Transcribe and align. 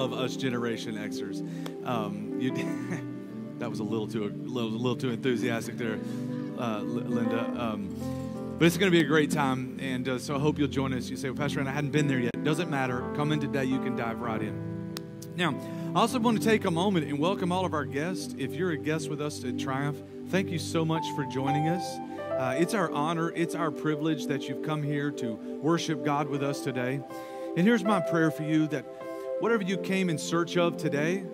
of 0.00 0.14
us 0.14 0.34
Generation 0.34 0.94
Xers. 0.94 1.40
Um, 1.86 2.40
you, 2.40 2.52
that 3.58 3.68
was 3.68 3.80
a 3.80 3.84
little 3.84 4.08
too 4.08 4.24
a 4.24 4.28
little, 4.28 4.70
a 4.70 4.80
little 4.80 4.96
too 4.96 5.10
enthusiastic 5.10 5.76
there, 5.76 5.98
uh, 6.58 6.80
Linda. 6.80 7.44
Um, 7.56 7.94
but 8.58 8.66
it's 8.66 8.78
going 8.78 8.90
to 8.90 8.96
be 8.96 9.04
a 9.04 9.08
great 9.08 9.30
time, 9.30 9.78
and 9.80 10.08
uh, 10.08 10.18
so 10.18 10.36
I 10.36 10.38
hope 10.38 10.58
you'll 10.58 10.68
join 10.68 10.92
us. 10.94 11.08
You 11.08 11.16
say, 11.16 11.28
well, 11.30 11.36
Pastor, 11.36 11.60
I 11.60 11.70
hadn't 11.70 11.92
been 11.92 12.08
there 12.08 12.18
yet. 12.18 12.42
Doesn't 12.42 12.70
matter. 12.70 13.00
Come 13.14 13.32
in 13.32 13.40
today. 13.40 13.64
You 13.64 13.80
can 13.80 13.94
dive 13.94 14.20
right 14.20 14.40
in. 14.40 14.94
Now, 15.36 15.54
I 15.94 16.00
also 16.00 16.18
want 16.18 16.40
to 16.40 16.46
take 16.46 16.64
a 16.64 16.70
moment 16.70 17.06
and 17.06 17.18
welcome 17.18 17.52
all 17.52 17.64
of 17.64 17.74
our 17.74 17.84
guests. 17.84 18.34
If 18.38 18.54
you're 18.54 18.72
a 18.72 18.76
guest 18.76 19.08
with 19.08 19.20
us 19.20 19.44
at 19.44 19.58
Triumph, 19.58 20.02
thank 20.28 20.50
you 20.50 20.58
so 20.58 20.84
much 20.84 21.04
for 21.14 21.24
joining 21.26 21.68
us. 21.68 21.98
Uh, 22.38 22.56
it's 22.58 22.72
our 22.72 22.90
honor, 22.92 23.32
it's 23.34 23.54
our 23.54 23.70
privilege 23.70 24.26
that 24.26 24.48
you've 24.48 24.62
come 24.62 24.82
here 24.82 25.10
to 25.10 25.34
worship 25.34 26.04
God 26.04 26.28
with 26.28 26.42
us 26.42 26.60
today. 26.60 27.00
And 27.56 27.66
here's 27.66 27.84
my 27.84 28.00
prayer 28.00 28.30
for 28.30 28.44
you 28.44 28.66
that 28.68 28.84
whatever 29.40 29.62
you 29.62 29.76
came 29.78 30.08
in 30.10 30.18
search 30.18 30.56
of 30.56 30.76
today, 30.76 31.24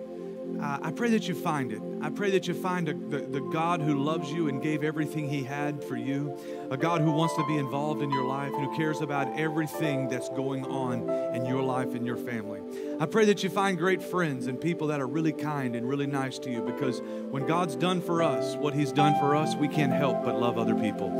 uh, 0.61 0.79
I 0.81 0.91
pray 0.91 1.11
that 1.11 1.27
you 1.27 1.35
find 1.35 1.71
it. 1.71 1.81
I 2.01 2.09
pray 2.09 2.31
that 2.31 2.47
you 2.47 2.53
find 2.53 2.89
a, 2.89 2.93
the, 2.93 3.19
the 3.19 3.41
God 3.41 3.81
who 3.81 4.03
loves 4.03 4.31
you 4.31 4.47
and 4.47 4.61
gave 4.61 4.83
everything 4.83 5.29
he 5.29 5.43
had 5.43 5.83
for 5.83 5.95
you, 5.95 6.35
a 6.71 6.77
God 6.77 7.01
who 7.01 7.11
wants 7.11 7.35
to 7.35 7.45
be 7.45 7.57
involved 7.57 8.01
in 8.01 8.09
your 8.09 8.25
life 8.25 8.51
and 8.53 8.65
who 8.65 8.75
cares 8.75 9.01
about 9.01 9.27
everything 9.37 10.07
that's 10.07 10.29
going 10.29 10.65
on 10.65 11.09
in 11.35 11.45
your 11.45 11.61
life 11.61 11.93
and 11.93 12.05
your 12.07 12.17
family. 12.17 12.61
I 12.99 13.05
pray 13.05 13.25
that 13.25 13.43
you 13.43 13.49
find 13.49 13.77
great 13.77 14.01
friends 14.01 14.47
and 14.47 14.59
people 14.59 14.87
that 14.87 14.99
are 14.99 15.07
really 15.07 15.33
kind 15.33 15.75
and 15.75 15.87
really 15.87 16.07
nice 16.07 16.39
to 16.39 16.49
you 16.49 16.61
because 16.61 17.01
when 17.29 17.45
God's 17.45 17.75
done 17.75 18.01
for 18.01 18.23
us 18.23 18.55
what 18.55 18.73
He's 18.73 18.91
done 18.91 19.19
for 19.19 19.35
us, 19.35 19.55
we 19.55 19.67
can't 19.67 19.93
help 19.93 20.23
but 20.23 20.39
love 20.39 20.57
other 20.57 20.75
people. 20.75 21.11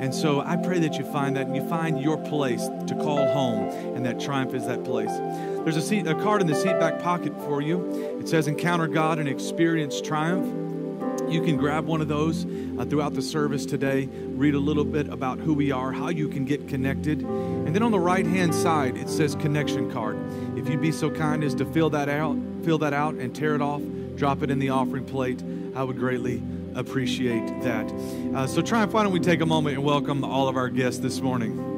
And 0.00 0.14
so 0.14 0.40
I 0.40 0.56
pray 0.56 0.78
that 0.78 0.96
you 0.96 1.04
find 1.12 1.36
that 1.36 1.46
and 1.46 1.56
you 1.56 1.68
find 1.68 2.00
your 2.00 2.16
place 2.16 2.66
to 2.86 2.94
call 2.94 3.26
home 3.32 3.68
and 3.94 4.06
that 4.06 4.20
triumph 4.20 4.54
is 4.54 4.66
that 4.66 4.84
place. 4.84 5.10
There's 5.66 5.76
a, 5.76 5.82
seat, 5.82 6.06
a 6.06 6.14
card 6.14 6.42
in 6.42 6.46
the 6.46 6.54
seat 6.54 6.78
back 6.78 7.02
pocket 7.02 7.36
for 7.40 7.60
you. 7.60 8.20
It 8.20 8.28
says 8.28 8.46
Encounter 8.46 8.86
God 8.86 9.18
and 9.18 9.28
Experience 9.28 10.00
Triumph. 10.00 10.46
You 11.28 11.42
can 11.42 11.56
grab 11.56 11.86
one 11.86 12.00
of 12.00 12.06
those 12.06 12.46
uh, 12.78 12.84
throughout 12.84 13.14
the 13.14 13.20
service 13.20 13.66
today, 13.66 14.06
read 14.06 14.54
a 14.54 14.60
little 14.60 14.84
bit 14.84 15.08
about 15.08 15.40
who 15.40 15.54
we 15.54 15.72
are, 15.72 15.90
how 15.90 16.08
you 16.10 16.28
can 16.28 16.44
get 16.44 16.68
connected. 16.68 17.22
And 17.22 17.74
then 17.74 17.82
on 17.82 17.90
the 17.90 17.98
right 17.98 18.24
hand 18.24 18.54
side, 18.54 18.96
it 18.96 19.08
says 19.08 19.34
connection 19.34 19.90
card. 19.90 20.16
If 20.56 20.68
you'd 20.68 20.80
be 20.80 20.92
so 20.92 21.10
kind 21.10 21.42
as 21.42 21.52
to 21.56 21.64
fill 21.64 21.90
that 21.90 22.08
out, 22.08 22.38
fill 22.62 22.78
that 22.78 22.92
out 22.92 23.14
and 23.14 23.34
tear 23.34 23.56
it 23.56 23.60
off, 23.60 23.82
drop 24.14 24.44
it 24.44 24.52
in 24.52 24.60
the 24.60 24.68
offering 24.68 25.04
plate, 25.04 25.42
I 25.74 25.82
would 25.82 25.98
greatly 25.98 26.44
appreciate 26.76 27.44
that. 27.62 27.90
Uh, 28.36 28.46
so, 28.46 28.62
Triumph, 28.62 28.92
why 28.92 29.02
don't 29.02 29.12
we 29.12 29.18
take 29.18 29.40
a 29.40 29.46
moment 29.46 29.74
and 29.74 29.84
welcome 29.84 30.22
all 30.22 30.46
of 30.46 30.56
our 30.56 30.68
guests 30.68 31.00
this 31.00 31.20
morning? 31.20 31.75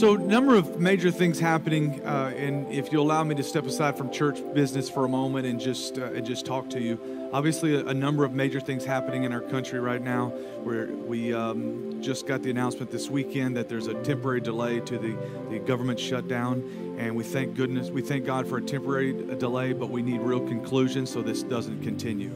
So, 0.00 0.16
number 0.16 0.54
of 0.54 0.80
major 0.80 1.10
things 1.10 1.38
happening, 1.38 2.00
uh, 2.06 2.32
and 2.34 2.66
if 2.72 2.90
you 2.90 3.02
allow 3.02 3.22
me 3.22 3.34
to 3.34 3.42
step 3.42 3.66
aside 3.66 3.98
from 3.98 4.10
church 4.10 4.38
business 4.54 4.88
for 4.88 5.04
a 5.04 5.08
moment 5.10 5.46
and 5.46 5.60
just 5.60 5.98
uh, 5.98 6.04
and 6.04 6.24
just 6.24 6.46
talk 6.46 6.70
to 6.70 6.80
you, 6.80 7.28
obviously 7.34 7.74
a, 7.74 7.84
a, 7.84 7.92
number 7.92 8.24
of 8.24 8.32
major 8.32 8.60
things 8.60 8.82
happening 8.82 9.24
in 9.24 9.32
our 9.34 9.42
country 9.42 9.78
right 9.78 10.00
now. 10.00 10.30
Where 10.62 10.86
we 10.86 11.34
um, 11.34 12.00
just 12.00 12.26
got 12.26 12.42
the 12.42 12.48
announcement 12.48 12.90
this 12.90 13.10
weekend 13.10 13.54
that 13.58 13.68
there's 13.68 13.88
a 13.88 13.94
temporary 14.02 14.40
delay 14.40 14.80
to 14.80 14.96
the, 14.96 15.18
the 15.50 15.58
government 15.58 16.00
shutdown, 16.00 16.96
and 16.98 17.14
we 17.14 17.22
thank 17.22 17.54
goodness, 17.54 17.90
we 17.90 18.00
thank 18.00 18.24
God 18.24 18.48
for 18.48 18.56
a 18.56 18.62
temporary 18.62 19.12
delay, 19.36 19.74
but 19.74 19.90
we 19.90 20.00
need 20.00 20.22
real 20.22 20.40
conclusion 20.40 21.04
so 21.04 21.20
this 21.20 21.42
doesn't 21.42 21.82
continue. 21.82 22.32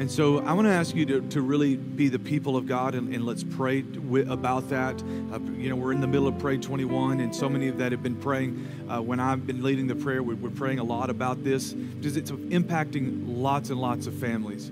And 0.00 0.10
so 0.10 0.38
I 0.38 0.54
want 0.54 0.66
to 0.66 0.72
ask 0.72 0.94
you 0.94 1.04
to, 1.04 1.20
to 1.28 1.42
really 1.42 1.76
be 1.76 2.08
the 2.08 2.18
people 2.18 2.56
of 2.56 2.66
God 2.66 2.94
and, 2.94 3.14
and 3.14 3.26
let's 3.26 3.44
pray 3.44 3.84
about 4.30 4.70
that. 4.70 4.98
Uh, 5.30 5.38
you 5.58 5.68
know, 5.68 5.76
we're 5.76 5.92
in 5.92 6.00
the 6.00 6.06
middle 6.06 6.26
of 6.26 6.38
Pray 6.38 6.56
21, 6.56 7.20
and 7.20 7.36
so 7.36 7.50
many 7.50 7.68
of 7.68 7.76
that 7.76 7.92
have 7.92 8.02
been 8.02 8.16
praying. 8.16 8.66
Uh, 8.88 9.02
when 9.02 9.20
I've 9.20 9.46
been 9.46 9.62
leading 9.62 9.88
the 9.88 9.94
prayer, 9.94 10.22
we're, 10.22 10.36
we're 10.36 10.48
praying 10.48 10.78
a 10.78 10.84
lot 10.84 11.10
about 11.10 11.44
this 11.44 11.74
because 11.74 12.16
it's 12.16 12.30
impacting 12.30 13.24
lots 13.26 13.68
and 13.68 13.78
lots 13.78 14.06
of 14.06 14.14
families. 14.14 14.70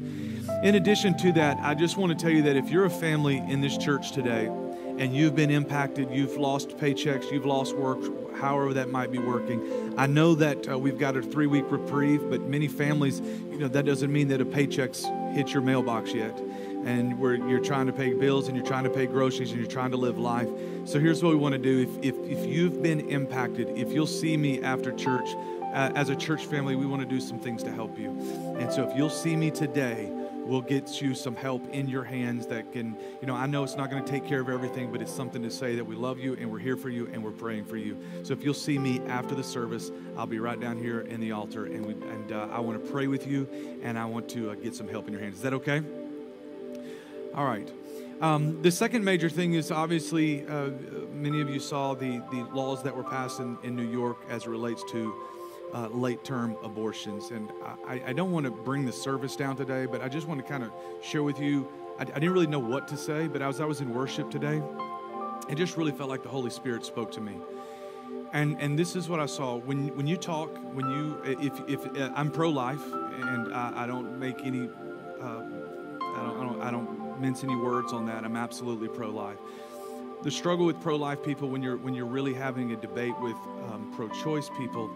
In 0.62 0.76
addition 0.76 1.14
to 1.18 1.32
that, 1.32 1.58
I 1.60 1.74
just 1.74 1.98
want 1.98 2.18
to 2.18 2.24
tell 2.24 2.34
you 2.34 2.40
that 2.44 2.56
if 2.56 2.70
you're 2.70 2.86
a 2.86 2.90
family 2.90 3.36
in 3.36 3.60
this 3.60 3.76
church 3.76 4.12
today 4.12 4.46
and 4.46 5.14
you've 5.14 5.36
been 5.36 5.50
impacted, 5.50 6.10
you've 6.10 6.38
lost 6.38 6.70
paychecks, 6.78 7.30
you've 7.30 7.44
lost 7.44 7.76
work, 7.76 8.00
however 8.38 8.72
that 8.72 8.90
might 8.90 9.12
be 9.12 9.18
working. 9.18 9.94
I 9.98 10.06
know 10.06 10.34
that 10.36 10.70
uh, 10.70 10.78
we've 10.78 10.98
got 10.98 11.18
a 11.18 11.22
three 11.22 11.46
week 11.46 11.70
reprieve, 11.70 12.30
but 12.30 12.40
many 12.42 12.66
families, 12.66 13.20
you 13.20 13.58
know, 13.58 13.68
that 13.68 13.84
doesn't 13.84 14.10
mean 14.10 14.28
that 14.28 14.40
a 14.40 14.46
paycheck's 14.46 15.04
hit 15.32 15.52
your 15.52 15.62
mailbox 15.62 16.12
yet. 16.12 16.38
And 16.84 17.18
where 17.18 17.34
you're 17.34 17.60
trying 17.60 17.86
to 17.86 17.92
pay 17.92 18.14
bills 18.14 18.48
and 18.48 18.56
you're 18.56 18.66
trying 18.66 18.84
to 18.84 18.90
pay 18.90 19.06
groceries 19.06 19.50
and 19.50 19.60
you're 19.60 19.70
trying 19.70 19.90
to 19.90 19.96
live 19.96 20.16
life. 20.18 20.48
So 20.84 20.98
here's 20.98 21.22
what 21.22 21.30
we 21.30 21.36
want 21.36 21.52
to 21.52 21.58
do. 21.58 21.82
If, 21.82 22.14
if, 22.14 22.30
if 22.30 22.46
you've 22.46 22.82
been 22.82 23.00
impacted, 23.10 23.76
if 23.76 23.92
you'll 23.92 24.06
see 24.06 24.36
me 24.36 24.62
after 24.62 24.92
church, 24.92 25.28
uh, 25.74 25.92
as 25.94 26.08
a 26.08 26.16
church 26.16 26.46
family, 26.46 26.76
we 26.76 26.86
want 26.86 27.02
to 27.02 27.08
do 27.08 27.20
some 27.20 27.38
things 27.38 27.62
to 27.64 27.70
help 27.70 27.98
you. 27.98 28.10
And 28.58 28.72
so 28.72 28.88
if 28.88 28.96
you'll 28.96 29.10
see 29.10 29.36
me 29.36 29.50
today, 29.50 30.10
we'll 30.48 30.62
get 30.62 31.02
you 31.02 31.14
some 31.14 31.36
help 31.36 31.68
in 31.74 31.86
your 31.86 32.02
hands 32.02 32.46
that 32.46 32.72
can, 32.72 32.96
you 33.20 33.26
know, 33.26 33.34
I 33.34 33.46
know 33.46 33.62
it's 33.64 33.76
not 33.76 33.90
going 33.90 34.02
to 34.02 34.10
take 34.10 34.26
care 34.26 34.40
of 34.40 34.48
everything, 34.48 34.90
but 34.90 35.02
it's 35.02 35.12
something 35.12 35.42
to 35.42 35.50
say 35.50 35.76
that 35.76 35.84
we 35.84 35.94
love 35.94 36.18
you 36.18 36.34
and 36.40 36.50
we're 36.50 36.58
here 36.58 36.76
for 36.76 36.88
you 36.88 37.06
and 37.12 37.22
we're 37.22 37.32
praying 37.32 37.66
for 37.66 37.76
you. 37.76 37.98
So 38.22 38.32
if 38.32 38.42
you'll 38.42 38.54
see 38.54 38.78
me 38.78 39.00
after 39.08 39.34
the 39.34 39.44
service, 39.44 39.92
I'll 40.16 40.26
be 40.26 40.38
right 40.38 40.58
down 40.58 40.78
here 40.78 41.02
in 41.02 41.20
the 41.20 41.32
altar 41.32 41.66
and 41.66 41.84
we, 41.84 41.92
and 41.92 42.32
uh, 42.32 42.48
I 42.50 42.60
want 42.60 42.82
to 42.82 42.90
pray 42.90 43.08
with 43.08 43.26
you 43.26 43.46
and 43.82 43.98
I 43.98 44.06
want 44.06 44.26
to 44.30 44.50
uh, 44.50 44.54
get 44.54 44.74
some 44.74 44.88
help 44.88 45.06
in 45.06 45.12
your 45.12 45.20
hands. 45.20 45.36
Is 45.36 45.42
that 45.42 45.52
okay? 45.52 45.82
All 47.34 47.44
right. 47.44 47.70
Um, 48.22 48.62
the 48.62 48.70
second 48.70 49.04
major 49.04 49.28
thing 49.28 49.52
is 49.52 49.70
obviously 49.70 50.46
uh, 50.46 50.70
many 51.12 51.42
of 51.42 51.50
you 51.50 51.60
saw 51.60 51.94
the, 51.94 52.22
the 52.32 52.48
laws 52.54 52.82
that 52.84 52.96
were 52.96 53.04
passed 53.04 53.38
in, 53.38 53.58
in 53.62 53.76
New 53.76 53.88
York 53.88 54.16
as 54.30 54.44
it 54.44 54.48
relates 54.48 54.82
to 54.92 55.14
uh, 55.74 55.88
late 55.88 56.24
term 56.24 56.56
abortions. 56.62 57.30
And 57.30 57.50
I, 57.86 58.02
I 58.06 58.12
don't 58.12 58.32
want 58.32 58.44
to 58.44 58.50
bring 58.50 58.84
the 58.84 58.92
service 58.92 59.36
down 59.36 59.56
today, 59.56 59.86
but 59.86 60.02
I 60.02 60.08
just 60.08 60.26
want 60.26 60.40
to 60.40 60.46
kind 60.46 60.64
of 60.64 60.70
share 61.02 61.22
with 61.22 61.38
you. 61.40 61.66
I, 61.98 62.02
I 62.02 62.04
didn't 62.04 62.32
really 62.32 62.46
know 62.46 62.58
what 62.58 62.88
to 62.88 62.96
say, 62.96 63.28
but 63.28 63.42
as 63.42 63.60
I 63.60 63.64
was 63.64 63.80
in 63.80 63.92
worship 63.92 64.30
today, 64.30 64.62
it 65.48 65.56
just 65.56 65.76
really 65.76 65.92
felt 65.92 66.10
like 66.10 66.22
the 66.22 66.28
Holy 66.28 66.50
Spirit 66.50 66.84
spoke 66.84 67.10
to 67.12 67.20
me. 67.20 67.36
And, 68.32 68.60
and 68.60 68.78
this 68.78 68.94
is 68.94 69.08
what 69.08 69.20
I 69.20 69.26
saw 69.26 69.56
when 69.56 69.88
when 69.96 70.06
you 70.06 70.18
talk 70.18 70.54
when 70.74 70.86
you 70.90 71.18
if 71.24 71.60
if 71.66 71.96
uh, 71.96 72.12
I'm 72.14 72.30
pro 72.30 72.50
life 72.50 72.84
and 72.92 73.54
I, 73.54 73.84
I, 73.84 73.86
don't 73.86 74.18
make 74.18 74.40
any 74.44 74.68
uh, 75.18 75.24
I, 75.24 76.22
don't, 76.22 76.40
I 76.40 76.44
don't 76.44 76.60
I 76.62 76.70
don't 76.70 77.20
mince 77.20 77.42
any 77.42 77.56
words 77.56 77.94
on 77.94 78.04
that 78.06 78.24
I'm 78.24 78.36
absolutely 78.36 78.88
pro 78.88 79.08
life 79.08 79.38
the 80.22 80.30
struggle 80.30 80.66
with 80.66 80.80
pro-life 80.80 81.22
people 81.22 81.48
when 81.48 81.62
you're 81.62 81.76
when 81.76 81.94
you're 81.94 82.06
really 82.06 82.34
having 82.34 82.72
a 82.72 82.76
debate 82.76 83.18
with 83.20 83.36
um, 83.68 83.92
pro-choice 83.94 84.50
people 84.58 84.90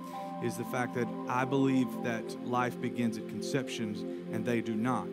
is 0.44 0.56
the 0.56 0.64
fact 0.64 0.94
that 0.94 1.08
I 1.28 1.44
believe 1.44 1.88
that 2.03 2.47
life 2.47 2.80
begins 2.80 3.19
at 3.19 3.28
conception 3.28 4.26
and 4.32 4.44
they 4.44 4.60
do 4.60 4.75
not. 4.75 5.08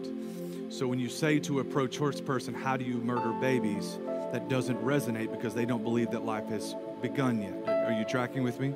So 0.69 0.87
when 0.87 0.99
you 0.99 1.09
say 1.09 1.39
to 1.39 1.59
a 1.59 1.63
pro 1.63 1.87
choice 1.87 2.21
person, 2.21 2.53
How 2.53 2.77
do 2.77 2.85
you 2.85 2.95
murder 2.95 3.31
babies? 3.39 3.97
that 4.31 4.47
doesn't 4.47 4.81
resonate 4.83 5.31
because 5.31 5.53
they 5.53 5.65
don't 5.65 5.83
believe 5.83 6.11
that 6.11 6.23
life 6.25 6.47
has 6.47 6.75
begun 7.01 7.41
yet. 7.41 7.87
Are 7.87 7.91
you 7.91 8.05
tracking 8.05 8.43
with 8.43 8.59
me? 8.59 8.73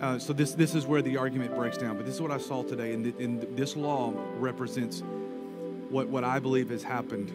Uh, 0.00 0.18
so 0.18 0.32
this 0.32 0.52
this 0.52 0.74
is 0.74 0.86
where 0.86 1.00
the 1.00 1.16
argument 1.16 1.54
breaks 1.54 1.78
down. 1.78 1.96
But 1.96 2.04
this 2.04 2.16
is 2.16 2.20
what 2.20 2.30
I 2.30 2.38
saw 2.38 2.62
today, 2.62 2.92
and, 2.92 3.06
and 3.18 3.56
this 3.56 3.76
law 3.76 4.12
represents 4.38 5.02
what 5.88 6.08
what 6.08 6.24
I 6.24 6.38
believe 6.38 6.68
has 6.70 6.82
happened, 6.82 7.30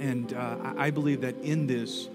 and 0.00 0.32
uh, 0.32 0.74
I 0.78 0.90
believe 0.90 1.20
that 1.20 1.36
in 1.42 1.66
this, 1.66 2.08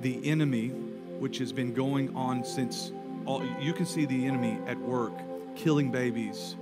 the 0.00 0.26
enemy, 0.28 0.68
which 0.68 1.38
has 1.38 1.52
been 1.52 1.74
going 1.74 2.14
on 2.16 2.42
since 2.44 2.90
all, 3.26 3.44
you 3.60 3.72
can 3.72 3.86
see 3.86 4.06
the 4.06 4.26
enemy 4.26 4.58
at 4.66 4.78
work 4.78 5.12
killing 5.56 5.90
babies 5.90 6.56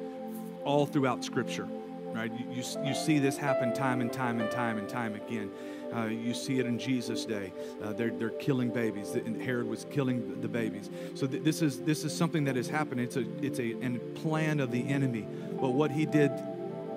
all 0.64 0.86
throughout 0.86 1.22
Scripture, 1.22 1.68
right? 2.12 2.32
You, 2.32 2.62
you, 2.62 2.64
you 2.84 2.94
see 2.94 3.18
this 3.18 3.36
happen 3.36 3.74
time 3.74 4.00
and 4.00 4.12
time 4.12 4.40
and 4.40 4.50
time 4.50 4.78
and 4.78 4.88
time 4.88 5.14
again. 5.14 5.50
Uh, 5.94 6.06
you 6.06 6.34
see 6.34 6.58
it 6.58 6.66
in 6.66 6.78
Jesus' 6.78 7.24
day. 7.24 7.52
Uh, 7.82 7.92
they're, 7.92 8.10
they're 8.10 8.30
killing 8.30 8.70
babies. 8.70 9.16
Herod 9.42 9.68
was 9.68 9.86
killing 9.90 10.40
the 10.40 10.48
babies. 10.48 10.90
So 11.14 11.26
th- 11.26 11.44
this 11.44 11.62
is 11.62 11.82
this 11.82 12.02
is 12.02 12.16
something 12.16 12.44
that 12.44 12.56
has 12.56 12.68
happened. 12.68 13.00
It's 13.00 13.16
a 13.16 13.24
it's 13.40 13.60
a, 13.60 13.76
a 13.84 13.98
plan 14.20 14.58
of 14.58 14.72
the 14.72 14.88
enemy. 14.88 15.28
But 15.60 15.70
what 15.70 15.92
he 15.92 16.04
did 16.04 16.32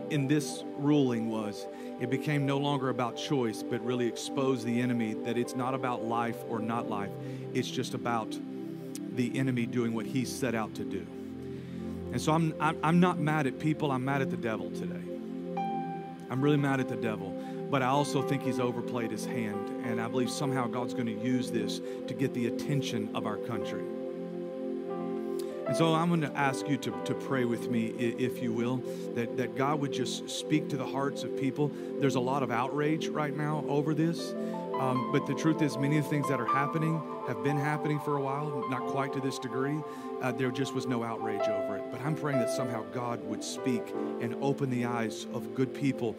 in 0.10 0.28
this 0.28 0.64
ruling 0.78 1.30
was 1.30 1.68
it 2.00 2.10
became 2.10 2.46
no 2.46 2.58
longer 2.58 2.90
about 2.90 3.18
choice, 3.18 3.62
but 3.62 3.82
really 3.82 4.08
exposed 4.08 4.66
the 4.66 4.82
enemy 4.82 5.14
that 5.26 5.38
it's 5.38 5.56
not 5.56 5.74
about 5.76 6.06
life 6.06 6.38
or 6.50 6.60
not 6.60 6.90
life. 6.90 7.12
It's 7.54 7.70
just 7.70 7.94
about 7.94 8.36
the 9.18 9.38
enemy 9.38 9.66
doing 9.66 9.94
what 9.94 10.06
he 10.06 10.24
set 10.24 10.56
out 10.56 10.74
to 10.76 10.86
do. 10.86 11.06
And 12.12 12.22
so 12.22 12.32
I'm, 12.32 12.54
I'm 12.60 13.00
not 13.00 13.20
mad 13.20 13.48
at 13.48 13.60
people, 13.60 13.92
I'm 13.92 14.06
mad 14.06 14.22
at 14.22 14.32
the 14.32 14.38
devil 14.38 14.72
today. 14.72 15.04
I'm 16.30 16.42
really 16.42 16.58
mad 16.58 16.80
at 16.80 16.88
the 16.88 16.96
devil. 16.96 17.32
But 17.70 17.82
I 17.82 17.88
also 17.88 18.22
think 18.22 18.44
he's 18.44 18.60
overplayed 18.60 19.12
his 19.12 19.26
hand. 19.26 19.86
And 19.86 20.00
I 20.00 20.08
believe 20.08 20.30
somehow 20.30 20.68
God's 20.68 20.94
going 20.94 21.08
to 21.08 21.22
use 21.22 21.52
this 21.52 21.82
to 22.08 22.14
get 22.14 22.34
the 22.34 22.48
attention 22.48 23.14
of 23.14 23.26
our 23.26 23.38
country. 23.38 23.84
And 25.68 25.76
so 25.76 25.94
I'm 25.94 26.08
going 26.08 26.22
to 26.22 26.38
ask 26.38 26.70
you 26.70 26.78
to, 26.78 26.92
to 27.04 27.14
pray 27.14 27.44
with 27.44 27.70
me, 27.70 27.88
if 27.88 28.42
you 28.42 28.54
will, 28.54 28.78
that, 29.16 29.36
that 29.36 29.58
God 29.58 29.82
would 29.82 29.92
just 29.92 30.30
speak 30.30 30.70
to 30.70 30.78
the 30.78 30.86
hearts 30.86 31.24
of 31.24 31.38
people. 31.38 31.70
There's 32.00 32.16
a 32.16 32.22
lot 32.22 32.42
of 32.42 32.52
outrage 32.52 33.10
right 33.10 33.36
now 33.36 33.66
over 33.68 33.94
this. 33.94 34.34
Um, 34.80 35.12
but 35.12 35.26
the 35.26 35.34
truth 35.34 35.62
is, 35.62 35.78
many 35.78 35.98
of 35.98 36.04
the 36.04 36.10
things 36.10 36.28
that 36.30 36.40
are 36.40 36.46
happening 36.46 37.02
have 37.28 37.44
been 37.44 37.58
happening 37.58 38.00
for 38.00 38.18
a 38.18 38.22
while, 38.22 38.64
not 38.70 38.86
quite 38.88 39.12
to 39.14 39.20
this 39.20 39.40
degree. 39.40 39.82
Uh, 40.22 40.32
there 40.32 40.52
just 40.52 40.74
was 40.76 40.86
no 40.86 41.04
outrage 41.04 41.48
over 41.48 41.78
it. 41.78 41.84
But 41.92 42.02
I'm 42.02 42.16
praying 42.16 42.40
that 42.40 42.50
somehow 42.50 42.84
God 42.94 43.24
would 43.24 43.44
speak 43.44 43.82
and 44.22 44.36
open 44.42 44.70
the 44.70 44.86
eyes 44.86 45.26
of 45.34 45.56
good 45.56 45.74
people 45.74 46.16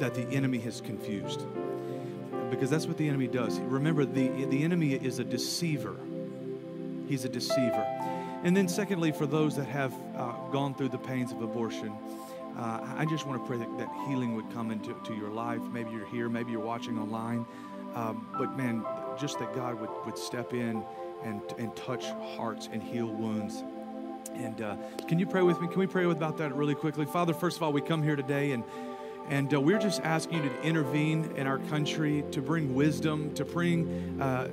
that 0.00 0.14
the 0.14 0.26
enemy 0.28 0.58
has 0.58 0.80
confused. 0.80 1.42
Because 2.50 2.68
that's 2.68 2.86
what 2.86 2.98
the 2.98 3.08
enemy 3.08 3.28
does. 3.28 3.60
Remember, 3.60 4.04
the, 4.04 4.28
the 4.46 4.62
enemy 4.64 4.94
is 4.94 5.18
a 5.18 5.24
deceiver, 5.24 5.96
he's 7.08 7.24
a 7.24 7.28
deceiver. 7.28 7.86
And 8.42 8.56
then, 8.56 8.68
secondly, 8.68 9.12
for 9.12 9.26
those 9.26 9.56
that 9.56 9.66
have 9.66 9.94
uh, 10.16 10.32
gone 10.52 10.74
through 10.74 10.90
the 10.90 10.98
pains 10.98 11.32
of 11.32 11.40
abortion, 11.42 11.92
uh, 12.58 12.94
I 12.96 13.04
just 13.06 13.26
want 13.26 13.40
to 13.42 13.46
pray 13.48 13.56
that, 13.56 13.78
that 13.78 13.88
healing 14.06 14.36
would 14.36 14.52
come 14.52 14.70
into 14.70 14.94
to 15.04 15.14
your 15.14 15.30
life. 15.30 15.62
Maybe 15.72 15.90
you're 15.90 16.06
here, 16.06 16.28
maybe 16.28 16.52
you're 16.52 16.60
watching 16.60 16.98
online. 16.98 17.46
Um, 17.94 18.26
but 18.38 18.56
man, 18.56 18.84
just 19.18 19.38
that 19.38 19.54
God 19.54 19.80
would, 19.80 19.90
would 20.04 20.18
step 20.18 20.52
in 20.52 20.82
and, 21.22 21.40
and 21.58 21.74
touch 21.76 22.04
hearts 22.36 22.68
and 22.72 22.82
heal 22.82 23.06
wounds. 23.06 23.62
And 24.34 24.60
uh, 24.60 24.76
can 25.06 25.18
you 25.18 25.26
pray 25.26 25.42
with 25.42 25.60
me? 25.60 25.68
Can 25.68 25.78
we 25.78 25.86
pray 25.86 26.04
about 26.04 26.36
that 26.38 26.54
really 26.54 26.74
quickly? 26.74 27.06
Father, 27.06 27.32
first 27.32 27.56
of 27.56 27.62
all, 27.62 27.72
we 27.72 27.80
come 27.80 28.02
here 28.02 28.16
today 28.16 28.52
and 28.52 28.64
and 29.28 29.54
uh, 29.54 29.60
we're 29.60 29.78
just 29.78 30.02
asking 30.02 30.42
you 30.42 30.50
to 30.50 30.62
intervene 30.62 31.32
in 31.36 31.46
our 31.46 31.58
country, 31.58 32.24
to 32.32 32.42
bring 32.42 32.74
wisdom, 32.74 33.32
to 33.34 33.44
bring 33.46 34.20
uh, 34.20 34.48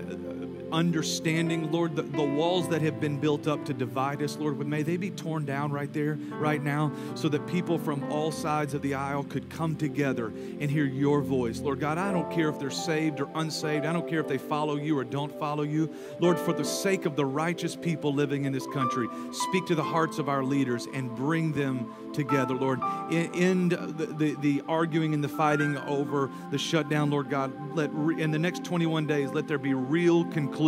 understanding, 0.71 1.71
Lord, 1.71 1.95
the, 1.95 2.03
the 2.03 2.23
walls 2.23 2.69
that 2.69 2.81
have 2.81 2.99
been 2.99 3.19
built 3.19 3.47
up 3.47 3.65
to 3.65 3.73
divide 3.73 4.21
us, 4.21 4.37
Lord, 4.37 4.65
may 4.65 4.83
they 4.83 4.97
be 4.97 5.09
torn 5.09 5.45
down 5.45 5.71
right 5.71 5.91
there, 5.91 6.15
right 6.31 6.61
now, 6.61 6.91
so 7.15 7.27
that 7.29 7.45
people 7.47 7.77
from 7.77 8.09
all 8.11 8.31
sides 8.31 8.73
of 8.73 8.81
the 8.81 8.93
aisle 8.93 9.23
could 9.23 9.49
come 9.49 9.75
together 9.75 10.27
and 10.27 10.71
hear 10.71 10.85
your 10.85 11.21
voice. 11.21 11.59
Lord 11.59 11.79
God, 11.79 11.97
I 11.97 12.11
don't 12.11 12.31
care 12.31 12.49
if 12.49 12.59
they're 12.59 12.69
saved 12.69 13.19
or 13.19 13.29
unsaved. 13.35 13.85
I 13.85 13.93
don't 13.93 14.07
care 14.07 14.19
if 14.19 14.27
they 14.27 14.37
follow 14.37 14.75
you 14.75 14.97
or 14.97 15.03
don't 15.03 15.37
follow 15.39 15.63
you. 15.63 15.93
Lord, 16.19 16.39
for 16.39 16.53
the 16.53 16.65
sake 16.65 17.05
of 17.05 17.15
the 17.15 17.25
righteous 17.25 17.75
people 17.75 18.13
living 18.13 18.45
in 18.45 18.53
this 18.53 18.67
country, 18.67 19.07
speak 19.31 19.65
to 19.67 19.75
the 19.75 19.83
hearts 19.83 20.19
of 20.19 20.29
our 20.29 20.43
leaders 20.43 20.87
and 20.93 21.13
bring 21.15 21.51
them 21.51 21.93
together, 22.13 22.55
Lord. 22.55 22.79
End 23.11 23.71
the, 23.71 24.05
the, 24.05 24.35
the, 24.41 24.61
arguing 24.67 25.13
and 25.13 25.23
the 25.23 25.29
fighting 25.29 25.77
over 25.77 26.29
the 26.51 26.57
shutdown, 26.57 27.09
Lord 27.09 27.29
God. 27.29 27.75
Let 27.75 27.89
in 27.91 28.31
the 28.31 28.39
next 28.39 28.63
21 28.63 29.07
days, 29.07 29.31
let 29.31 29.47
there 29.47 29.57
be 29.57 29.73
real 29.73 30.25
conclusions 30.25 30.60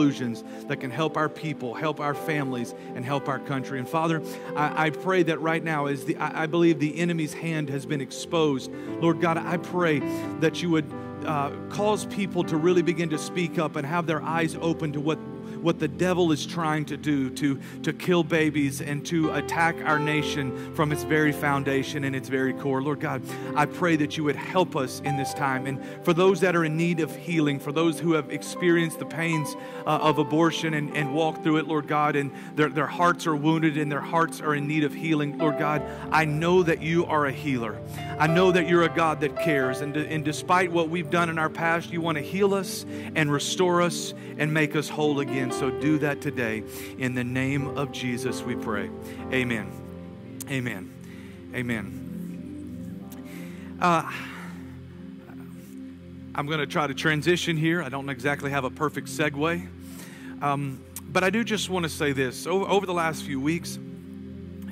that 0.67 0.79
can 0.79 0.91
help 0.91 1.17
our 1.17 1.29
people, 1.29 1.73
help 1.73 1.99
our 1.99 2.13
families, 2.13 2.73
and 2.95 3.05
help 3.05 3.27
our 3.27 3.39
country. 3.39 3.79
And 3.79 3.87
Father, 3.87 4.21
I, 4.55 4.87
I 4.87 4.89
pray 4.89 5.23
that 5.23 5.39
right 5.41 5.63
now, 5.63 5.85
as 5.85 6.05
the 6.05 6.15
I, 6.17 6.43
I 6.43 6.45
believe 6.47 6.79
the 6.79 6.99
enemy's 6.99 7.33
hand 7.33 7.69
has 7.69 7.85
been 7.85 8.01
exposed, 8.01 8.71
Lord 9.01 9.21
God, 9.21 9.37
I 9.37 9.57
pray 9.57 9.99
that 10.39 10.61
you 10.61 10.69
would 10.71 10.91
uh, 11.25 11.51
cause 11.69 12.05
people 12.07 12.43
to 12.43 12.57
really 12.57 12.81
begin 12.81 13.09
to 13.09 13.17
speak 13.17 13.57
up 13.57 13.75
and 13.75 13.85
have 13.85 14.07
their 14.07 14.21
eyes 14.21 14.57
open 14.59 14.91
to 14.93 14.99
what 14.99 15.17
what 15.63 15.79
the 15.79 15.87
devil 15.87 16.31
is 16.31 16.45
trying 16.45 16.85
to 16.85 16.97
do 16.97 17.29
to, 17.31 17.59
to 17.81 17.93
kill 17.93 18.23
babies 18.23 18.81
and 18.81 19.05
to 19.05 19.31
attack 19.31 19.75
our 19.85 19.97
nation 19.97 20.75
from 20.75 20.91
its 20.91 21.03
very 21.03 21.31
foundation 21.31 22.03
and 22.03 22.15
its 22.15 22.29
very 22.29 22.53
core. 22.53 22.81
Lord 22.81 22.99
God, 22.99 23.23
I 23.55 23.65
pray 23.65 23.95
that 23.95 24.17
you 24.17 24.25
would 24.25 24.35
help 24.35 24.75
us 24.75 24.99
in 25.01 25.17
this 25.17 25.33
time. 25.33 25.65
And 25.65 25.83
for 26.03 26.13
those 26.13 26.41
that 26.41 26.55
are 26.55 26.65
in 26.65 26.75
need 26.75 26.99
of 26.99 27.15
healing, 27.15 27.59
for 27.59 27.71
those 27.71 27.99
who 27.99 28.13
have 28.13 28.29
experienced 28.29 28.99
the 28.99 29.05
pains 29.05 29.55
uh, 29.85 29.99
of 30.01 30.17
abortion 30.17 30.73
and, 30.73 30.95
and 30.95 31.13
walked 31.13 31.43
through 31.43 31.57
it, 31.57 31.67
Lord 31.67 31.87
God, 31.87 32.15
and 32.15 32.31
their, 32.55 32.69
their 32.69 32.87
hearts 32.87 33.25
are 33.25 33.35
wounded 33.35 33.77
and 33.77 33.91
their 33.91 34.01
hearts 34.01 34.41
are 34.41 34.53
in 34.55 34.67
need 34.67 34.83
of 34.83 34.93
healing, 34.93 35.37
Lord 35.37 35.57
God, 35.57 35.81
I 36.11 36.25
know 36.25 36.63
that 36.63 36.81
you 36.81 37.05
are 37.05 37.25
a 37.25 37.31
healer. 37.31 37.79
I 38.19 38.27
know 38.27 38.51
that 38.51 38.67
you're 38.67 38.83
a 38.83 38.93
God 38.93 39.21
that 39.21 39.37
cares. 39.37 39.79
And, 39.79 39.95
and 39.95 40.25
despite 40.25 40.71
what 40.71 40.89
we've 40.89 41.09
done 41.09 41.29
in 41.29 41.39
our 41.39 41.49
past, 41.49 41.91
you 41.91 42.01
want 42.01 42.17
to 42.17 42.23
heal 42.23 42.53
us 42.53 42.85
and 43.15 43.31
restore 43.31 43.81
us 43.81 44.13
and 44.37 44.53
make 44.53 44.75
us 44.75 44.89
whole 44.89 45.19
again. 45.19 45.51
So 45.59 45.69
do 45.69 45.99
that 45.99 46.19
today. 46.19 46.63
In 46.97 47.13
the 47.13 47.23
name 47.23 47.77
of 47.77 47.91
Jesus, 47.91 48.41
we 48.41 48.55
pray. 48.55 48.89
Amen. 49.31 49.71
Amen. 50.49 50.91
Amen. 51.53 53.07
Uh, 53.79 54.11
I'm 56.35 56.47
going 56.47 56.59
to 56.59 56.65
try 56.65 56.87
to 56.87 56.93
transition 56.95 57.55
here. 57.55 57.83
I 57.83 57.89
don't 57.89 58.09
exactly 58.09 58.49
have 58.49 58.63
a 58.63 58.71
perfect 58.71 59.07
segue. 59.07 59.67
Um, 60.41 60.83
but 61.09 61.23
I 61.23 61.29
do 61.29 61.43
just 61.43 61.69
want 61.69 61.83
to 61.83 61.89
say 61.89 62.11
this. 62.11 62.47
Over, 62.47 62.65
over 62.65 62.85
the 62.87 62.93
last 62.93 63.23
few 63.23 63.39
weeks, 63.39 63.77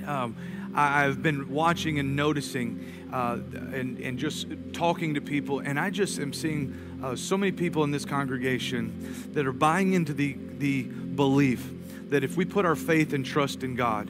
um, 0.07 0.35
I've 0.73 1.21
been 1.21 1.51
watching 1.51 1.99
and 1.99 2.15
noticing 2.15 2.83
uh, 3.13 3.37
and, 3.53 3.99
and 3.99 4.17
just 4.17 4.47
talking 4.73 5.13
to 5.13 5.21
people, 5.21 5.59
and 5.59 5.79
I 5.79 5.89
just 5.89 6.19
am 6.19 6.33
seeing 6.33 6.99
uh, 7.03 7.15
so 7.15 7.37
many 7.37 7.51
people 7.51 7.83
in 7.83 7.91
this 7.91 8.05
congregation 8.05 9.29
that 9.33 9.45
are 9.45 9.51
buying 9.51 9.93
into 9.93 10.13
the, 10.13 10.37
the 10.61 10.83
belief 10.83 11.69
that 12.09 12.23
if 12.23 12.37
we 12.37 12.45
put 12.45 12.65
our 12.65 12.75
faith 12.75 13.13
and 13.13 13.25
trust 13.25 13.63
in 13.63 13.75
God, 13.75 14.09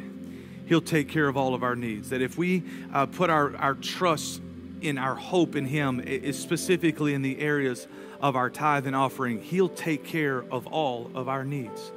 He'll 0.67 0.81
take 0.81 1.09
care 1.09 1.27
of 1.27 1.35
all 1.35 1.53
of 1.53 1.63
our 1.63 1.75
needs. 1.75 2.09
That 2.11 2.21
if 2.21 2.37
we 2.37 2.63
uh, 2.93 3.07
put 3.07 3.29
our, 3.29 3.55
our 3.57 3.73
trust 3.73 4.41
in 4.81 4.97
our 4.97 5.15
hope 5.15 5.55
in 5.55 5.65
Him, 5.65 5.99
is 5.99 6.37
specifically 6.37 7.13
in 7.13 7.21
the 7.21 7.39
areas 7.39 7.87
of 8.19 8.35
our 8.35 8.49
tithe 8.49 8.85
and 8.85 8.95
offering, 8.95 9.41
He'll 9.41 9.69
take 9.69 10.05
care 10.05 10.43
of 10.51 10.67
all 10.67 11.09
of 11.15 11.27
our 11.27 11.43
needs. 11.43 11.91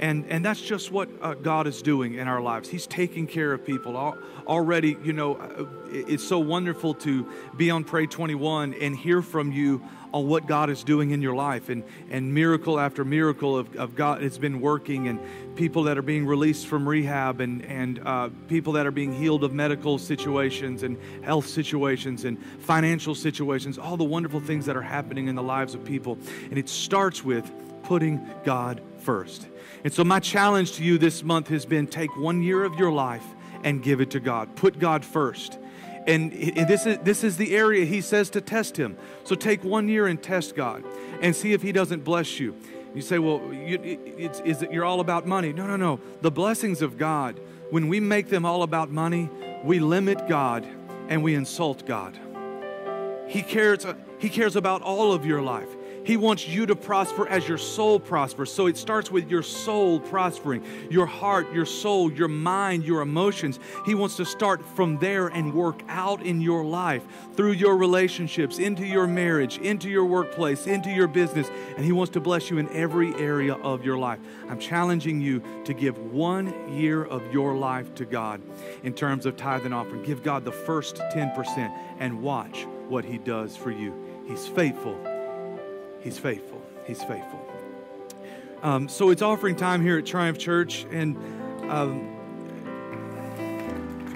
And, 0.00 0.24
and 0.30 0.42
that's 0.42 0.62
just 0.62 0.90
what 0.90 1.10
uh, 1.20 1.34
God 1.34 1.66
is 1.66 1.82
doing 1.82 2.14
in 2.14 2.26
our 2.26 2.40
lives. 2.40 2.70
He's 2.70 2.86
taking 2.86 3.26
care 3.26 3.52
of 3.52 3.66
people. 3.66 3.96
Already, 4.46 4.96
you 5.04 5.12
know, 5.12 5.36
uh, 5.36 5.66
it's 5.90 6.26
so 6.26 6.38
wonderful 6.38 6.94
to 6.94 7.30
be 7.54 7.70
on 7.70 7.84
Pray 7.84 8.06
21 8.06 8.72
and 8.74 8.96
hear 8.96 9.20
from 9.20 9.52
you 9.52 9.82
on 10.14 10.26
what 10.26 10.46
God 10.46 10.70
is 10.70 10.82
doing 10.84 11.10
in 11.10 11.20
your 11.20 11.34
life. 11.34 11.68
And, 11.68 11.84
and 12.08 12.32
miracle 12.32 12.80
after 12.80 13.04
miracle 13.04 13.58
of, 13.58 13.76
of 13.76 13.94
God 13.94 14.22
has 14.22 14.38
been 14.38 14.62
working, 14.62 15.06
and 15.06 15.20
people 15.54 15.82
that 15.84 15.98
are 15.98 16.02
being 16.02 16.26
released 16.26 16.66
from 16.66 16.88
rehab, 16.88 17.42
and, 17.42 17.62
and 17.66 18.00
uh, 18.04 18.30
people 18.48 18.72
that 18.72 18.86
are 18.86 18.90
being 18.90 19.12
healed 19.12 19.44
of 19.44 19.52
medical 19.52 19.98
situations, 19.98 20.82
and 20.82 20.96
health 21.22 21.46
situations, 21.46 22.24
and 22.24 22.42
financial 22.60 23.14
situations, 23.14 23.78
all 23.78 23.98
the 23.98 24.04
wonderful 24.04 24.40
things 24.40 24.64
that 24.64 24.76
are 24.76 24.82
happening 24.82 25.28
in 25.28 25.34
the 25.34 25.42
lives 25.42 25.74
of 25.74 25.84
people. 25.84 26.18
And 26.48 26.58
it 26.58 26.70
starts 26.70 27.22
with 27.22 27.50
putting 27.82 28.26
God 28.44 28.80
first. 29.00 29.49
And 29.82 29.92
so, 29.92 30.04
my 30.04 30.20
challenge 30.20 30.72
to 30.72 30.84
you 30.84 30.98
this 30.98 31.22
month 31.22 31.48
has 31.48 31.64
been 31.64 31.86
take 31.86 32.14
one 32.16 32.42
year 32.42 32.64
of 32.64 32.74
your 32.76 32.92
life 32.92 33.24
and 33.64 33.82
give 33.82 34.00
it 34.00 34.10
to 34.10 34.20
God. 34.20 34.54
Put 34.56 34.78
God 34.78 35.04
first. 35.04 35.58
And 36.06 36.32
this 36.32 36.86
is, 36.86 36.98
this 36.98 37.24
is 37.24 37.36
the 37.36 37.54
area 37.54 37.84
he 37.84 38.00
says 38.00 38.30
to 38.30 38.40
test 38.40 38.76
him. 38.76 38.96
So, 39.24 39.34
take 39.34 39.64
one 39.64 39.88
year 39.88 40.06
and 40.06 40.22
test 40.22 40.54
God 40.54 40.84
and 41.20 41.34
see 41.34 41.52
if 41.52 41.62
he 41.62 41.72
doesn't 41.72 42.04
bless 42.04 42.38
you. 42.38 42.54
You 42.94 43.02
say, 43.02 43.18
well, 43.18 43.40
you, 43.52 43.78
it's, 44.18 44.40
is 44.40 44.62
it, 44.62 44.72
you're 44.72 44.84
all 44.84 45.00
about 45.00 45.26
money. 45.26 45.52
No, 45.52 45.66
no, 45.66 45.76
no. 45.76 46.00
The 46.22 46.30
blessings 46.30 46.82
of 46.82 46.98
God, 46.98 47.40
when 47.70 47.88
we 47.88 48.00
make 48.00 48.28
them 48.28 48.44
all 48.44 48.62
about 48.62 48.90
money, 48.90 49.30
we 49.62 49.78
limit 49.78 50.26
God 50.28 50.66
and 51.08 51.22
we 51.22 51.34
insult 51.34 51.86
God. 51.86 52.18
He 53.28 53.42
cares, 53.42 53.86
he 54.18 54.28
cares 54.28 54.56
about 54.56 54.82
all 54.82 55.12
of 55.12 55.24
your 55.24 55.40
life. 55.40 55.68
He 56.04 56.16
wants 56.16 56.48
you 56.48 56.66
to 56.66 56.74
prosper 56.74 57.28
as 57.28 57.46
your 57.46 57.58
soul 57.58 58.00
prospers. 58.00 58.52
So 58.52 58.66
it 58.66 58.76
starts 58.76 59.10
with 59.10 59.30
your 59.30 59.42
soul 59.42 60.00
prospering, 60.00 60.64
your 60.90 61.06
heart, 61.06 61.52
your 61.52 61.66
soul, 61.66 62.10
your 62.10 62.28
mind, 62.28 62.84
your 62.84 63.02
emotions. 63.02 63.58
He 63.84 63.94
wants 63.94 64.16
to 64.16 64.24
start 64.24 64.64
from 64.74 64.98
there 64.98 65.28
and 65.28 65.52
work 65.52 65.82
out 65.88 66.22
in 66.22 66.40
your 66.40 66.64
life 66.64 67.02
through 67.34 67.52
your 67.52 67.76
relationships, 67.76 68.58
into 68.58 68.86
your 68.86 69.06
marriage, 69.06 69.58
into 69.58 69.90
your 69.90 70.04
workplace, 70.04 70.66
into 70.66 70.90
your 70.90 71.06
business. 71.06 71.50
And 71.76 71.84
He 71.84 71.92
wants 71.92 72.12
to 72.14 72.20
bless 72.20 72.50
you 72.50 72.58
in 72.58 72.68
every 72.70 73.14
area 73.16 73.54
of 73.54 73.84
your 73.84 73.98
life. 73.98 74.20
I'm 74.48 74.58
challenging 74.58 75.20
you 75.20 75.42
to 75.64 75.74
give 75.74 75.98
one 75.98 76.72
year 76.72 77.04
of 77.04 77.32
your 77.32 77.56
life 77.56 77.94
to 77.96 78.04
God 78.04 78.40
in 78.82 78.94
terms 78.94 79.26
of 79.26 79.36
tithe 79.36 79.64
and 79.64 79.74
offering. 79.74 80.02
Give 80.02 80.22
God 80.22 80.44
the 80.44 80.52
first 80.52 80.96
10% 80.96 81.76
and 81.98 82.22
watch 82.22 82.66
what 82.88 83.04
He 83.04 83.18
does 83.18 83.56
for 83.56 83.70
you. 83.70 83.94
He's 84.26 84.46
faithful 84.46 85.09
He's 86.00 86.18
faithful. 86.18 86.62
He's 86.86 87.02
faithful. 87.02 87.46
Um, 88.62 88.88
so 88.88 89.10
it's 89.10 89.22
offering 89.22 89.56
time 89.56 89.82
here 89.82 89.98
at 89.98 90.06
Triumph 90.06 90.38
Church, 90.38 90.86
and 90.90 91.16
um, 91.70 92.16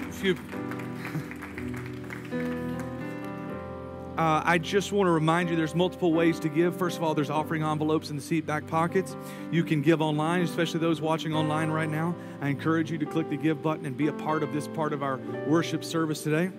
if 0.07 0.23
you, 0.23 0.33
uh, 4.17 4.41
I 4.45 4.59
just 4.59 4.91
want 4.91 5.07
to 5.07 5.11
remind 5.11 5.49
you 5.49 5.55
there's 5.55 5.73
multiple 5.73 6.13
ways 6.13 6.39
to 6.41 6.49
give. 6.49 6.75
First 6.75 6.97
of 6.97 7.03
all, 7.03 7.15
there's 7.15 7.31
offering 7.31 7.63
envelopes 7.63 8.11
in 8.11 8.15
the 8.15 8.21
seat 8.21 8.45
back 8.45 8.67
pockets. 8.67 9.15
You 9.51 9.63
can 9.63 9.81
give 9.81 10.01
online, 10.01 10.41
especially 10.41 10.79
those 10.79 11.01
watching 11.01 11.33
online 11.33 11.71
right 11.71 11.89
now. 11.89 12.15
I 12.41 12.49
encourage 12.49 12.91
you 12.91 12.99
to 12.99 13.05
click 13.05 13.29
the 13.29 13.37
give 13.37 13.63
button 13.63 13.85
and 13.85 13.97
be 13.97 14.07
a 14.07 14.13
part 14.13 14.43
of 14.43 14.53
this 14.53 14.67
part 14.67 14.93
of 14.93 15.01
our 15.01 15.17
worship 15.47 15.83
service 15.83 16.21
today. 16.21 16.51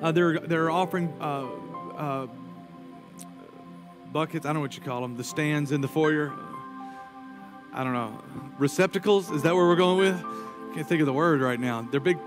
Uh, 0.00 0.12
there, 0.12 0.38
there 0.38 0.64
are 0.64 0.70
offering 0.70 1.12
uh, 1.20 1.46
uh 1.96 2.26
buckets. 4.12 4.44
I 4.44 4.48
don't 4.48 4.56
know 4.56 4.60
what 4.60 4.76
you 4.76 4.82
call 4.82 5.02
them. 5.02 5.16
The 5.16 5.24
stands 5.24 5.72
in 5.72 5.80
the 5.80 5.88
foyer. 5.88 6.32
I 7.72 7.84
don't 7.84 7.92
know. 7.92 8.22
Receptacles? 8.58 9.30
Is 9.30 9.42
that 9.42 9.54
where 9.54 9.66
we're 9.66 9.76
going 9.76 9.98
with? 9.98 10.74
Can't 10.74 10.88
think 10.88 11.00
of 11.00 11.06
the 11.06 11.12
word 11.12 11.40
right 11.40 11.60
now. 11.60 11.82
They're 11.90 12.00
big 12.00 12.18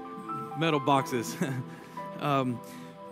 metal 0.58 0.80
boxes. 0.80 1.36
um, 2.20 2.60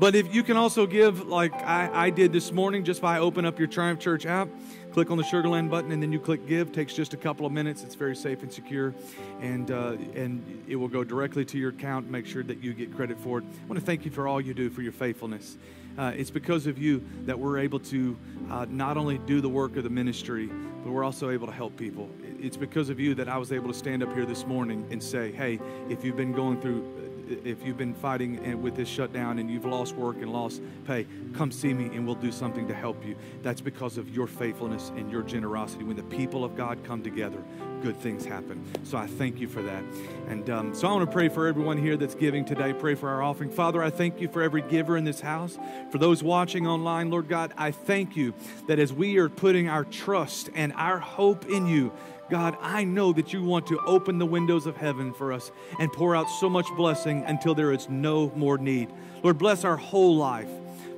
But 0.01 0.15
if 0.15 0.33
you 0.33 0.41
can 0.41 0.57
also 0.57 0.87
give, 0.87 1.27
like 1.27 1.53
I, 1.53 2.07
I 2.07 2.09
did 2.09 2.33
this 2.33 2.51
morning, 2.51 2.83
just 2.83 3.03
by 3.03 3.19
open 3.19 3.45
up 3.45 3.59
your 3.59 3.67
Triumph 3.67 3.99
Church 3.99 4.25
app, 4.25 4.47
click 4.93 5.11
on 5.11 5.17
the 5.17 5.23
Sugarland 5.23 5.69
button, 5.69 5.91
and 5.91 6.01
then 6.01 6.11
you 6.11 6.19
click 6.19 6.47
Give. 6.47 6.71
takes 6.71 6.95
just 6.95 7.13
a 7.13 7.17
couple 7.17 7.45
of 7.45 7.51
minutes. 7.51 7.83
It's 7.83 7.93
very 7.93 8.15
safe 8.15 8.41
and 8.41 8.51
secure, 8.51 8.95
and 9.41 9.69
uh, 9.69 9.97
and 10.15 10.63
it 10.67 10.75
will 10.75 10.87
go 10.87 11.03
directly 11.03 11.45
to 11.45 11.57
your 11.59 11.69
account. 11.69 12.09
Make 12.09 12.25
sure 12.25 12.41
that 12.41 12.63
you 12.63 12.73
get 12.73 12.95
credit 12.95 13.19
for 13.19 13.37
it. 13.37 13.43
I 13.43 13.67
want 13.67 13.79
to 13.79 13.85
thank 13.85 14.03
you 14.03 14.09
for 14.09 14.27
all 14.27 14.41
you 14.41 14.55
do 14.55 14.71
for 14.71 14.81
your 14.81 14.91
faithfulness. 14.91 15.57
Uh, 15.97 16.13
it's 16.15 16.31
because 16.31 16.67
of 16.67 16.77
you 16.77 17.03
that 17.25 17.37
we're 17.37 17.59
able 17.59 17.79
to 17.79 18.17
uh, 18.49 18.65
not 18.69 18.97
only 18.97 19.17
do 19.19 19.41
the 19.41 19.49
work 19.49 19.75
of 19.77 19.83
the 19.83 19.89
ministry, 19.89 20.47
but 20.83 20.91
we're 20.91 21.03
also 21.03 21.29
able 21.29 21.47
to 21.47 21.53
help 21.53 21.75
people. 21.77 22.09
It's 22.39 22.57
because 22.57 22.89
of 22.89 22.99
you 22.99 23.13
that 23.15 23.29
I 23.29 23.37
was 23.37 23.51
able 23.51 23.67
to 23.67 23.73
stand 23.73 24.01
up 24.01 24.11
here 24.13 24.25
this 24.25 24.45
morning 24.45 24.87
and 24.89 25.01
say, 25.01 25.31
hey, 25.31 25.59
if 25.89 26.03
you've 26.03 26.17
been 26.17 26.33
going 26.33 26.59
through 26.59 27.10
if 27.31 27.65
you've 27.65 27.77
been 27.77 27.93
fighting 27.93 28.61
with 28.61 28.75
this 28.75 28.87
shutdown 28.87 29.39
and 29.39 29.49
you've 29.49 29.65
lost 29.65 29.95
work 29.95 30.17
and 30.17 30.31
lost 30.31 30.61
pay, 30.85 31.05
come 31.33 31.51
see 31.51 31.73
me 31.73 31.85
and 31.95 32.05
we'll 32.05 32.15
do 32.15 32.31
something 32.31 32.67
to 32.67 32.73
help 32.73 33.05
you. 33.05 33.15
That's 33.41 33.61
because 33.61 33.97
of 33.97 34.09
your 34.09 34.27
faithfulness 34.27 34.91
and 34.95 35.11
your 35.11 35.21
generosity. 35.21 35.83
When 35.83 35.95
the 35.95 36.03
people 36.03 36.43
of 36.43 36.55
God 36.55 36.83
come 36.83 37.01
together, 37.03 37.43
good 37.81 37.97
things 37.97 38.25
happen. 38.25 38.63
So 38.83 38.97
I 38.97 39.07
thank 39.07 39.39
you 39.39 39.47
for 39.47 39.61
that. 39.63 39.83
And 40.27 40.49
um, 40.49 40.75
so 40.75 40.87
I 40.87 40.93
want 40.93 41.09
to 41.09 41.11
pray 41.11 41.29
for 41.29 41.47
everyone 41.47 41.77
here 41.77 41.97
that's 41.97 42.15
giving 42.15 42.45
today. 42.45 42.73
Pray 42.73 42.95
for 42.95 43.09
our 43.09 43.21
offering. 43.21 43.49
Father, 43.49 43.81
I 43.81 43.89
thank 43.89 44.21
you 44.21 44.27
for 44.27 44.41
every 44.41 44.61
giver 44.61 44.97
in 44.97 45.03
this 45.03 45.19
house. 45.19 45.57
For 45.91 45.97
those 45.97 46.21
watching 46.23 46.67
online, 46.67 47.09
Lord 47.09 47.27
God, 47.27 47.53
I 47.57 47.71
thank 47.71 48.15
you 48.15 48.33
that 48.67 48.79
as 48.79 48.93
we 48.93 49.17
are 49.17 49.29
putting 49.29 49.67
our 49.67 49.83
trust 49.83 50.49
and 50.53 50.73
our 50.73 50.99
hope 50.99 51.45
in 51.47 51.65
you, 51.65 51.91
God, 52.31 52.57
I 52.61 52.85
know 52.85 53.11
that 53.11 53.33
you 53.33 53.43
want 53.43 53.67
to 53.67 53.79
open 53.85 54.17
the 54.17 54.25
windows 54.25 54.65
of 54.65 54.77
heaven 54.77 55.13
for 55.13 55.33
us 55.33 55.51
and 55.79 55.91
pour 55.91 56.15
out 56.15 56.29
so 56.29 56.49
much 56.49 56.65
blessing 56.77 57.25
until 57.27 57.53
there 57.53 57.73
is 57.73 57.89
no 57.89 58.31
more 58.37 58.57
need. 58.57 58.89
Lord, 59.21 59.37
bless 59.37 59.65
our 59.65 59.75
whole 59.75 60.15
life. 60.15 60.47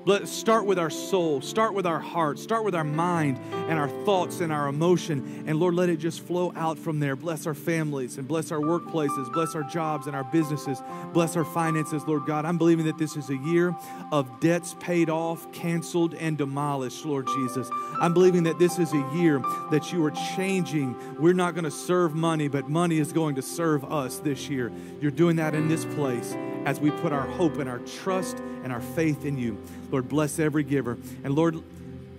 Let 0.06 0.28
start 0.28 0.66
with 0.66 0.78
our 0.78 0.90
soul, 0.90 1.40
start 1.40 1.74
with 1.74 1.86
our 1.86 2.00
heart, 2.00 2.38
start 2.38 2.66
with 2.66 2.76
our 2.76 2.84
mind 2.84 3.40
and 3.54 3.80
our 3.80 3.88
thoughts 4.04 4.42
and 4.42 4.52
our 4.52 4.68
emotion. 4.68 5.46
And 5.48 5.58
Lord, 5.58 5.76
let 5.76 5.88
it 5.88 5.98
just 5.98 6.22
flow 6.22 6.52
out 6.58 6.78
from 6.78 7.00
there. 7.00 7.16
Bless 7.16 7.48
our 7.48 7.54
families 7.54 8.18
and 8.18 8.28
bless 8.28 8.52
our 8.52 8.60
workplaces, 8.60 9.32
bless 9.32 9.56
our 9.56 9.64
jobs 9.64 10.08
and 10.08 10.16
our 10.16 10.26
businesses, 10.26 10.82
bless 11.14 11.38
our 11.38 11.46
finances, 11.46 12.04
Lord 12.06 12.26
God. 12.26 12.44
I'm 12.44 12.58
believing 12.58 12.86
that 12.88 12.98
this 12.98 13.16
is 13.16 13.30
a 13.30 13.38
year 13.38 13.74
of 14.12 14.42
debts 14.42 14.76
paid 14.82 15.10
off, 15.10 15.50
canceled, 15.54 16.16
and 16.16 16.38
demolished, 16.38 17.06
Lord 17.06 17.28
Jesus. 17.28 17.70
I'm 18.02 18.14
believing 18.14 18.44
that 18.44 18.60
this 18.60 18.80
is 18.80 18.92
a 18.92 19.10
year 19.16 19.40
that 19.72 19.94
you 19.94 20.04
are 20.04 20.12
changing. 20.36 20.98
We're 21.18 21.34
not 21.34 21.54
going 21.54 21.64
to 21.64 21.72
serve 21.72 22.14
money, 22.14 22.50
but 22.50 22.68
money 22.68 23.00
is 23.00 23.14
going 23.14 23.36
to 23.36 23.42
serve 23.42 23.86
us 23.86 24.20
this 24.20 24.50
year. 24.50 24.70
You're 25.00 25.12
doing 25.12 25.38
that 25.38 25.56
in 25.56 25.70
this 25.70 25.86
place 25.86 26.36
as 26.66 26.80
we 26.80 26.92
put 26.92 27.12
our 27.12 27.28
hope 27.28 27.58
and 27.58 27.70
our 27.70 27.80
trust 27.80 28.40
and 28.64 28.72
our 28.72 28.82
faith 28.82 29.26
in 29.26 29.38
you. 29.38 29.58
Lord, 29.92 30.10
bless 30.10 30.40
every 30.40 30.64
giver. 30.64 30.98
And 31.24 31.36
Lord, 31.36 31.62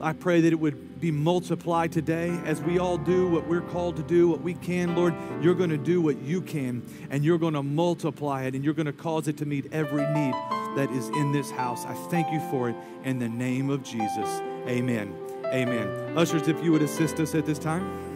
I 0.00 0.12
pray 0.12 0.40
that 0.42 0.52
it 0.52 0.58
would 0.58 1.00
be 1.00 1.10
multiplied 1.10 1.92
today 1.92 2.30
as 2.44 2.60
we 2.60 2.78
all 2.78 2.98
do 2.98 3.28
what 3.28 3.46
we're 3.46 3.60
called 3.60 3.96
to 3.96 4.02
do, 4.02 4.28
what 4.28 4.40
we 4.40 4.54
can. 4.54 4.94
Lord, 4.94 5.14
you're 5.40 5.54
going 5.54 5.70
to 5.70 5.78
do 5.78 6.00
what 6.00 6.20
you 6.20 6.40
can, 6.40 6.82
and 7.10 7.24
you're 7.24 7.38
going 7.38 7.54
to 7.54 7.62
multiply 7.62 8.44
it, 8.44 8.54
and 8.54 8.64
you're 8.64 8.74
going 8.74 8.86
to 8.86 8.92
cause 8.92 9.28
it 9.28 9.36
to 9.38 9.46
meet 9.46 9.72
every 9.72 10.02
need 10.12 10.34
that 10.76 10.88
is 10.92 11.08
in 11.10 11.32
this 11.32 11.50
house. 11.50 11.84
I 11.86 11.94
thank 12.10 12.30
you 12.32 12.40
for 12.50 12.70
it 12.70 12.76
in 13.04 13.18
the 13.18 13.28
name 13.28 13.70
of 13.70 13.82
Jesus. 13.82 14.28
Amen. 14.66 15.14
Amen. 15.46 16.16
Ushers, 16.18 16.48
if 16.48 16.62
you 16.64 16.72
would 16.72 16.82
assist 16.82 17.20
us 17.20 17.34
at 17.34 17.46
this 17.46 17.58
time. 17.58 18.13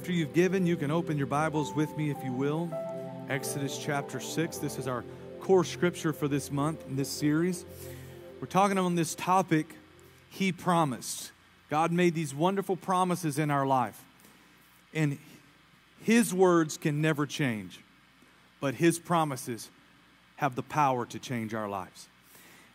After 0.00 0.12
you've 0.12 0.32
given, 0.32 0.64
you 0.64 0.78
can 0.78 0.90
open 0.90 1.18
your 1.18 1.26
Bibles 1.26 1.74
with 1.74 1.94
me 1.94 2.08
if 2.10 2.16
you 2.24 2.32
will. 2.32 2.70
Exodus 3.28 3.76
chapter 3.76 4.18
6. 4.18 4.56
This 4.56 4.78
is 4.78 4.88
our 4.88 5.04
core 5.40 5.62
scripture 5.62 6.14
for 6.14 6.26
this 6.26 6.50
month 6.50 6.86
in 6.88 6.96
this 6.96 7.10
series. 7.10 7.66
We're 8.40 8.46
talking 8.46 8.78
on 8.78 8.94
this 8.94 9.14
topic, 9.14 9.66
He 10.30 10.52
promised. 10.52 11.32
God 11.68 11.92
made 11.92 12.14
these 12.14 12.34
wonderful 12.34 12.76
promises 12.76 13.38
in 13.38 13.50
our 13.50 13.66
life. 13.66 14.02
And 14.94 15.18
His 16.00 16.32
words 16.32 16.78
can 16.78 17.02
never 17.02 17.26
change, 17.26 17.80
but 18.58 18.76
His 18.76 18.98
promises 18.98 19.68
have 20.36 20.54
the 20.54 20.62
power 20.62 21.04
to 21.04 21.18
change 21.18 21.52
our 21.52 21.68
lives. 21.68 22.08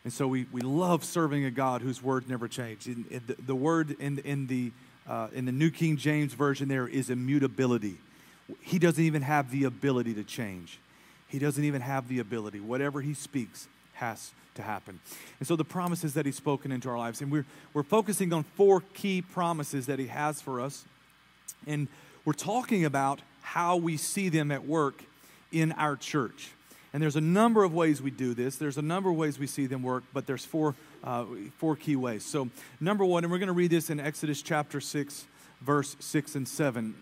And 0.03 0.13
so 0.13 0.27
we, 0.27 0.45
we 0.51 0.61
love 0.61 1.03
serving 1.03 1.43
a 1.43 1.49
God 1.49 1.81
whose 1.81 2.03
words 2.03 2.29
never 2.29 2.47
change. 2.47 2.85
In, 2.85 3.05
in 3.09 3.23
the, 3.25 3.35
the, 3.47 3.55
word 3.55 3.95
in, 3.99 4.19
in 4.19 4.45
the 4.45 4.71
uh, 5.07 5.27
in 5.33 5.45
the 5.45 5.51
New 5.51 5.69
King 5.69 5.97
James 5.97 6.33
Version, 6.33 6.67
there 6.67 6.87
is 6.87 7.09
immutability. 7.09 7.97
He 8.61 8.79
doesn't 8.79 9.03
even 9.03 9.21
have 9.21 9.51
the 9.51 9.63
ability 9.63 10.13
to 10.15 10.23
change. 10.23 10.79
He 11.27 11.39
doesn't 11.39 11.63
even 11.63 11.81
have 11.81 12.07
the 12.07 12.19
ability. 12.19 12.59
Whatever 12.59 13.01
he 13.01 13.13
speaks 13.13 13.67
has 13.93 14.31
to 14.55 14.61
happen. 14.61 14.99
And 15.39 15.47
so 15.47 15.55
the 15.55 15.65
promises 15.65 16.13
that 16.13 16.25
he's 16.25 16.35
spoken 16.35 16.71
into 16.71 16.89
our 16.89 16.97
lives, 16.97 17.21
and 17.21 17.31
we're, 17.31 17.45
we're 17.73 17.83
focusing 17.83 18.31
on 18.33 18.43
four 18.55 18.81
key 18.93 19.21
promises 19.21 19.85
that 19.87 19.99
he 19.99 20.07
has 20.07 20.41
for 20.41 20.61
us. 20.61 20.85
And 21.67 21.87
we're 22.23 22.33
talking 22.33 22.85
about 22.85 23.21
how 23.41 23.77
we 23.77 23.97
see 23.97 24.29
them 24.29 24.51
at 24.51 24.65
work 24.65 25.03
in 25.51 25.71
our 25.73 25.95
church. 25.95 26.51
And 26.95 27.03
there's 27.03 27.17
a 27.17 27.21
number 27.21 27.65
of 27.65 27.73
ways 27.73 28.01
we 28.01 28.09
do 28.09 28.33
this. 28.33 28.55
There's 28.55 28.77
a 28.77 28.81
number 28.81 29.09
of 29.09 29.17
ways 29.17 29.37
we 29.37 29.47
see 29.47 29.65
them 29.65 29.83
work, 29.83 30.05
but 30.13 30.25
there's 30.25 30.45
four 30.45 30.75
uh, 31.03 31.25
four 31.57 31.75
key 31.75 31.97
ways. 31.97 32.23
So, 32.23 32.47
number 32.79 33.03
one, 33.03 33.25
and 33.25 33.31
we're 33.33 33.37
going 33.37 33.47
to 33.47 33.53
read 33.53 33.71
this 33.71 33.89
in 33.89 33.99
Exodus 33.99 34.41
chapter 34.41 34.79
6, 34.79 35.25
verse 35.59 35.97
6 35.99 36.35
and 36.35 36.47
7. 36.47 36.95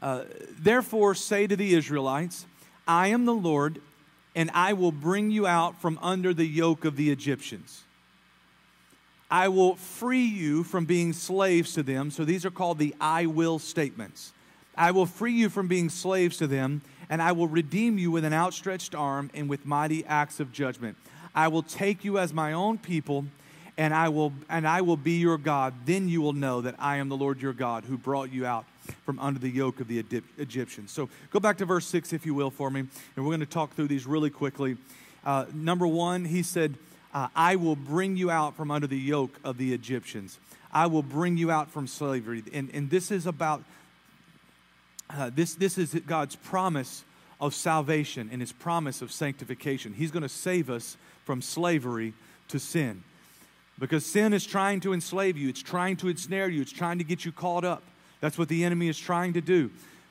Uh, 0.00 0.22
Therefore, 0.58 1.14
say 1.14 1.46
to 1.46 1.54
the 1.54 1.74
Israelites, 1.74 2.46
I 2.86 3.08
am 3.08 3.26
the 3.26 3.34
Lord, 3.34 3.82
and 4.34 4.50
I 4.54 4.72
will 4.72 4.90
bring 4.90 5.30
you 5.30 5.46
out 5.46 5.78
from 5.82 5.98
under 6.00 6.32
the 6.32 6.46
yoke 6.46 6.86
of 6.86 6.96
the 6.96 7.10
Egyptians. 7.10 7.82
I 9.30 9.48
will 9.48 9.76
free 9.76 10.24
you 10.24 10.64
from 10.64 10.86
being 10.86 11.12
slaves 11.12 11.74
to 11.74 11.82
them. 11.82 12.10
So 12.10 12.24
these 12.24 12.46
are 12.46 12.50
called 12.50 12.78
the 12.78 12.94
I 12.98 13.26
will 13.26 13.58
statements. 13.58 14.32
I 14.78 14.92
will 14.92 15.04
free 15.04 15.32
you 15.32 15.50
from 15.50 15.68
being 15.68 15.90
slaves 15.90 16.38
to 16.38 16.46
them, 16.46 16.80
and 17.10 17.22
I 17.22 17.32
will 17.32 17.48
redeem 17.48 17.98
you 17.98 18.10
with 18.10 18.24
an 18.24 18.32
outstretched 18.32 18.94
arm 18.94 19.30
and 19.34 19.48
with 19.48 19.66
mighty 19.66 20.04
acts 20.06 20.40
of 20.40 20.52
judgment. 20.52 20.96
I 21.34 21.48
will 21.48 21.62
take 21.62 22.04
you 22.04 22.18
as 22.18 22.32
my 22.32 22.52
own 22.52 22.78
people, 22.78 23.26
and 23.76 23.94
I 23.94 24.08
will 24.08 24.32
and 24.48 24.66
I 24.66 24.80
will 24.80 24.96
be 24.96 25.18
your 25.18 25.38
God. 25.38 25.74
Then 25.84 26.08
you 26.08 26.20
will 26.20 26.32
know 26.32 26.60
that 26.60 26.74
I 26.78 26.96
am 26.96 27.08
the 27.08 27.16
Lord 27.16 27.40
your 27.40 27.52
God 27.52 27.84
who 27.84 27.96
brought 27.96 28.32
you 28.32 28.46
out 28.46 28.64
from 29.04 29.18
under 29.18 29.38
the 29.38 29.50
yoke 29.50 29.80
of 29.80 29.88
the 29.88 30.04
Egyptians. 30.38 30.90
So 30.90 31.08
go 31.30 31.40
back 31.40 31.58
to 31.58 31.64
verse 31.64 31.86
6, 31.86 32.12
if 32.12 32.24
you 32.24 32.34
will, 32.34 32.50
for 32.50 32.70
me. 32.70 32.80
And 32.80 33.24
we're 33.24 33.30
going 33.30 33.40
to 33.40 33.46
talk 33.46 33.74
through 33.74 33.88
these 33.88 34.06
really 34.06 34.30
quickly. 34.30 34.76
Uh, 35.24 35.46
number 35.52 35.86
one, 35.86 36.24
he 36.24 36.42
said, 36.42 36.74
uh, 37.12 37.28
I 37.34 37.56
will 37.56 37.76
bring 37.76 38.16
you 38.16 38.30
out 38.30 38.56
from 38.56 38.70
under 38.70 38.86
the 38.86 38.98
yoke 38.98 39.38
of 39.44 39.58
the 39.58 39.72
Egyptians. 39.72 40.38
I 40.72 40.86
will 40.86 41.02
bring 41.02 41.36
you 41.36 41.50
out 41.50 41.70
from 41.70 41.86
slavery. 41.86 42.42
And, 42.52 42.70
and 42.72 42.90
this 42.90 43.10
is 43.10 43.26
about, 43.26 43.62
uh, 45.10 45.30
this, 45.34 45.54
this 45.54 45.78
is 45.78 45.94
God's 46.06 46.36
promise 46.36 47.04
of 47.40 47.54
salvation 47.54 48.28
and 48.32 48.40
his 48.40 48.52
promise 48.52 49.00
of 49.02 49.12
sanctification. 49.12 49.94
He's 49.94 50.10
going 50.10 50.22
to 50.22 50.28
save 50.28 50.70
us 50.70 50.96
from 51.24 51.40
slavery 51.40 52.14
to 52.48 52.58
sin. 52.58 53.02
Because 53.78 54.04
sin 54.04 54.32
is 54.32 54.44
trying 54.44 54.80
to 54.80 54.92
enslave 54.92 55.36
you, 55.36 55.48
it's 55.48 55.62
trying 55.62 55.96
to 55.98 56.08
ensnare 56.08 56.48
you, 56.48 56.62
it's 56.62 56.72
trying 56.72 56.98
to 56.98 57.04
get 57.04 57.24
you 57.24 57.30
caught 57.30 57.64
up. 57.64 57.82
That's 58.20 58.36
what 58.36 58.48
the 58.48 58.64
enemy 58.64 58.88
is 58.88 58.98
trying 58.98 59.34
to 59.34 59.40
do. 59.40 59.70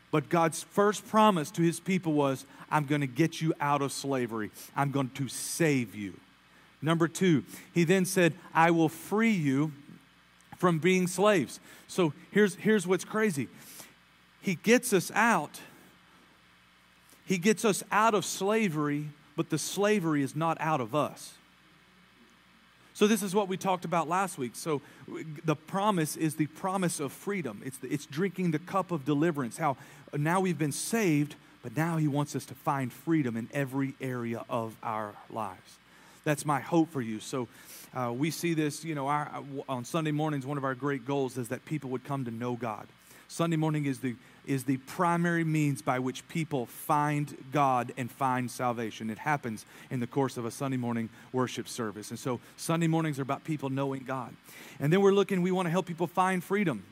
But 0.10 0.30
God's 0.30 0.63
first 0.63 1.06
promise 1.08 1.51
to 1.51 1.62
his 1.62 1.80
people 1.80 2.13
was, 2.13 2.46
I'm 2.72 2.86
going 2.86 3.01
to 3.01 3.08
get 3.08 3.42
you 3.42 3.54
out 3.60 3.82
of 3.82 3.92
slavery, 3.92 4.51
I'm 4.75 4.92
going 4.92 5.10
to 5.16 5.27
save 5.27 5.96
you. 5.96 6.13
Number 6.82 7.08
two, 7.08 7.44
he 7.74 7.84
then 7.84 8.06
said, 8.06 8.34
I 8.54 8.72
will 8.72 8.89
free 8.89 9.32
you 9.32 9.74
from 10.58 10.80
being 10.80 11.08
slaves. 11.08 11.60
So 11.88 12.13
here's, 12.32 12.56
here's 12.56 12.88
what's 12.88 13.04
crazy 13.04 13.48
He 14.48 14.56
gets 14.56 14.94
us 14.94 15.12
out, 15.13 15.60
He 17.25 17.38
gets 17.38 17.66
us 17.66 17.84
out 17.92 18.13
of 18.13 18.24
slavery 18.24 19.10
but 19.38 19.51
the 19.51 19.58
slavery 19.58 20.24
is 20.24 20.36
not 20.36 20.58
out 20.60 20.82
of 20.82 20.94
us. 20.94 21.36
So, 22.94 23.06
this 23.06 23.22
is 23.22 23.36
what 23.36 23.48
we 23.48 23.56
talked 23.56 23.86
about 23.86 24.10
last 24.10 24.39
week. 24.39 24.56
So, 24.56 24.82
the 25.46 25.56
promise 25.56 26.18
is 26.18 26.36
the 26.36 26.48
promise 26.48 27.00
of 27.00 27.13
freedom. 27.13 27.62
It's, 27.63 27.77
the, 27.77 27.88
it's 27.94 28.08
drinking 28.08 28.51
the 28.51 28.60
cup 28.60 28.92
of 28.92 29.06
deliverance. 29.06 29.58
How 29.58 29.77
now 30.13 30.39
we've 30.39 30.58
been 30.58 30.72
saved, 30.72 31.36
but 31.62 31.77
now 31.77 31.98
He 31.98 32.08
wants 32.08 32.36
us 32.36 32.46
to 32.46 32.56
find 32.56 32.92
freedom 32.92 33.38
in 33.38 33.48
every 33.54 33.94
area 34.01 34.44
of 34.50 34.75
our 34.82 35.13
lives. 35.30 35.77
that's 36.24 36.44
my 36.44 36.60
hope 36.60 36.92
for 36.92 37.01
you. 37.01 37.20
So 37.20 37.48
uh, 37.94 38.12
we 38.18 38.32
see 38.32 38.56
this, 38.56 38.84
you 38.84 38.96
know, 38.96 39.08
our, 39.08 39.30
on 39.70 39.86
Sunday 39.86 40.12
mornings, 40.12 40.48
one 40.48 40.58
of 40.58 40.63
our 40.63 40.75
great 40.75 41.06
goals 41.06 41.38
is 41.38 41.50
that 41.50 41.63
people 41.66 41.92
would 41.92 42.04
come 42.04 42.25
to 42.25 42.32
know 42.32 42.56
God. 42.56 42.88
Sunday 43.28 43.58
morning 43.58 43.86
is 43.86 44.00
the 44.00 44.16
is 44.48 44.64
the 44.64 44.78
primary 44.78 45.44
means 45.44 45.82
by 45.82 46.00
which 46.00 46.28
people 46.30 46.66
find 46.66 47.38
God 47.52 47.94
and 47.98 48.10
find 48.10 48.50
salvation. 48.50 49.10
It 49.10 49.18
happens 49.20 49.66
in 49.92 50.00
the 50.00 50.08
course 50.08 50.38
of 50.38 50.46
a 50.46 50.52
Sunday 50.52 50.78
morning 50.78 51.10
worship 51.34 51.68
service. 51.68 52.10
And 52.10 52.18
so 52.18 52.40
Sunday 52.56 52.88
mornings 52.88 53.20
are 53.20 53.24
about 53.24 53.44
people 53.44 53.70
knowing 53.70 54.04
God. 54.06 54.34
And 54.80 54.92
then 54.92 55.02
we're 55.02 55.12
looking, 55.12 55.42
we 55.42 55.52
want 55.52 55.66
to 55.66 55.70
help 55.70 55.86
people 55.86 56.08
find 56.08 56.44
freedom. 56.44 56.84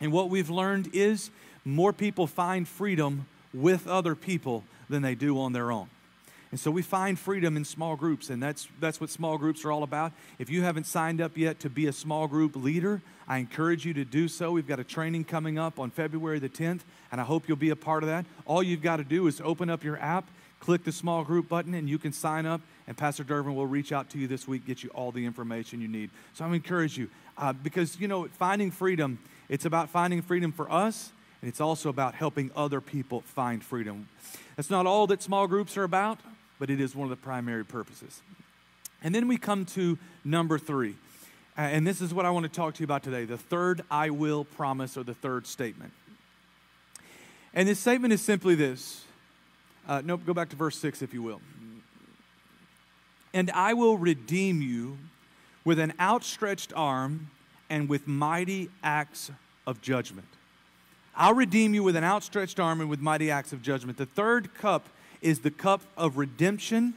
And 0.00 0.10
what 0.10 0.30
we've 0.30 0.50
learned 0.50 0.90
is 0.94 1.30
more 1.64 1.92
people 1.92 2.26
find 2.26 2.66
freedom 2.66 3.26
with 3.52 3.86
other 3.86 4.14
people 4.14 4.64
than 4.88 5.02
they 5.02 5.14
do 5.14 5.38
on 5.38 5.52
their 5.52 5.70
own. 5.70 5.88
And 6.52 6.60
so 6.60 6.70
we 6.70 6.82
find 6.82 7.18
freedom 7.18 7.56
in 7.56 7.64
small 7.64 7.96
groups, 7.96 8.30
and 8.30 8.40
that's, 8.40 8.68
that's 8.78 9.00
what 9.00 9.10
small 9.10 9.36
groups 9.36 9.64
are 9.64 9.72
all 9.72 9.82
about. 9.82 10.12
If 10.38 10.48
you 10.48 10.62
haven't 10.62 10.86
signed 10.86 11.20
up 11.20 11.36
yet 11.36 11.58
to 11.60 11.70
be 11.70 11.86
a 11.86 11.92
small 11.92 12.28
group 12.28 12.54
leader, 12.54 13.02
I 13.26 13.38
encourage 13.38 13.84
you 13.84 13.92
to 13.94 14.04
do 14.04 14.28
so. 14.28 14.52
We've 14.52 14.66
got 14.66 14.78
a 14.78 14.84
training 14.84 15.24
coming 15.24 15.58
up 15.58 15.80
on 15.80 15.90
February 15.90 16.38
the 16.38 16.48
10th, 16.48 16.82
and 17.10 17.20
I 17.20 17.24
hope 17.24 17.48
you'll 17.48 17.56
be 17.56 17.70
a 17.70 17.76
part 17.76 18.04
of 18.04 18.08
that. 18.08 18.26
All 18.44 18.62
you've 18.62 18.82
got 18.82 18.98
to 18.98 19.04
do 19.04 19.26
is 19.26 19.40
open 19.40 19.68
up 19.68 19.82
your 19.82 19.98
app, 19.98 20.28
click 20.60 20.84
the 20.84 20.92
small 20.92 21.24
group 21.24 21.48
button, 21.48 21.74
and 21.74 21.88
you 21.88 21.98
can 21.98 22.12
sign 22.12 22.46
up. 22.46 22.60
And 22.86 22.96
Pastor 22.96 23.24
Dervin 23.24 23.56
will 23.56 23.66
reach 23.66 23.90
out 23.90 24.08
to 24.10 24.18
you 24.18 24.28
this 24.28 24.46
week, 24.46 24.64
get 24.64 24.84
you 24.84 24.90
all 24.90 25.10
the 25.10 25.26
information 25.26 25.80
you 25.80 25.88
need. 25.88 26.10
So 26.34 26.44
I 26.44 26.54
encourage 26.54 26.96
you 26.96 27.10
uh, 27.36 27.52
because, 27.54 27.98
you 27.98 28.06
know, 28.06 28.28
finding 28.28 28.70
freedom, 28.70 29.18
it's 29.48 29.64
about 29.64 29.90
finding 29.90 30.22
freedom 30.22 30.52
for 30.52 30.70
us, 30.70 31.10
and 31.42 31.48
it's 31.48 31.60
also 31.60 31.88
about 31.88 32.14
helping 32.14 32.52
other 32.54 32.80
people 32.80 33.22
find 33.22 33.64
freedom. 33.64 34.08
That's 34.54 34.70
not 34.70 34.86
all 34.86 35.08
that 35.08 35.22
small 35.22 35.48
groups 35.48 35.76
are 35.76 35.82
about 35.82 36.20
but 36.58 36.70
it 36.70 36.80
is 36.80 36.94
one 36.94 37.04
of 37.04 37.10
the 37.10 37.22
primary 37.22 37.64
purposes. 37.64 38.22
And 39.02 39.14
then 39.14 39.28
we 39.28 39.36
come 39.36 39.64
to 39.66 39.98
number 40.24 40.58
three. 40.58 40.94
Uh, 41.56 41.62
and 41.62 41.86
this 41.86 42.00
is 42.00 42.12
what 42.12 42.26
I 42.26 42.30
want 42.30 42.44
to 42.44 42.50
talk 42.50 42.74
to 42.74 42.80
you 42.80 42.84
about 42.84 43.02
today 43.02 43.24
the 43.24 43.38
third 43.38 43.82
I 43.90 44.10
will 44.10 44.44
promise, 44.44 44.96
or 44.96 45.04
the 45.04 45.14
third 45.14 45.46
statement. 45.46 45.92
And 47.54 47.68
this 47.68 47.78
statement 47.78 48.12
is 48.12 48.20
simply 48.20 48.54
this. 48.54 49.04
Uh, 49.88 50.02
nope, 50.04 50.22
go 50.26 50.34
back 50.34 50.48
to 50.50 50.56
verse 50.56 50.76
6, 50.78 51.00
if 51.00 51.14
you 51.14 51.22
will. 51.22 51.40
And 53.32 53.50
I 53.52 53.74
will 53.74 53.96
redeem 53.96 54.60
you 54.60 54.98
with 55.64 55.78
an 55.78 55.92
outstretched 56.00 56.72
arm 56.74 57.30
and 57.70 57.88
with 57.88 58.06
mighty 58.06 58.68
acts 58.82 59.30
of 59.66 59.80
judgment. 59.80 60.28
I'll 61.14 61.34
redeem 61.34 61.72
you 61.72 61.82
with 61.82 61.96
an 61.96 62.04
outstretched 62.04 62.60
arm 62.60 62.80
and 62.80 62.90
with 62.90 63.00
mighty 63.00 63.30
acts 63.30 63.52
of 63.52 63.62
judgment. 63.62 63.96
The 63.96 64.06
third 64.06 64.54
cup 64.54 64.88
is 65.26 65.40
the 65.40 65.50
cup 65.50 65.82
of 65.96 66.16
redemption 66.16 66.94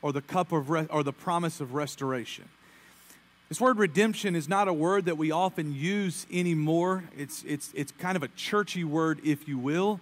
or 0.00 0.12
the 0.12 0.22
cup 0.22 0.52
of 0.52 0.70
re- 0.70 0.86
or 0.90 1.02
the 1.02 1.12
promise 1.12 1.60
of 1.60 1.74
restoration. 1.74 2.44
This 3.48 3.60
word 3.60 3.78
redemption 3.78 4.36
is 4.36 4.48
not 4.48 4.68
a 4.68 4.72
word 4.72 5.06
that 5.06 5.18
we 5.18 5.32
often 5.32 5.74
use 5.74 6.24
anymore. 6.32 7.02
It's, 7.16 7.42
it's, 7.42 7.72
it's 7.74 7.90
kind 7.98 8.14
of 8.14 8.22
a 8.22 8.28
churchy 8.28 8.84
word, 8.84 9.20
if 9.24 9.48
you 9.48 9.58
will. 9.58 9.98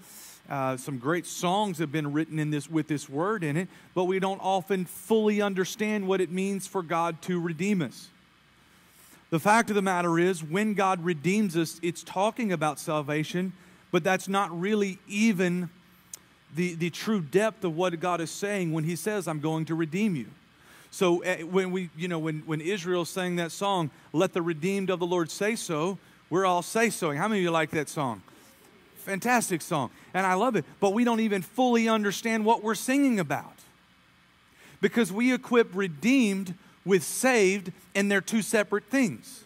Uh, 0.51 0.77
some 0.77 0.99
great 0.99 1.25
songs 1.25 1.79
have 1.79 1.91
been 1.91 2.13
written 2.13 2.39
in 2.39 2.51
this 2.51 2.69
with 2.69 2.89
this 2.89 3.09
word 3.09 3.43
in 3.43 3.57
it, 3.57 3.69
but 3.95 4.05
we 4.05 4.19
don't 4.19 4.41
often 4.43 4.85
fully 4.85 5.41
understand 5.41 6.07
what 6.07 6.21
it 6.21 6.31
means 6.31 6.67
for 6.67 6.83
God 6.83 7.23
to 7.23 7.41
redeem 7.41 7.81
us. 7.81 8.09
The 9.31 9.41
fact 9.41 9.71
of 9.71 9.77
the 9.77 9.83
matter 9.83 10.19
is, 10.19 10.45
when 10.45 10.75
God 10.75 11.03
redeems 11.03 11.57
us, 11.57 11.81
it's 11.83 12.03
talking 12.03 12.53
about 12.53 12.79
salvation, 12.79 13.55
but 13.91 14.05
that's 14.05 14.29
not 14.29 14.61
really 14.61 14.99
even 15.09 15.71
the, 16.55 16.75
the 16.75 16.91
true 16.91 17.21
depth 17.21 17.65
of 17.65 17.77
what 17.77 17.99
God 18.01 18.21
is 18.21 18.31
saying 18.31 18.73
when 18.73 18.85
He 18.85 18.97
says, 18.97 19.27
I'm 19.29 19.41
going 19.41 19.65
to 19.67 19.75
redeem 19.75 20.17
you. 20.17 20.27
So 20.91 21.23
uh, 21.25 21.37
when 21.39 21.73
we, 21.73 21.91
you 21.97 22.09
know, 22.09 22.19
when, 22.19 22.41
when 22.47 22.61
Israel 22.61 23.05
sang 23.05 23.37
that 23.37 23.53
song, 23.53 23.91
Let 24.13 24.33
the 24.33 24.43
redeemed 24.43 24.91
of 24.91 24.99
the 24.99 25.07
Lord 25.07 25.31
say 25.31 25.57
so, 25.57 25.99
we're 26.31 26.47
all 26.47 26.63
say 26.63 26.89
soing. 26.89 27.17
How 27.17 27.29
many 27.29 27.41
of 27.41 27.45
you 27.45 27.51
like 27.51 27.71
that 27.71 27.89
song? 27.89 28.23
Fantastic 28.97 29.63
song. 29.63 29.91
And 30.15 30.27
I 30.27 30.35
love 30.35 30.57
it. 30.57 30.65
But 30.81 30.93
we 30.95 31.05
don't 31.05 31.21
even 31.21 31.43
fully 31.43 31.89
understand 31.89 32.45
what 32.45 32.63
we're 32.63 32.75
singing 32.75 33.21
about. 33.21 33.55
Because 34.81 35.13
we 35.13 35.33
equip 35.33 35.75
redeemed 35.75 36.55
with 36.85 37.03
saved, 37.03 37.73
and 37.95 38.11
they're 38.11 38.21
two 38.21 38.43
separate 38.43 38.85
things. 38.85 39.45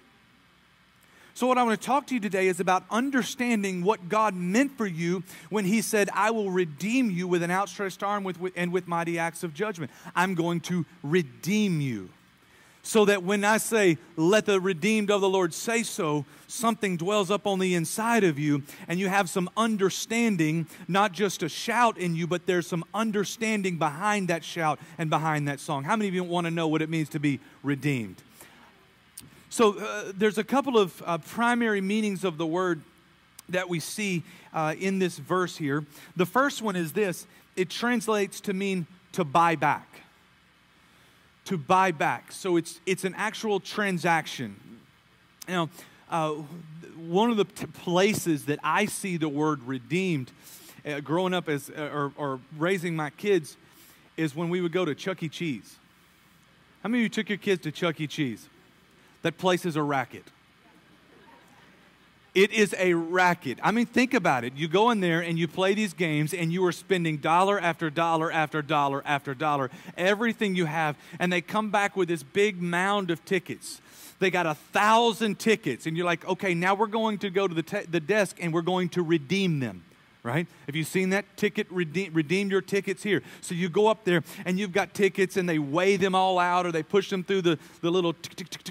So, 1.41 1.47
what 1.47 1.57
I 1.57 1.63
want 1.63 1.81
to 1.81 1.87
talk 1.87 2.07
to 2.09 2.15
you 2.15 2.21
today 2.21 2.49
is 2.49 2.61
about 2.61 2.85
understanding 2.91 3.83
what 3.83 4.11
God 4.11 4.35
meant 4.35 4.77
for 4.77 4.87
you 4.87 5.23
when 5.49 5.65
He 5.65 5.81
said, 5.81 6.11
I 6.13 6.33
will 6.33 6.51
redeem 6.51 7.11
you 7.11 7.27
with 7.27 7.43
an 7.43 7.51
outstretched 7.51 8.03
arm 8.03 8.31
and 8.55 8.71
with 8.71 8.87
mighty 8.87 9.19
acts 9.19 9.43
of 9.43 9.55
judgment. 9.55 9.91
I'm 10.15 10.35
going 10.35 10.61
to 10.61 10.85
redeem 11.03 11.81
you. 11.81 12.11
So 12.83 13.07
that 13.07 13.23
when 13.23 13.43
I 13.43 13.57
say, 13.57 13.97
let 14.19 14.45
the 14.45 14.61
redeemed 14.61 15.11
of 15.11 15.23
the 15.23 15.31
Lord 15.31 15.55
say 15.55 15.83
so, 15.83 16.27
something 16.47 16.99
dwells 16.99 17.31
up 17.31 17.47
on 17.47 17.59
the 17.59 17.75
inside 17.75 18.23
of 18.23 18.39
you, 18.39 18.63
and 18.87 19.01
you 19.01 19.09
have 19.09 19.31
some 19.31 19.49
understanding, 19.57 20.67
not 20.89 21.13
just 21.13 21.43
a 21.43 21.49
shout 21.49 21.97
in 21.97 22.15
you, 22.15 22.27
but 22.27 22.45
there's 22.45 22.67
some 22.67 22.85
understanding 22.93 23.79
behind 23.79 24.29
that 24.29 24.45
shout 24.45 24.79
and 24.99 25.09
behind 25.09 25.49
that 25.49 25.59
song. 25.59 25.85
How 25.85 25.97
many 25.97 26.09
of 26.09 26.15
you 26.15 26.23
want 26.23 26.49
to 26.49 26.51
know 26.51 26.69
what 26.69 26.83
it 26.83 26.91
means 26.91 27.09
to 27.09 27.19
be 27.19 27.41
redeemed? 27.63 28.17
So 29.51 29.77
uh, 29.77 30.13
there's 30.15 30.39
a 30.39 30.45
couple 30.45 30.79
of 30.79 31.03
uh, 31.05 31.19
primary 31.19 31.81
meanings 31.81 32.23
of 32.23 32.39
the 32.39 32.47
word 32.47 32.83
that 33.49 33.69
we 33.69 33.81
see 33.81 34.23
uh, 34.55 34.77
in 34.79 35.01
this 35.01 35.19
verse 35.19 35.57
here. 35.57 35.85
The 36.15 36.25
first 36.25 36.63
one 36.63 36.77
is 36.77 36.93
this 36.93 37.27
it 37.57 37.69
translates 37.69 38.41
to 38.43 38.55
mean 38.55 38.87
to 39.13 39.25
buy 39.25 39.57
back. 39.57 39.89
To 41.47 41.59
buy 41.59 41.91
back. 41.91 42.31
So 42.31 42.57
it's, 42.57 42.81
it's 42.87 43.05
an 43.05 43.13
actual 43.17 43.59
transaction. 43.59 44.55
Now, 45.49 45.69
uh, 46.09 46.35
one 46.97 47.33
of 47.33 47.37
the 47.37 47.45
t- 47.45 47.67
places 47.67 48.45
that 48.45 48.61
I 48.63 48.87
see 48.87 49.17
the 49.17 49.29
word 49.29 49.65
redeemed 49.65 50.31
uh, 50.87 51.01
growing 51.01 51.35
up 51.35 51.49
as, 51.49 51.71
uh, 51.71 51.91
or, 51.93 52.13
or 52.17 52.41
raising 52.57 52.95
my 52.95 53.11
kids 53.11 53.57
is 54.17 54.37
when 54.37 54.49
we 54.49 54.61
would 54.61 54.73
go 54.73 54.85
to 54.85 54.95
Chuck 54.95 55.25
E. 55.25 55.29
Cheese. 55.29 55.77
How 56.85 56.89
many 56.89 57.01
of 57.01 57.03
you 57.03 57.09
took 57.09 57.29
your 57.29 57.39
kids 57.39 57.63
to 57.63 57.73
Chuck 57.73 58.01
E. 58.01 58.07
Cheese? 58.07 58.49
That 59.23 59.39
place 59.39 59.65
is 59.65 59.77
a 59.77 59.83
racket. 59.83 60.25
It 62.35 62.53
is 62.53 62.75
a 62.79 62.95
racket. 62.95 63.59
I 63.63 63.73
mean, 63.73 63.87
think 63.87 64.15
about 64.15 64.45
it. 64.45 64.55
You 64.55 64.69
go 64.69 64.91
in 64.91 65.01
there 65.01 65.21
and 65.21 65.37
you 65.37 65.49
play 65.49 65.75
these 65.75 65.93
games, 65.93 66.33
and 66.33 66.53
you 66.53 66.65
are 66.65 66.73
spending 66.73 67.17
dollar 67.17 67.59
after 67.59 67.91
dollar 67.91 68.31
after 68.31 68.63
dollar 68.63 69.03
after 69.05 69.35
dollar, 69.35 69.69
everything 69.97 70.55
you 70.55 70.67
have, 70.67 70.97
and 71.19 71.33
they 71.33 71.41
come 71.41 71.71
back 71.71 71.97
with 71.97 72.09
this 72.09 72.23
big 72.23 72.63
mound 72.63 73.11
of 73.11 73.25
tickets. 73.25 73.81
They 74.21 74.31
got 74.31 74.47
a 74.47 74.55
thousand 74.55 75.41
tickets, 75.41 75.87
and 75.87 75.97
you're 75.97 76.07
like, 76.07 76.25
okay, 76.27 76.55
now 76.55 76.75
we're 76.75 76.87
going 76.87 77.19
to 77.19 77.31
go 77.31 77.49
to 77.49 77.55
the, 77.55 77.63
te- 77.63 77.87
the 77.91 78.01
desk 78.01 78.37
and 78.41 78.53
we're 78.53 78.63
going 78.63 78.91
to 78.91 79.03
redeem 79.03 79.59
them 79.59 79.83
right? 80.23 80.47
Have 80.67 80.77
you 80.77 80.85
seen 80.85 81.11
that? 81.11 81.25
Ticket, 81.37 81.67
redeem, 81.71 82.13
redeem 82.13 82.51
your 82.51 82.61
tickets 82.61 83.03
here. 83.03 83.23
So 83.41 83.55
you 83.55 83.69
go 83.69 83.89
up 83.89 84.05
there 84.05 84.23
and 84.45 84.59
you've 84.59 84.73
got 84.73 84.93
tickets 84.93 85.37
and 85.37 85.49
they 85.49 85.59
weigh 85.59 85.97
them 85.97 86.15
all 86.15 86.39
out 86.39 86.67
or 86.67 86.73
they 86.73 86.83
push 86.83 87.09
them 87.09 87.25
through 87.25 87.43
the, 87.43 87.59
the 87.81 87.91
little 87.91 88.15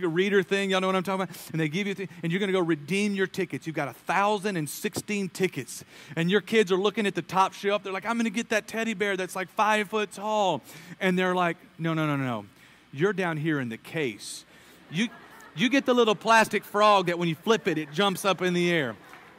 reader 0.02 0.44
thing. 0.44 0.70
Y'all 0.70 0.82
know 0.82 0.88
what 0.88 0.96
I'm 0.96 1.04
talking 1.04 1.24
about? 1.24 1.36
And 1.52 1.60
they 1.60 1.68
give 1.68 1.88
you, 1.88 1.96
th- 1.96 2.10
and 2.22 2.32
you're 2.32 2.40
going 2.40 2.52
to 2.52 2.54
go 2.54 2.64
redeem 2.64 3.16
your 3.16 3.28
tickets. 3.28 3.66
You've 3.66 3.76
got 3.76 3.88
a 3.88 3.96
1,016 4.06 5.30
tickets. 5.30 5.84
And 6.16 6.30
your 6.30 6.42
kids 6.42 6.72
are 6.72 6.78
looking 6.78 7.08
at 7.08 7.16
the 7.16 7.22
top 7.22 7.54
shelf. 7.54 7.84
They're 7.84 7.94
like, 7.94 8.06
I'm 8.06 8.16
going 8.16 8.26
to 8.26 8.30
get 8.32 8.50
that 8.50 8.68
teddy 8.68 8.94
bear 8.94 9.18
that's 9.18 9.36
like 9.36 9.50
five 9.50 9.90
foot 9.90 10.12
tall. 10.12 10.62
And 11.00 11.18
they're 11.18 11.36
like, 11.36 11.58
no, 11.78 11.94
no, 11.94 12.06
no, 12.06 12.16
no. 12.16 12.46
You're 12.92 13.14
down 13.14 13.38
here 13.38 13.60
in 13.60 13.70
the 13.70 13.78
case. 13.78 14.46
You, 14.92 15.10
you 15.56 15.70
get 15.70 15.86
the 15.86 15.94
little 15.94 16.16
plastic 16.16 16.64
frog 16.64 17.08
that 17.08 17.18
when 17.18 17.28
you 17.28 17.36
flip 17.36 17.68
it, 17.68 17.78
it 17.78 17.92
jumps 17.92 18.26
up 18.26 18.42
in 18.42 18.54
the 18.54 18.72
air. 18.72 18.96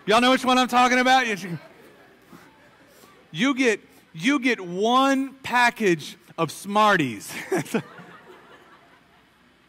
Y'all 0.07 0.21
know 0.21 0.31
which 0.31 0.45
one 0.45 0.59
I'm 0.59 0.69
talking 0.69 0.99
about? 0.99 1.27
You 3.31 3.55
get 3.55 3.81
you 4.13 4.39
get 4.41 4.61
one 4.61 5.35
package 5.43 6.17
of 6.37 6.51
Smarties. 6.51 7.33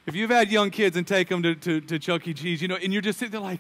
if 0.06 0.16
you've 0.16 0.30
had 0.30 0.50
young 0.52 0.72
kids 0.72 0.98
and 0.98 1.06
take 1.06 1.30
them 1.30 1.44
to, 1.44 1.54
to, 1.56 1.82
to 1.82 2.00
Chuck 2.00 2.28
E. 2.28 2.34
Cheese, 2.34 2.62
you 2.62 2.68
know, 2.68 2.76
and 2.76 2.92
you're 2.92 3.02
just 3.02 3.20
sitting 3.20 3.32
there 3.32 3.42
like, 3.42 3.60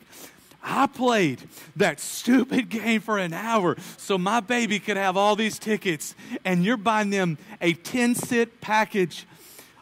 I 0.64 0.88
played 0.88 1.42
that 1.76 2.00
stupid 2.00 2.70
game 2.70 3.02
for 3.02 3.18
an 3.18 3.34
hour 3.34 3.76
so 3.98 4.18
my 4.18 4.40
baby 4.40 4.80
could 4.80 4.98
have 4.98 5.18
all 5.18 5.36
these 5.36 5.58
tickets, 5.60 6.16
and 6.46 6.64
you're 6.64 6.78
buying 6.78 7.10
them 7.10 7.38
a 7.60 7.74
10 7.74 8.16
cent 8.16 8.62
package 8.62 9.26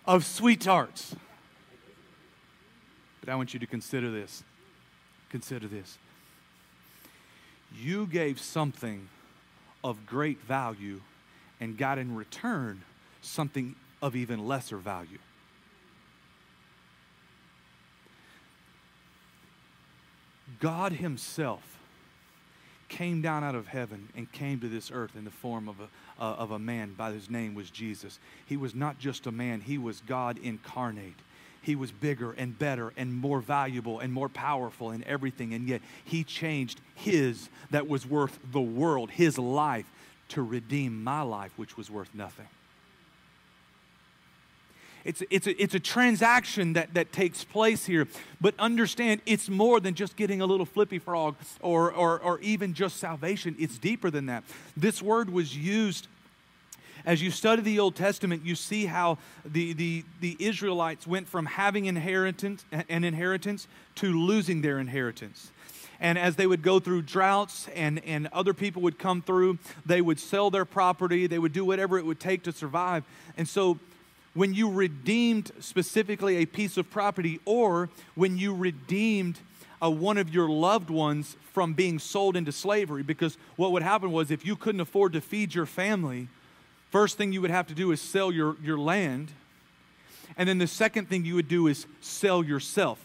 of 0.06 0.26
sweet 0.26 0.62
tarts. 0.62 1.16
But 3.20 3.30
I 3.30 3.36
want 3.36 3.54
you 3.54 3.60
to 3.60 3.68
consider 3.68 4.10
this. 4.10 4.44
Consider 5.30 5.68
this. 5.68 5.98
You 7.78 8.08
gave 8.08 8.40
something 8.40 9.08
of 9.84 10.06
great 10.06 10.42
value 10.42 11.02
and 11.60 11.78
got 11.78 11.98
in 11.98 12.16
return 12.16 12.82
something 13.22 13.76
of 14.02 14.16
even 14.16 14.48
lesser 14.48 14.78
value. 14.78 15.20
God 20.60 20.94
Himself 20.94 21.80
came 22.90 23.22
down 23.22 23.44
out 23.44 23.56
of 23.56 23.68
heaven 23.68 24.10
and 24.16 24.32
came 24.32 24.60
to 24.60 24.68
this 24.68 24.92
earth 24.92 25.16
in 25.16 25.24
the 25.24 25.32
form 25.32 25.70
of 25.70 25.80
a, 25.80 25.84
uh, 26.22 26.36
of 26.36 26.52
a 26.52 26.60
man 26.60 26.94
by 26.94 27.12
whose 27.12 27.30
name 27.30 27.54
was 27.54 27.70
Jesus. 27.70 28.20
He 28.46 28.58
was 28.58 28.74
not 28.76 29.00
just 29.00 29.28
a 29.28 29.32
man, 29.32 29.62
he 29.62 29.78
was 29.78 30.02
God 30.02 30.38
incarnate. 30.40 31.16
He 31.62 31.76
was 31.76 31.92
bigger 31.92 32.32
and 32.32 32.58
better 32.58 32.94
and 32.96 33.14
more 33.14 33.42
valuable 33.42 34.00
and 34.00 34.14
more 34.14 34.30
powerful 34.30 34.92
in 34.92 35.04
everything. 35.04 35.54
And 35.54 35.68
yet 35.68 35.82
he 36.06 36.24
changed 36.24 36.80
his 36.96 37.50
that 37.72 37.88
was 37.88 38.06
worth 38.06 38.40
the 38.52 38.62
world, 38.62 39.12
his 39.12 39.38
life, 39.38 39.86
to 40.30 40.42
redeem 40.42 41.04
my 41.04 41.22
life, 41.22 41.52
which 41.58 41.76
was 41.76 41.90
worth 41.90 42.14
nothing. 42.14 42.48
It's, 45.06 45.24
it's, 45.30 45.48
a, 45.48 45.62
it's 45.62 45.74
a 45.74 45.80
transaction 45.80 46.74
that, 46.74 46.94
that 46.94 47.12
takes 47.12 47.44
place 47.44 47.86
here. 47.86 48.08
But 48.42 48.54
understand, 48.60 49.22
it's 49.26 49.50
more 49.50 49.80
than 49.80 49.96
just 49.96 50.16
getting 50.16 50.42
a 50.42 50.46
little 50.46 50.66
flippy 50.66 51.00
frog 51.00 51.36
or, 51.62 51.92
or, 51.92 52.20
or 52.20 52.40
even 52.42 52.74
just 52.74 52.98
salvation. 52.98 53.56
It's 53.58 53.78
deeper 53.78 54.10
than 54.12 54.26
that. 54.28 54.44
This 54.76 55.02
word 55.02 55.30
was 55.30 55.56
used 55.56 56.08
as 57.06 57.22
you 57.22 57.32
study 57.32 57.62
the 57.62 57.80
Old 57.80 57.96
Testament, 57.96 58.46
you 58.46 58.56
see 58.56 58.86
how 58.86 59.18
the, 59.46 59.74
the, 59.74 60.04
the 60.22 60.36
Israelites 60.40 61.08
went 61.08 61.28
from 61.28 61.46
having 61.46 61.86
inheritance, 61.86 62.66
an 62.72 63.04
inheritance 63.04 63.68
to 63.96 64.14
losing 64.14 64.62
their 64.62 64.80
inheritance. 64.80 65.52
And 66.00 66.18
as 66.18 66.36
they 66.38 66.48
would 66.48 66.62
go 66.62 66.80
through 66.80 67.04
droughts 67.04 67.68
and, 67.76 68.04
and 68.06 68.28
other 68.28 68.54
people 68.54 68.82
would 68.84 68.98
come 68.98 69.22
through, 69.22 69.60
they 69.86 70.02
would 70.02 70.20
sell 70.20 70.50
their 70.50 70.66
property, 70.66 71.28
they 71.28 71.40
would 71.40 71.54
do 71.54 71.66
whatever 71.66 71.98
it 71.98 72.06
would 72.06 72.20
take 72.20 72.44
to 72.44 72.52
survive. 72.52 73.04
And 73.38 73.48
so 73.48 73.80
when 74.34 74.54
you 74.54 74.72
redeemed 74.72 75.52
specifically 75.60 76.38
a 76.38 76.46
piece 76.46 76.78
of 76.78 76.90
property 76.90 77.40
or 77.46 77.90
when 78.16 78.38
you 78.38 78.56
redeemed 78.56 79.40
uh, 79.82 79.90
one 79.90 80.18
of 80.18 80.34
your 80.34 80.50
loved 80.50 80.90
ones 80.90 81.36
from 81.54 81.74
being 81.74 82.00
sold 82.00 82.36
into 82.36 82.52
slavery 82.52 83.04
because 83.04 83.38
what 83.56 83.72
would 83.72 83.84
happen 83.84 84.12
was 84.12 84.32
if 84.32 84.46
you 84.46 84.56
couldn't 84.56 84.82
afford 84.82 85.14
to 85.14 85.22
feed 85.22 85.54
your 85.54 85.66
family 85.66 86.28
first 86.90 87.18
thing 87.18 87.32
you 87.32 87.42
would 87.42 87.52
have 87.52 87.68
to 87.68 87.74
do 87.74 87.92
is 87.92 88.02
sell 88.02 88.32
your, 88.32 88.56
your 88.62 88.78
land 88.78 89.32
and 90.38 90.48
then 90.48 90.58
the 90.58 90.68
second 90.68 91.10
thing 91.10 91.26
you 91.26 91.36
would 91.36 91.48
do 91.48 91.68
is 91.68 91.86
sell 92.02 92.44
yourself. 92.44 93.04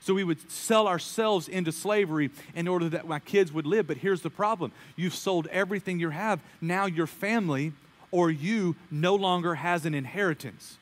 So 0.00 0.14
we 0.14 0.24
would 0.24 0.50
sell 0.50 0.86
ourselves 0.86 1.48
into 1.48 1.72
slavery 1.72 2.30
in 2.54 2.68
order 2.68 2.88
that 2.90 3.08
my 3.08 3.18
kids 3.18 3.52
would 3.52 3.66
live. 3.66 3.86
But 3.86 3.98
here's 3.98 4.22
the 4.22 4.30
problem. 4.30 4.72
You've 4.96 5.14
sold 5.14 5.46
everything 5.48 5.98
you 5.98 6.10
have. 6.10 6.40
Now 6.60 6.86
your 6.86 7.06
family 7.06 7.72
or 8.10 8.30
you 8.30 8.76
no 8.90 9.14
longer 9.14 9.56
has 9.56 9.84
an 9.84 9.94
inheritance. 9.94 10.78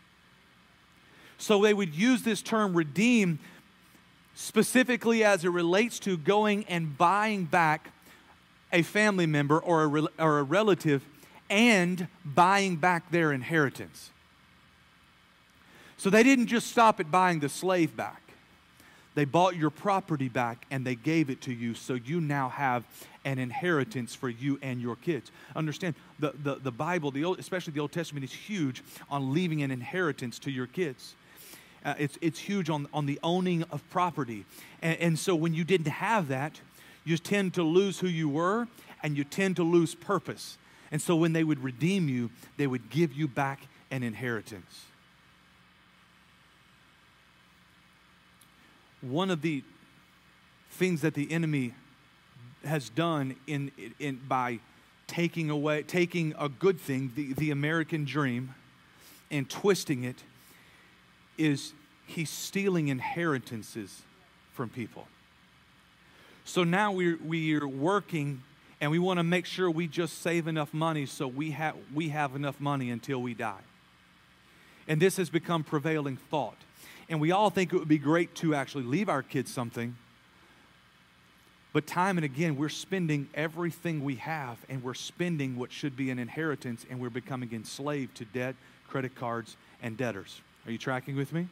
So 1.38 1.62
they 1.62 1.74
would 1.74 1.94
use 1.94 2.22
this 2.22 2.42
term 2.42 2.74
redeem 2.74 3.38
specifically 4.34 5.24
as 5.24 5.44
it 5.44 5.48
relates 5.48 5.98
to 6.00 6.16
going 6.16 6.64
and 6.64 6.96
buying 6.96 7.44
back 7.44 7.90
a 8.72 8.82
family 8.82 9.26
member 9.26 9.58
or 9.58 9.84
a, 9.84 10.02
or 10.18 10.38
a 10.38 10.42
relative 10.42 11.02
and 11.48 12.08
buying 12.24 12.76
back 12.76 13.10
their 13.10 13.32
inheritance. 13.32 14.10
So 15.96 16.10
they 16.10 16.22
didn't 16.22 16.48
just 16.48 16.68
stop 16.68 17.00
at 17.00 17.10
buying 17.10 17.40
the 17.40 17.48
slave 17.48 17.96
back. 17.96 18.22
They 19.14 19.24
bought 19.24 19.56
your 19.56 19.70
property 19.70 20.28
back 20.28 20.66
and 20.70 20.86
they 20.86 20.94
gave 20.94 21.30
it 21.30 21.40
to 21.42 21.52
you, 21.52 21.74
so 21.74 21.94
you 21.94 22.20
now 22.20 22.50
have 22.50 22.84
an 23.24 23.38
inheritance 23.38 24.14
for 24.14 24.28
you 24.28 24.58
and 24.60 24.80
your 24.80 24.96
kids. 24.96 25.32
Understand, 25.56 25.94
the, 26.18 26.34
the, 26.42 26.56
the 26.56 26.70
Bible, 26.70 27.10
the 27.10 27.24
Old, 27.24 27.38
especially 27.38 27.72
the 27.72 27.80
Old 27.80 27.92
Testament, 27.92 28.24
is 28.24 28.32
huge 28.32 28.84
on 29.10 29.32
leaving 29.32 29.62
an 29.62 29.70
inheritance 29.70 30.38
to 30.40 30.50
your 30.50 30.66
kids. 30.66 31.14
Uh, 31.82 31.94
it's, 31.98 32.18
it's 32.20 32.38
huge 32.38 32.68
on, 32.68 32.88
on 32.92 33.06
the 33.06 33.18
owning 33.22 33.62
of 33.70 33.82
property. 33.90 34.44
And, 34.82 34.98
and 35.00 35.18
so 35.18 35.34
when 35.34 35.54
you 35.54 35.64
didn't 35.64 35.88
have 35.88 36.28
that, 36.28 36.60
you 37.04 37.16
tend 37.16 37.54
to 37.54 37.62
lose 37.62 38.00
who 38.00 38.08
you 38.08 38.28
were 38.28 38.68
and 39.02 39.16
you 39.16 39.24
tend 39.24 39.56
to 39.56 39.62
lose 39.62 39.94
purpose. 39.94 40.58
And 40.90 41.02
so 41.02 41.16
when 41.16 41.32
they 41.32 41.44
would 41.44 41.62
redeem 41.62 42.08
you, 42.08 42.30
they 42.56 42.66
would 42.66 42.90
give 42.90 43.12
you 43.12 43.28
back 43.28 43.60
an 43.90 44.02
inheritance. 44.02 44.86
one 49.00 49.30
of 49.30 49.42
the 49.42 49.62
things 50.70 51.00
that 51.02 51.14
the 51.14 51.30
enemy 51.30 51.74
has 52.64 52.88
done 52.90 53.36
in, 53.46 53.70
in, 53.98 54.20
by 54.28 54.58
taking 55.06 55.50
away, 55.50 55.82
taking 55.82 56.34
a 56.38 56.48
good 56.48 56.80
thing, 56.80 57.12
the, 57.14 57.32
the 57.34 57.50
American 57.50 58.04
dream, 58.04 58.54
and 59.30 59.48
twisting 59.48 60.04
it, 60.04 60.16
is 61.38 61.72
he's 62.06 62.30
stealing 62.30 62.88
inheritances 62.88 64.02
from 64.52 64.68
people. 64.68 65.06
So 66.44 66.64
now 66.64 66.92
we're, 66.92 67.18
we're 67.22 67.66
working 67.66 68.42
and 68.80 68.90
we 68.90 68.98
want 68.98 69.18
to 69.18 69.24
make 69.24 69.46
sure 69.46 69.70
we 69.70 69.86
just 69.86 70.20
save 70.20 70.46
enough 70.46 70.74
money 70.74 71.06
so 71.06 71.26
we, 71.26 71.52
have 71.52 71.76
we 71.94 72.10
have 72.10 72.34
enough 72.36 72.60
money 72.60 72.90
until 72.90 73.22
we 73.22 73.34
die. 73.34 73.62
And 74.86 75.00
this 75.00 75.16
has 75.16 75.30
become 75.30 75.64
prevailing 75.64 76.16
thought. 76.16 76.56
And 77.08 77.20
we 77.20 77.32
all 77.32 77.50
think 77.50 77.72
it 77.72 77.78
would 77.78 77.88
be 77.88 77.98
great 77.98 78.34
to 78.36 78.54
actually 78.54 78.84
leave 78.84 79.08
our 79.08 79.22
kids 79.22 79.52
something. 79.52 79.96
But 81.72 81.86
time 81.86 82.18
and 82.18 82.24
again, 82.24 82.56
we're 82.56 82.68
spending 82.68 83.28
everything 83.34 84.02
we 84.02 84.16
have 84.16 84.58
and 84.68 84.82
we're 84.82 84.94
spending 84.94 85.56
what 85.56 85.72
should 85.72 85.96
be 85.96 86.10
an 86.10 86.18
inheritance 86.18 86.86
and 86.88 87.00
we're 87.00 87.10
becoming 87.10 87.52
enslaved 87.52 88.16
to 88.16 88.24
debt, 88.24 88.56
credit 88.88 89.14
cards, 89.14 89.56
and 89.82 89.96
debtors. 89.96 90.40
Are 90.66 90.72
you 90.72 90.78
tracking 90.78 91.16
with 91.16 91.32
me? 91.32 91.48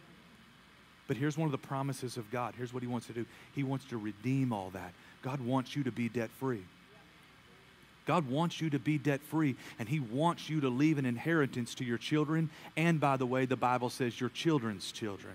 But 1.06 1.18
here's 1.18 1.37
one 1.37 1.46
of 1.46 1.52
the 1.52 1.58
promises 1.58 2.16
of 2.16 2.30
God. 2.30 2.54
Here's 2.56 2.72
what 2.72 2.82
He 2.82 2.87
wants 2.87 3.06
to 3.08 3.12
do 3.12 3.26
He 3.54 3.62
wants 3.62 3.84
to 3.87 3.98
redeem 3.98 4.52
all 4.52 4.70
that. 4.70 4.92
God 5.22 5.40
wants 5.40 5.76
you 5.76 5.84
to 5.84 5.92
be 5.92 6.08
debt 6.08 6.30
free. 6.38 6.64
God 8.06 8.28
wants 8.28 8.60
you 8.60 8.70
to 8.70 8.78
be 8.78 8.98
debt 8.98 9.22
free, 9.22 9.56
and 9.78 9.88
He 9.88 10.00
wants 10.00 10.48
you 10.50 10.60
to 10.60 10.68
leave 10.68 10.98
an 10.98 11.06
inheritance 11.06 11.74
to 11.76 11.84
your 11.84 11.98
children. 11.98 12.50
And 12.76 13.00
by 13.00 13.16
the 13.16 13.26
way, 13.26 13.46
the 13.46 13.56
Bible 13.56 13.90
says 13.90 14.20
your 14.20 14.30
children's 14.30 14.92
children. 14.92 15.34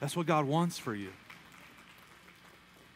That's 0.00 0.16
what 0.16 0.26
God 0.26 0.44
wants 0.44 0.78
for 0.78 0.94
you. 0.94 1.10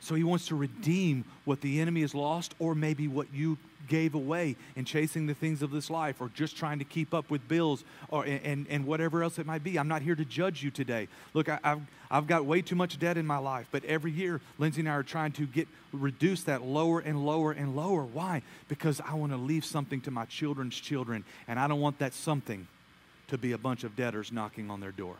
So 0.00 0.14
He 0.14 0.24
wants 0.24 0.46
to 0.48 0.54
redeem 0.54 1.24
what 1.44 1.60
the 1.60 1.80
enemy 1.80 2.00
has 2.00 2.14
lost, 2.14 2.54
or 2.58 2.74
maybe 2.74 3.06
what 3.06 3.32
you 3.32 3.58
gave 3.88 4.14
away 4.14 4.56
in 4.76 4.84
chasing 4.84 5.26
the 5.26 5.34
things 5.34 5.62
of 5.62 5.70
this 5.70 5.90
life, 5.90 6.20
or 6.20 6.30
just 6.30 6.56
trying 6.56 6.78
to 6.78 6.84
keep 6.84 7.12
up 7.12 7.30
with 7.30 7.46
bills, 7.48 7.84
or 8.08 8.24
and, 8.24 8.66
and 8.70 8.86
whatever 8.86 9.22
else 9.22 9.38
it 9.38 9.46
might 9.46 9.62
be. 9.62 9.78
I'm 9.78 9.88
not 9.88 10.00
here 10.00 10.14
to 10.14 10.24
judge 10.24 10.62
you 10.62 10.70
today. 10.70 11.08
Look, 11.34 11.48
I, 11.48 11.58
have 11.62 11.80
I've 12.10 12.26
got 12.26 12.46
way 12.46 12.62
too 12.62 12.76
much 12.76 12.98
debt 12.98 13.16
in 13.16 13.26
my 13.26 13.38
life, 13.38 13.66
but 13.70 13.84
every 13.84 14.12
year 14.12 14.40
Lindsay 14.58 14.80
and 14.80 14.88
I 14.88 14.92
are 14.92 15.02
trying 15.02 15.32
to 15.32 15.46
get 15.46 15.68
reduce 15.92 16.44
that 16.44 16.62
lower 16.62 17.00
and 17.00 17.26
lower 17.26 17.52
and 17.52 17.76
lower. 17.76 18.02
Why? 18.04 18.42
Because 18.68 19.00
I 19.00 19.14
want 19.14 19.32
to 19.32 19.38
leave 19.38 19.64
something 19.64 20.00
to 20.02 20.10
my 20.10 20.24
children's 20.24 20.76
children, 20.76 21.24
and 21.46 21.58
I 21.58 21.68
don't 21.68 21.80
want 21.80 21.98
that 21.98 22.14
something 22.14 22.66
to 23.28 23.38
be 23.38 23.52
a 23.52 23.58
bunch 23.58 23.84
of 23.84 23.96
debtors 23.96 24.32
knocking 24.32 24.70
on 24.70 24.80
their 24.80 24.92
door. 24.92 25.16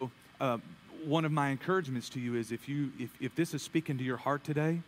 Uh, 0.40 0.58
one 1.04 1.24
of 1.24 1.32
my 1.32 1.48
encouragements 1.48 2.08
to 2.10 2.20
you 2.20 2.34
is 2.34 2.52
if 2.52 2.68
you 2.68 2.92
if, 2.98 3.10
if 3.20 3.34
this 3.34 3.54
is 3.54 3.62
speaking 3.62 3.98
to 3.98 4.04
your 4.04 4.16
heart 4.16 4.44
today 4.44 4.80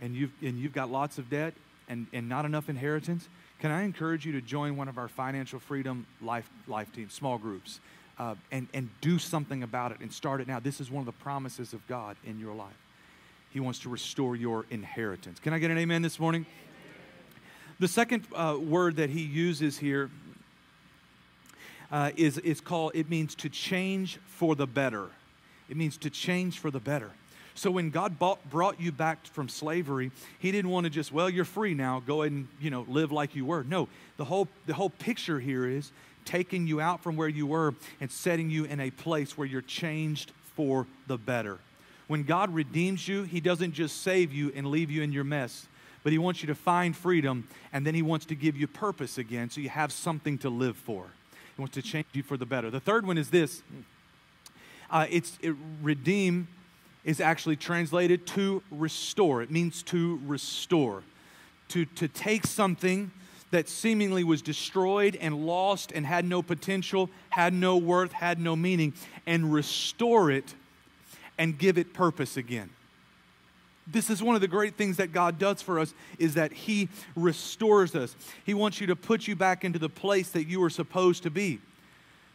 and 0.00 0.14
you've 0.14 0.32
and 0.42 0.58
you've 0.58 0.72
got 0.72 0.90
lots 0.90 1.18
of 1.18 1.30
debt 1.30 1.54
and, 1.88 2.06
and 2.12 2.28
not 2.28 2.44
enough 2.44 2.68
inheritance, 2.68 3.28
can 3.58 3.70
I 3.70 3.82
encourage 3.82 4.24
you 4.24 4.32
to 4.32 4.40
join 4.40 4.76
one 4.76 4.88
of 4.88 4.98
our 4.98 5.08
financial 5.08 5.58
freedom 5.58 6.06
life 6.20 6.48
life 6.66 6.92
teams, 6.92 7.12
small 7.12 7.38
groups, 7.38 7.80
uh, 8.18 8.34
and 8.50 8.68
and 8.74 8.90
do 9.00 9.18
something 9.18 9.62
about 9.62 9.92
it 9.92 10.00
and 10.00 10.12
start 10.12 10.40
it 10.40 10.48
now. 10.48 10.60
This 10.60 10.80
is 10.80 10.90
one 10.90 11.00
of 11.00 11.06
the 11.06 11.22
promises 11.22 11.72
of 11.72 11.86
God 11.86 12.16
in 12.24 12.38
your 12.38 12.54
life. 12.54 12.76
He 13.50 13.60
wants 13.60 13.80
to 13.80 13.88
restore 13.88 14.34
your 14.36 14.64
inheritance. 14.70 15.38
Can 15.38 15.52
I 15.52 15.58
get 15.58 15.70
an 15.70 15.78
amen 15.78 16.02
this 16.02 16.18
morning? 16.18 16.46
The 17.78 17.88
second 17.88 18.24
uh, 18.34 18.56
word 18.60 18.96
that 18.96 19.10
he 19.10 19.22
uses 19.22 19.76
here 19.76 20.10
uh, 21.90 22.10
is, 22.16 22.38
is 22.38 22.60
called, 22.60 22.92
it 22.94 23.10
means 23.10 23.34
to 23.36 23.48
change 23.48 24.18
for 24.26 24.54
the 24.54 24.66
better. 24.66 25.10
It 25.72 25.78
means 25.78 25.96
to 25.96 26.10
change 26.10 26.58
for 26.58 26.70
the 26.70 26.80
better. 26.80 27.10
So 27.54 27.70
when 27.70 27.88
God 27.88 28.18
bought, 28.18 28.50
brought 28.50 28.78
you 28.78 28.92
back 28.92 29.24
from 29.24 29.48
slavery, 29.48 30.10
He 30.38 30.52
didn't 30.52 30.70
want 30.70 30.84
to 30.84 30.90
just, 30.90 31.10
well, 31.12 31.30
you're 31.30 31.46
free 31.46 31.72
now, 31.72 32.02
go 32.06 32.20
ahead 32.20 32.32
and 32.32 32.48
you 32.60 32.68
know 32.68 32.84
live 32.90 33.10
like 33.10 33.34
you 33.34 33.46
were. 33.46 33.64
No, 33.64 33.88
the 34.18 34.26
whole 34.26 34.48
the 34.66 34.74
whole 34.74 34.90
picture 34.90 35.40
here 35.40 35.66
is 35.66 35.90
taking 36.26 36.66
you 36.66 36.82
out 36.82 37.02
from 37.02 37.16
where 37.16 37.26
you 37.26 37.46
were 37.46 37.74
and 38.02 38.10
setting 38.10 38.50
you 38.50 38.66
in 38.66 38.80
a 38.80 38.90
place 38.90 39.38
where 39.38 39.46
you're 39.46 39.62
changed 39.62 40.32
for 40.56 40.86
the 41.06 41.16
better. 41.16 41.58
When 42.06 42.24
God 42.24 42.52
redeems 42.52 43.08
you, 43.08 43.22
He 43.22 43.40
doesn't 43.40 43.72
just 43.72 44.02
save 44.02 44.30
you 44.30 44.52
and 44.54 44.66
leave 44.66 44.90
you 44.90 45.00
in 45.00 45.10
your 45.10 45.24
mess, 45.24 45.68
but 46.02 46.12
He 46.12 46.18
wants 46.18 46.42
you 46.42 46.48
to 46.48 46.54
find 46.54 46.94
freedom 46.94 47.48
and 47.72 47.86
then 47.86 47.94
He 47.94 48.02
wants 48.02 48.26
to 48.26 48.34
give 48.34 48.58
you 48.58 48.66
purpose 48.66 49.16
again 49.16 49.48
so 49.48 49.62
you 49.62 49.70
have 49.70 49.90
something 49.90 50.36
to 50.36 50.50
live 50.50 50.76
for. 50.76 51.06
He 51.56 51.62
wants 51.62 51.76
to 51.76 51.82
change 51.82 52.08
you 52.12 52.22
for 52.22 52.36
the 52.36 52.44
better. 52.44 52.70
The 52.70 52.78
third 52.78 53.06
one 53.06 53.16
is 53.16 53.30
this 53.30 53.62
uh, 54.92 55.06
it's 55.10 55.38
it, 55.40 55.56
redeem 55.82 56.46
is 57.04 57.20
actually 57.20 57.56
translated 57.56 58.26
to 58.28 58.62
restore. 58.70 59.42
It 59.42 59.50
means 59.50 59.82
to 59.84 60.20
restore, 60.24 61.02
to, 61.68 61.84
to 61.84 62.06
take 62.06 62.46
something 62.46 63.10
that 63.50 63.68
seemingly 63.68 64.24
was 64.24 64.40
destroyed 64.40 65.16
and 65.20 65.46
lost 65.46 65.92
and 65.92 66.06
had 66.06 66.24
no 66.24 66.42
potential, 66.42 67.10
had 67.30 67.52
no 67.52 67.76
worth, 67.76 68.12
had 68.12 68.38
no 68.38 68.54
meaning, 68.54 68.92
and 69.26 69.52
restore 69.52 70.30
it 70.30 70.54
and 71.38 71.58
give 71.58 71.76
it 71.76 71.92
purpose 71.92 72.36
again. 72.36 72.70
This 73.86 74.10
is 74.10 74.22
one 74.22 74.36
of 74.36 74.40
the 74.40 74.48
great 74.48 74.76
things 74.76 74.98
that 74.98 75.12
God 75.12 75.38
does 75.38 75.60
for 75.60 75.80
us 75.80 75.92
is 76.18 76.34
that 76.34 76.52
he 76.52 76.88
restores 77.16 77.96
us. 77.96 78.14
He 78.44 78.54
wants 78.54 78.80
you 78.80 78.86
to 78.86 78.96
put 78.96 79.26
you 79.26 79.34
back 79.34 79.64
into 79.64 79.78
the 79.78 79.88
place 79.88 80.30
that 80.30 80.44
you 80.44 80.60
were 80.60 80.70
supposed 80.70 81.24
to 81.24 81.30
be. 81.30 81.58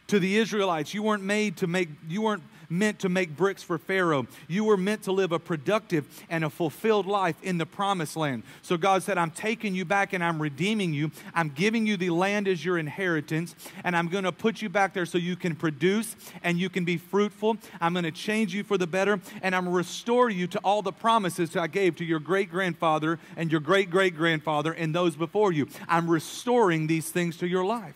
To 0.08 0.18
the 0.18 0.38
Israelites, 0.38 0.94
you 0.94 1.02
weren't 1.02 1.22
made 1.22 1.58
to 1.58 1.66
make 1.66 1.90
you 2.08 2.22
weren't 2.22 2.42
meant 2.70 2.98
to 3.00 3.08
make 3.08 3.36
bricks 3.36 3.62
for 3.62 3.78
Pharaoh. 3.78 4.26
You 4.46 4.64
were 4.64 4.76
meant 4.76 5.02
to 5.02 5.12
live 5.12 5.32
a 5.32 5.38
productive 5.38 6.06
and 6.28 6.44
a 6.44 6.50
fulfilled 6.50 7.06
life 7.06 7.36
in 7.42 7.58
the 7.58 7.66
promised 7.66 8.16
land. 8.16 8.42
So 8.62 8.76
God 8.76 9.02
said, 9.02 9.18
I'm 9.18 9.30
taking 9.30 9.74
you 9.74 9.84
back 9.84 10.12
and 10.12 10.22
I'm 10.22 10.40
redeeming 10.40 10.92
you. 10.92 11.10
I'm 11.34 11.50
giving 11.50 11.86
you 11.86 11.96
the 11.96 12.10
land 12.10 12.48
as 12.48 12.64
your 12.64 12.78
inheritance, 12.78 13.54
and 13.84 13.96
I'm 13.96 14.08
going 14.08 14.24
to 14.24 14.32
put 14.32 14.62
you 14.62 14.68
back 14.68 14.94
there 14.94 15.06
so 15.06 15.18
you 15.18 15.36
can 15.36 15.54
produce 15.54 16.16
and 16.42 16.58
you 16.58 16.70
can 16.70 16.84
be 16.84 16.96
fruitful. 16.96 17.58
I'm 17.80 17.92
going 17.92 18.04
to 18.04 18.10
change 18.10 18.54
you 18.54 18.64
for 18.64 18.78
the 18.78 18.86
better, 18.86 19.20
and 19.42 19.54
I'm 19.54 19.64
going 19.64 19.74
to 19.74 19.78
restore 19.78 20.30
you 20.30 20.46
to 20.48 20.58
all 20.60 20.82
the 20.82 20.92
promises 20.92 21.56
I 21.56 21.66
gave 21.66 21.96
to 21.96 22.04
your 22.04 22.20
great 22.20 22.50
grandfather 22.50 23.18
and 23.36 23.50
your 23.50 23.60
great 23.60 23.90
great 23.90 24.16
grandfather 24.16 24.72
and 24.72 24.94
those 24.94 25.16
before 25.16 25.52
you. 25.52 25.68
I'm 25.86 26.10
restoring 26.10 26.86
these 26.86 27.10
things 27.10 27.36
to 27.38 27.46
your 27.46 27.64
life. 27.64 27.94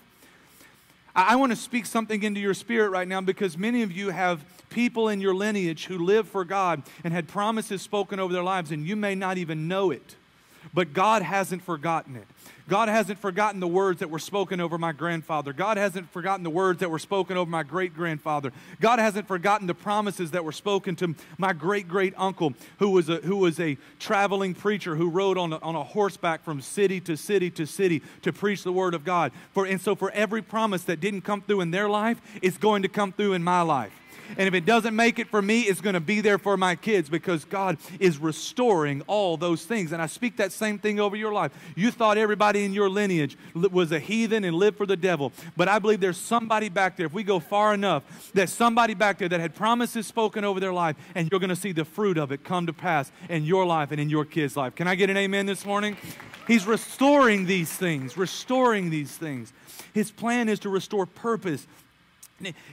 I 1.15 1.37
want 1.37 1.53
to 1.53 1.57
speak 1.57 1.85
something 1.87 2.23
into 2.23 2.41
your 2.41 2.55
spirit 2.55 2.91
right 2.91 3.07
now 3.07 3.21
because 3.21 3.59
many 3.59 3.83
of 3.83 3.93
you 3.93 4.11
have 4.11 4.45
people 4.71 5.09
in 5.09 5.21
your 5.21 5.35
lineage 5.35 5.85
who 5.85 5.99
live 5.99 6.27
for 6.27 6.45
God 6.45 6.83
and 7.05 7.13
had 7.13 7.29
promises 7.29 7.83
spoken 7.83 8.19
over 8.19 8.33
their 8.33 8.43
lives, 8.43 8.71
and 8.73 8.87
you 8.87 8.97
may 8.97 9.15
not 9.15 9.37
even 9.37 9.69
know 9.69 9.91
it. 9.91 10.17
But 10.73 10.95
God 10.95 11.23
hasn't 11.23 11.63
forgotten 11.63 12.17
it. 12.17 12.27
God 12.69 12.89
hasn't 12.89 13.19
forgotten 13.19 13.61
the 13.61 13.69
words 13.69 14.01
that 14.01 14.11
were 14.11 14.19
spoken 14.19 14.61
over 14.61 14.79
my 14.79 14.93
grandfather. 14.93 15.53
God 15.53 15.77
hasn't 15.77 16.11
forgotten 16.13 16.45
the 16.45 16.51
words 16.51 16.81
that 16.81 16.91
were 16.91 16.99
spoken 16.99 17.37
over 17.37 17.51
my 17.51 17.63
great 17.63 17.95
grandfather. 17.95 18.53
God 18.81 18.99
hasn't 18.99 19.27
forgotten 19.29 19.67
the 19.67 19.75
promises 19.75 20.31
that 20.31 20.45
were 20.45 20.53
spoken 20.53 20.97
to 20.97 21.15
my 21.39 21.53
great 21.53 21.89
great 21.89 22.15
uncle, 22.17 22.55
who 22.79 22.91
was 22.91 23.09
a, 23.09 23.17
who 23.17 23.37
was 23.37 23.59
a 23.61 23.77
traveling 23.99 24.55
preacher 24.55 24.97
who 24.97 25.11
rode 25.11 25.39
on 25.39 25.53
a, 25.53 25.59
on 25.59 25.75
a 25.75 25.83
horseback 25.83 26.45
from 26.45 26.61
city 26.61 27.01
to 27.01 27.17
city 27.17 27.51
to 27.51 27.67
city 27.67 28.03
to 28.23 28.33
preach 28.33 28.63
the 28.63 28.73
word 28.73 28.95
of 28.95 29.05
God. 29.05 29.33
For, 29.53 29.67
and 29.67 29.81
so, 29.81 29.95
for 29.95 30.11
every 30.13 30.43
promise 30.43 30.85
that 30.85 31.01
didn't 31.01 31.23
come 31.23 31.43
through 31.43 31.61
in 31.61 31.71
their 31.71 31.89
life, 31.89 32.21
it's 32.43 32.59
going 32.59 32.83
to 32.83 32.89
come 32.89 33.13
through 33.13 33.35
in 33.35 33.43
my 33.43 33.63
life. 33.63 33.93
And 34.37 34.49
if 34.49 34.55
it 34.55 34.65
doesn't 34.65 34.95
make 34.95 35.19
it 35.19 35.29
for 35.29 35.43
me, 35.43 35.63
it's 35.63 35.81
going 35.81 35.95
to 35.95 36.01
be 36.01 36.21
there 36.21 36.39
for 36.39 36.57
my 36.57 36.77
kids 36.77 37.09
because 37.09 37.45
God 37.45 37.79
is 37.99 38.19
restoring 38.19 39.03
all 39.07 39.37
those 39.37 39.65
things. 39.65 39.93
And 39.93 40.01
I 40.01 40.07
speak 40.07 40.37
that 40.37 40.53
same 40.53 40.79
thing 40.79 41.01
over 41.01 41.17
your 41.17 41.33
life. 41.33 41.53
You 41.77 41.91
thought 41.91 42.19
everybody 42.19 42.65
in 42.65 42.73
your 42.73 42.89
lineage 42.89 43.37
was 43.55 43.93
a 43.93 43.99
heathen 43.99 44.45
and 44.45 44.57
lived 44.57 44.77
for 44.77 44.87
the 44.87 44.97
devil. 44.97 45.33
But 45.57 45.69
I 45.69 45.79
believe 45.79 46.01
there's 46.01 46.17
somebody 46.17 46.69
back 46.69 46.97
there, 46.97 47.07
if 47.07 47.13
we 47.13 47.23
go 47.23 47.41
far 47.41 47.75
enough, 47.75 48.31
that 48.35 48.49
somebody 48.49 48.95
back 48.95 49.19
there 49.19 49.29
that 49.29 49.41
had 49.41 49.55
promises 49.55 50.07
spoken 50.07 50.45
over 50.45 50.61
their 50.61 50.73
life, 50.73 50.97
and 51.15 51.31
you're 51.31 51.41
going 51.41 51.51
to 51.51 51.57
see 51.57 51.73
the 51.73 51.85
fruit 51.85 52.19
of 52.19 52.33
it 52.33 52.45
come 52.45 52.67
to 52.67 52.73
pass 52.73 53.11
in 53.29 53.45
your 53.45 53.67
life 53.67 53.91
and 53.91 54.01
in 54.01 54.11
your 54.11 54.25
kids' 54.25 54.57
life. 54.57 54.75
Can 54.75 54.89
I 54.89 54.95
get 54.95 55.11
an 55.11 55.17
amen 55.17 55.47
this 55.47 55.65
morning? 55.65 55.97
He's 56.47 56.67
restoring 56.67 57.47
these 57.47 57.73
things, 57.73 58.17
restoring 58.17 58.91
these 58.91 59.17
things. 59.17 59.53
His 59.95 60.11
plan 60.11 60.49
is 60.49 60.59
to 60.61 60.69
restore 60.69 61.07
purpose 61.07 61.67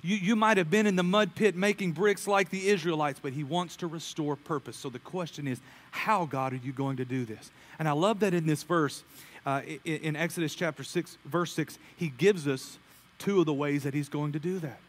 you, 0.01 0.15
you 0.15 0.35
might 0.35 0.57
have 0.57 0.69
been 0.69 0.85
in 0.85 0.95
the 0.95 1.03
mud 1.03 1.35
pit 1.35 1.55
making 1.55 1.93
bricks 1.93 2.27
like 2.27 2.49
the 2.49 2.67
Israelites, 2.67 3.19
but 3.21 3.33
He 3.33 3.43
wants 3.43 3.75
to 3.77 3.87
restore 3.87 4.35
purpose. 4.35 4.77
So 4.77 4.89
the 4.89 4.99
question 4.99 5.47
is, 5.47 5.59
how, 5.91 6.25
God, 6.25 6.53
are 6.53 6.57
you 6.57 6.71
going 6.71 6.97
to 6.97 7.05
do 7.05 7.25
this? 7.25 7.51
And 7.77 7.87
I 7.87 7.91
love 7.93 8.19
that 8.21 8.33
in 8.33 8.45
this 8.45 8.63
verse, 8.63 9.03
uh, 9.45 9.61
in, 9.85 9.95
in 9.97 10.15
Exodus 10.15 10.55
chapter 10.55 10.83
6, 10.83 11.17
verse 11.25 11.53
6, 11.53 11.77
He 11.95 12.09
gives 12.09 12.47
us 12.47 12.77
two 13.17 13.39
of 13.39 13.45
the 13.45 13.53
ways 13.53 13.83
that 13.83 13.93
He's 13.93 14.09
going 14.09 14.31
to 14.33 14.39
do 14.39 14.59
that. 14.59 14.79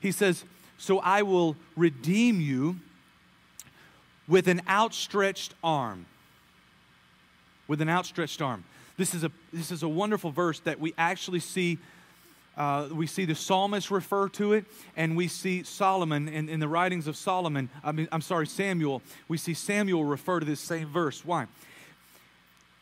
He 0.00 0.12
says, 0.12 0.44
So 0.78 0.98
I 0.98 1.22
will 1.22 1.56
redeem 1.76 2.40
you 2.40 2.76
with 4.28 4.48
an 4.48 4.62
outstretched 4.68 5.54
arm. 5.62 6.06
With 7.68 7.80
an 7.80 7.88
outstretched 7.88 8.42
arm. 8.42 8.64
This 8.96 9.14
is 9.14 9.24
a, 9.24 9.30
this 9.52 9.70
is 9.70 9.82
a 9.82 9.88
wonderful 9.88 10.30
verse 10.30 10.60
that 10.60 10.78
we 10.78 10.94
actually 10.98 11.40
see 11.40 11.78
uh, 12.56 12.88
we 12.92 13.06
see 13.06 13.24
the 13.24 13.34
psalmist 13.34 13.90
refer 13.90 14.28
to 14.30 14.52
it, 14.52 14.64
and 14.96 15.16
we 15.16 15.28
see 15.28 15.62
Solomon 15.62 16.28
in, 16.28 16.48
in 16.48 16.60
the 16.60 16.68
writings 16.68 17.06
of 17.06 17.16
Solomon. 17.16 17.70
I 17.82 17.92
mean, 17.92 18.08
I'm 18.12 18.20
sorry, 18.20 18.46
Samuel. 18.46 19.02
We 19.28 19.38
see 19.38 19.54
Samuel 19.54 20.04
refer 20.04 20.40
to 20.40 20.46
this 20.46 20.60
same 20.60 20.88
verse. 20.88 21.24
Why? 21.24 21.46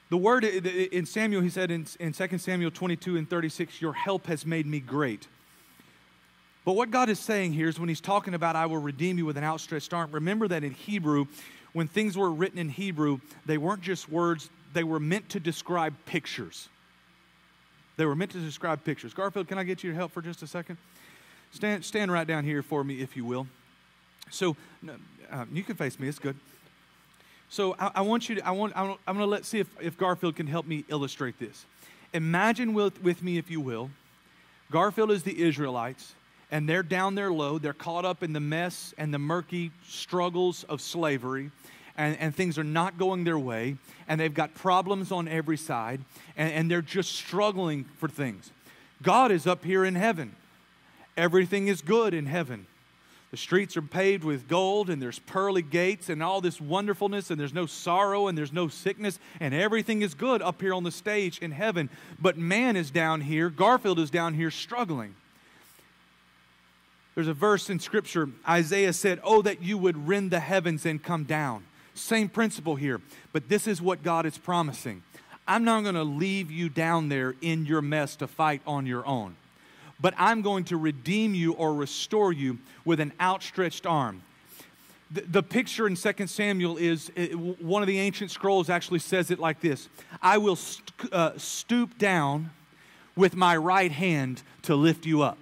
The 0.08 0.16
word 0.16 0.44
in 0.44 1.06
Samuel, 1.06 1.40
he 1.40 1.50
said 1.50 1.70
in, 1.70 1.86
in 2.00 2.12
2 2.12 2.38
Samuel 2.38 2.72
22 2.72 3.16
and 3.16 3.30
36, 3.30 3.80
Your 3.80 3.92
help 3.92 4.26
has 4.26 4.44
made 4.44 4.66
me 4.66 4.80
great. 4.80 5.28
But 6.64 6.72
what 6.72 6.90
God 6.90 7.08
is 7.08 7.20
saying 7.20 7.52
here 7.52 7.68
is 7.68 7.78
when 7.78 7.88
he's 7.88 8.00
talking 8.00 8.34
about, 8.34 8.56
I 8.56 8.66
will 8.66 8.78
redeem 8.78 9.18
you 9.18 9.24
with 9.24 9.36
an 9.36 9.44
outstretched 9.44 9.94
arm, 9.94 10.10
remember 10.10 10.48
that 10.48 10.64
in 10.64 10.72
Hebrew, 10.72 11.26
when 11.72 11.86
things 11.86 12.18
were 12.18 12.30
written 12.30 12.58
in 12.58 12.68
Hebrew, 12.68 13.20
they 13.46 13.56
weren't 13.56 13.82
just 13.82 14.10
words, 14.10 14.50
they 14.72 14.84
were 14.84 15.00
meant 15.00 15.28
to 15.30 15.40
describe 15.40 15.94
pictures. 16.06 16.68
They 18.00 18.06
were 18.06 18.16
meant 18.16 18.30
to 18.30 18.38
describe 18.38 18.82
pictures. 18.82 19.12
Garfield, 19.12 19.46
can 19.46 19.58
I 19.58 19.62
get 19.62 19.84
you 19.84 19.90
to 19.90 19.94
help 19.94 20.12
for 20.12 20.22
just 20.22 20.42
a 20.42 20.46
second? 20.46 20.78
Stand, 21.52 21.84
stand 21.84 22.10
right 22.10 22.26
down 22.26 22.44
here 22.44 22.62
for 22.62 22.82
me, 22.82 23.02
if 23.02 23.14
you 23.14 23.26
will. 23.26 23.46
So, 24.30 24.56
uh, 25.30 25.44
you 25.52 25.62
can 25.62 25.76
face 25.76 26.00
me, 26.00 26.08
it's 26.08 26.18
good. 26.18 26.34
So, 27.50 27.76
I, 27.78 27.90
I 27.96 28.00
want 28.00 28.30
you 28.30 28.36
to, 28.36 28.46
I 28.46 28.52
want, 28.52 28.74
I 28.74 28.84
am 28.84 28.96
going 29.06 29.18
to 29.18 29.26
let 29.26 29.44
see 29.44 29.58
if, 29.58 29.68
if 29.82 29.98
Garfield 29.98 30.34
can 30.34 30.46
help 30.46 30.66
me 30.66 30.86
illustrate 30.88 31.38
this. 31.38 31.66
Imagine 32.14 32.72
with, 32.72 33.02
with 33.02 33.22
me, 33.22 33.36
if 33.36 33.50
you 33.50 33.60
will, 33.60 33.90
Garfield 34.70 35.10
is 35.10 35.22
the 35.22 35.38
Israelites, 35.38 36.14
and 36.50 36.66
they're 36.66 36.82
down 36.82 37.16
there 37.16 37.30
low. 37.30 37.58
They're 37.58 37.74
caught 37.74 38.06
up 38.06 38.22
in 38.22 38.32
the 38.32 38.40
mess 38.40 38.94
and 38.96 39.12
the 39.12 39.18
murky 39.18 39.72
struggles 39.86 40.64
of 40.70 40.80
slavery 40.80 41.50
and, 42.00 42.16
and 42.18 42.34
things 42.34 42.58
are 42.58 42.64
not 42.64 42.96
going 42.96 43.24
their 43.24 43.38
way, 43.38 43.76
and 44.08 44.18
they've 44.18 44.32
got 44.32 44.54
problems 44.54 45.12
on 45.12 45.28
every 45.28 45.58
side, 45.58 46.00
and, 46.34 46.50
and 46.50 46.70
they're 46.70 46.80
just 46.80 47.12
struggling 47.12 47.84
for 47.98 48.08
things. 48.08 48.50
God 49.02 49.30
is 49.30 49.46
up 49.46 49.66
here 49.66 49.84
in 49.84 49.96
heaven. 49.96 50.34
Everything 51.14 51.68
is 51.68 51.82
good 51.82 52.14
in 52.14 52.24
heaven. 52.24 52.66
The 53.32 53.36
streets 53.36 53.76
are 53.76 53.82
paved 53.82 54.24
with 54.24 54.48
gold, 54.48 54.88
and 54.88 55.00
there's 55.00 55.18
pearly 55.18 55.60
gates, 55.60 56.08
and 56.08 56.22
all 56.22 56.40
this 56.40 56.58
wonderfulness, 56.58 57.30
and 57.30 57.38
there's 57.38 57.52
no 57.52 57.66
sorrow, 57.66 58.28
and 58.28 58.36
there's 58.36 58.52
no 58.52 58.68
sickness, 58.68 59.18
and 59.38 59.52
everything 59.52 60.00
is 60.00 60.14
good 60.14 60.40
up 60.40 60.62
here 60.62 60.72
on 60.72 60.84
the 60.84 60.90
stage 60.90 61.38
in 61.40 61.50
heaven. 61.50 61.90
But 62.18 62.38
man 62.38 62.76
is 62.76 62.90
down 62.90 63.20
here, 63.20 63.50
Garfield 63.50 63.98
is 63.98 64.10
down 64.10 64.32
here 64.32 64.50
struggling. 64.50 65.14
There's 67.14 67.28
a 67.28 67.34
verse 67.34 67.68
in 67.68 67.78
Scripture, 67.78 68.30
Isaiah 68.48 68.94
said, 68.94 69.20
Oh, 69.22 69.42
that 69.42 69.62
you 69.62 69.76
would 69.76 70.08
rend 70.08 70.30
the 70.30 70.40
heavens 70.40 70.86
and 70.86 71.02
come 71.02 71.24
down. 71.24 71.64
Same 72.00 72.28
principle 72.28 72.76
here, 72.76 73.00
but 73.32 73.48
this 73.48 73.66
is 73.66 73.80
what 73.80 74.02
God 74.02 74.26
is 74.26 74.38
promising. 74.38 75.02
I'm 75.46 75.64
not 75.64 75.82
going 75.82 75.94
to 75.94 76.04
leave 76.04 76.50
you 76.50 76.68
down 76.68 77.08
there 77.08 77.34
in 77.40 77.66
your 77.66 77.82
mess 77.82 78.16
to 78.16 78.26
fight 78.26 78.62
on 78.66 78.86
your 78.86 79.06
own, 79.06 79.36
but 80.00 80.14
I'm 80.16 80.42
going 80.42 80.64
to 80.64 80.76
redeem 80.76 81.34
you 81.34 81.52
or 81.52 81.74
restore 81.74 82.32
you 82.32 82.58
with 82.84 83.00
an 83.00 83.12
outstretched 83.20 83.86
arm. 83.86 84.22
The, 85.10 85.22
the 85.22 85.42
picture 85.42 85.86
in 85.86 85.96
2 85.96 86.26
Samuel 86.26 86.76
is 86.76 87.10
it, 87.16 87.34
one 87.34 87.82
of 87.82 87.88
the 87.88 87.98
ancient 87.98 88.30
scrolls 88.30 88.70
actually 88.70 89.00
says 89.00 89.30
it 89.30 89.38
like 89.38 89.60
this 89.60 89.88
I 90.22 90.38
will 90.38 90.56
st- 90.56 91.12
uh, 91.12 91.36
stoop 91.36 91.98
down 91.98 92.50
with 93.16 93.34
my 93.34 93.56
right 93.56 93.90
hand 93.90 94.42
to 94.62 94.76
lift 94.76 95.04
you 95.04 95.22
up. 95.22 95.38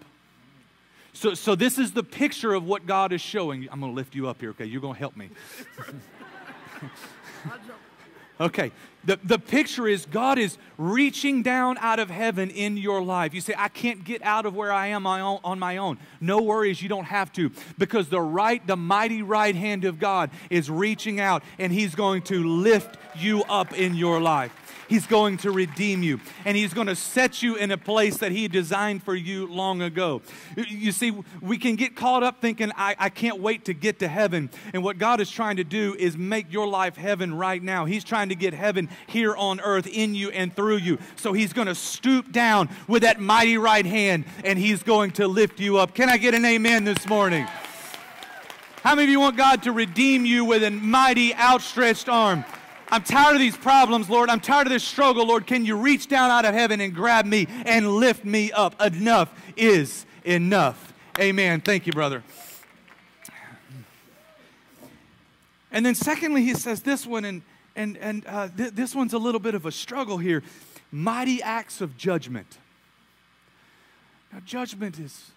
So, 1.12 1.34
so 1.34 1.54
this 1.54 1.78
is 1.78 1.92
the 1.92 2.02
picture 2.02 2.54
of 2.54 2.64
what 2.64 2.86
God 2.86 3.12
is 3.12 3.20
showing. 3.20 3.68
I'm 3.70 3.80
going 3.80 3.92
to 3.92 3.96
lift 3.96 4.14
you 4.14 4.28
up 4.28 4.40
here, 4.40 4.50
okay? 4.50 4.64
You're 4.64 4.80
going 4.80 4.94
to 4.94 4.98
help 4.98 5.16
me. 5.16 5.30
Okay, 8.40 8.70
the, 9.04 9.18
the 9.22 9.38
picture 9.38 9.86
is 9.86 10.06
God 10.06 10.38
is 10.38 10.58
reaching 10.76 11.42
down 11.42 11.78
out 11.78 11.98
of 11.98 12.10
heaven 12.10 12.50
in 12.50 12.76
your 12.76 13.02
life. 13.02 13.32
You 13.32 13.40
say, 13.40 13.54
I 13.56 13.68
can't 13.68 14.04
get 14.04 14.22
out 14.22 14.44
of 14.44 14.54
where 14.54 14.72
I 14.72 14.88
am 14.88 15.06
on 15.06 15.58
my 15.58 15.76
own. 15.76 15.98
No 16.20 16.42
worries, 16.42 16.82
you 16.82 16.88
don't 16.88 17.04
have 17.04 17.32
to, 17.34 17.50
because 17.78 18.08
the 18.08 18.20
right, 18.20 18.64
the 18.66 18.76
mighty 18.76 19.22
right 19.22 19.54
hand 19.54 19.84
of 19.84 19.98
God 19.98 20.30
is 20.50 20.70
reaching 20.70 21.20
out 21.20 21.42
and 21.58 21.72
He's 21.72 21.94
going 21.94 22.22
to 22.22 22.44
lift 22.44 22.96
you 23.16 23.44
up 23.44 23.72
in 23.72 23.94
your 23.94 24.20
life. 24.20 24.52
He's 24.88 25.06
going 25.06 25.36
to 25.38 25.50
redeem 25.50 26.02
you, 26.02 26.18
and 26.46 26.56
He's 26.56 26.72
going 26.72 26.86
to 26.86 26.96
set 26.96 27.42
you 27.42 27.56
in 27.56 27.70
a 27.70 27.76
place 27.76 28.16
that 28.18 28.32
He 28.32 28.48
designed 28.48 29.02
for 29.02 29.14
you 29.14 29.46
long 29.46 29.82
ago. 29.82 30.22
You 30.56 30.92
see, 30.92 31.12
we 31.42 31.58
can 31.58 31.76
get 31.76 31.94
caught 31.94 32.22
up 32.22 32.40
thinking, 32.40 32.72
I, 32.74 32.96
I 32.98 33.10
can't 33.10 33.38
wait 33.38 33.66
to 33.66 33.74
get 33.74 33.98
to 33.98 34.08
heaven. 34.08 34.48
And 34.72 34.82
what 34.82 34.96
God 34.96 35.20
is 35.20 35.30
trying 35.30 35.56
to 35.56 35.64
do 35.64 35.94
is 35.98 36.16
make 36.16 36.50
your 36.50 36.66
life 36.66 36.96
heaven 36.96 37.34
right 37.34 37.62
now. 37.62 37.84
He's 37.84 38.02
trying 38.02 38.30
to 38.30 38.34
get 38.34 38.54
heaven 38.54 38.87
here 39.06 39.36
on 39.36 39.60
earth 39.60 39.86
in 39.86 40.14
you 40.14 40.30
and 40.30 40.54
through 40.54 40.76
you. 40.76 40.98
So 41.16 41.32
He's 41.32 41.52
going 41.52 41.68
to 41.68 41.74
stoop 41.74 42.32
down 42.32 42.68
with 42.86 43.02
that 43.02 43.20
mighty 43.20 43.58
right 43.58 43.86
hand, 43.86 44.24
and 44.44 44.58
He's 44.58 44.82
going 44.82 45.12
to 45.12 45.28
lift 45.28 45.60
you 45.60 45.78
up. 45.78 45.94
Can 45.94 46.08
I 46.08 46.16
get 46.16 46.34
an 46.34 46.44
amen 46.44 46.84
this 46.84 47.06
morning? 47.06 47.46
How 48.82 48.94
many 48.94 49.04
of 49.04 49.10
you 49.10 49.20
want 49.20 49.36
God 49.36 49.64
to 49.64 49.72
redeem 49.72 50.24
you 50.24 50.44
with 50.44 50.62
a 50.62 50.70
mighty 50.70 51.34
outstretched 51.34 52.08
arm? 52.08 52.44
I'm 52.90 53.02
tired 53.02 53.34
of 53.34 53.40
these 53.40 53.56
problems, 53.56 54.08
Lord. 54.08 54.30
I'm 54.30 54.40
tired 54.40 54.66
of 54.66 54.72
this 54.72 54.84
struggle, 54.84 55.26
Lord. 55.26 55.46
Can 55.46 55.66
you 55.66 55.76
reach 55.76 56.08
down 56.08 56.30
out 56.30 56.44
of 56.44 56.54
heaven 56.54 56.80
and 56.80 56.94
grab 56.94 57.26
me 57.26 57.46
and 57.66 57.86
lift 57.96 58.24
me 58.24 58.50
up? 58.52 58.80
Enough 58.80 59.30
is 59.56 60.06
enough. 60.24 60.94
Amen. 61.18 61.60
Thank 61.60 61.86
you, 61.86 61.92
brother. 61.92 62.22
And 65.70 65.84
then, 65.84 65.94
secondly, 65.94 66.44
he 66.44 66.54
says 66.54 66.80
this 66.82 67.06
one, 67.06 67.26
and, 67.26 67.42
and, 67.78 67.96
and 67.98 68.26
uh, 68.26 68.48
th- 68.54 68.72
this 68.72 68.94
one's 68.94 69.14
a 69.14 69.18
little 69.18 69.40
bit 69.40 69.54
of 69.54 69.64
a 69.64 69.72
struggle 69.72 70.18
here 70.18 70.42
mighty 70.90 71.42
acts 71.42 71.80
of 71.80 71.96
judgment. 71.96 72.58
Now, 74.32 74.40
judgment 74.44 74.98
is 74.98 75.30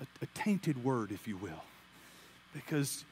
a, 0.00 0.06
a 0.22 0.26
tainted 0.34 0.82
word, 0.82 1.12
if 1.12 1.28
you 1.28 1.36
will, 1.36 1.62
because, 2.52 3.04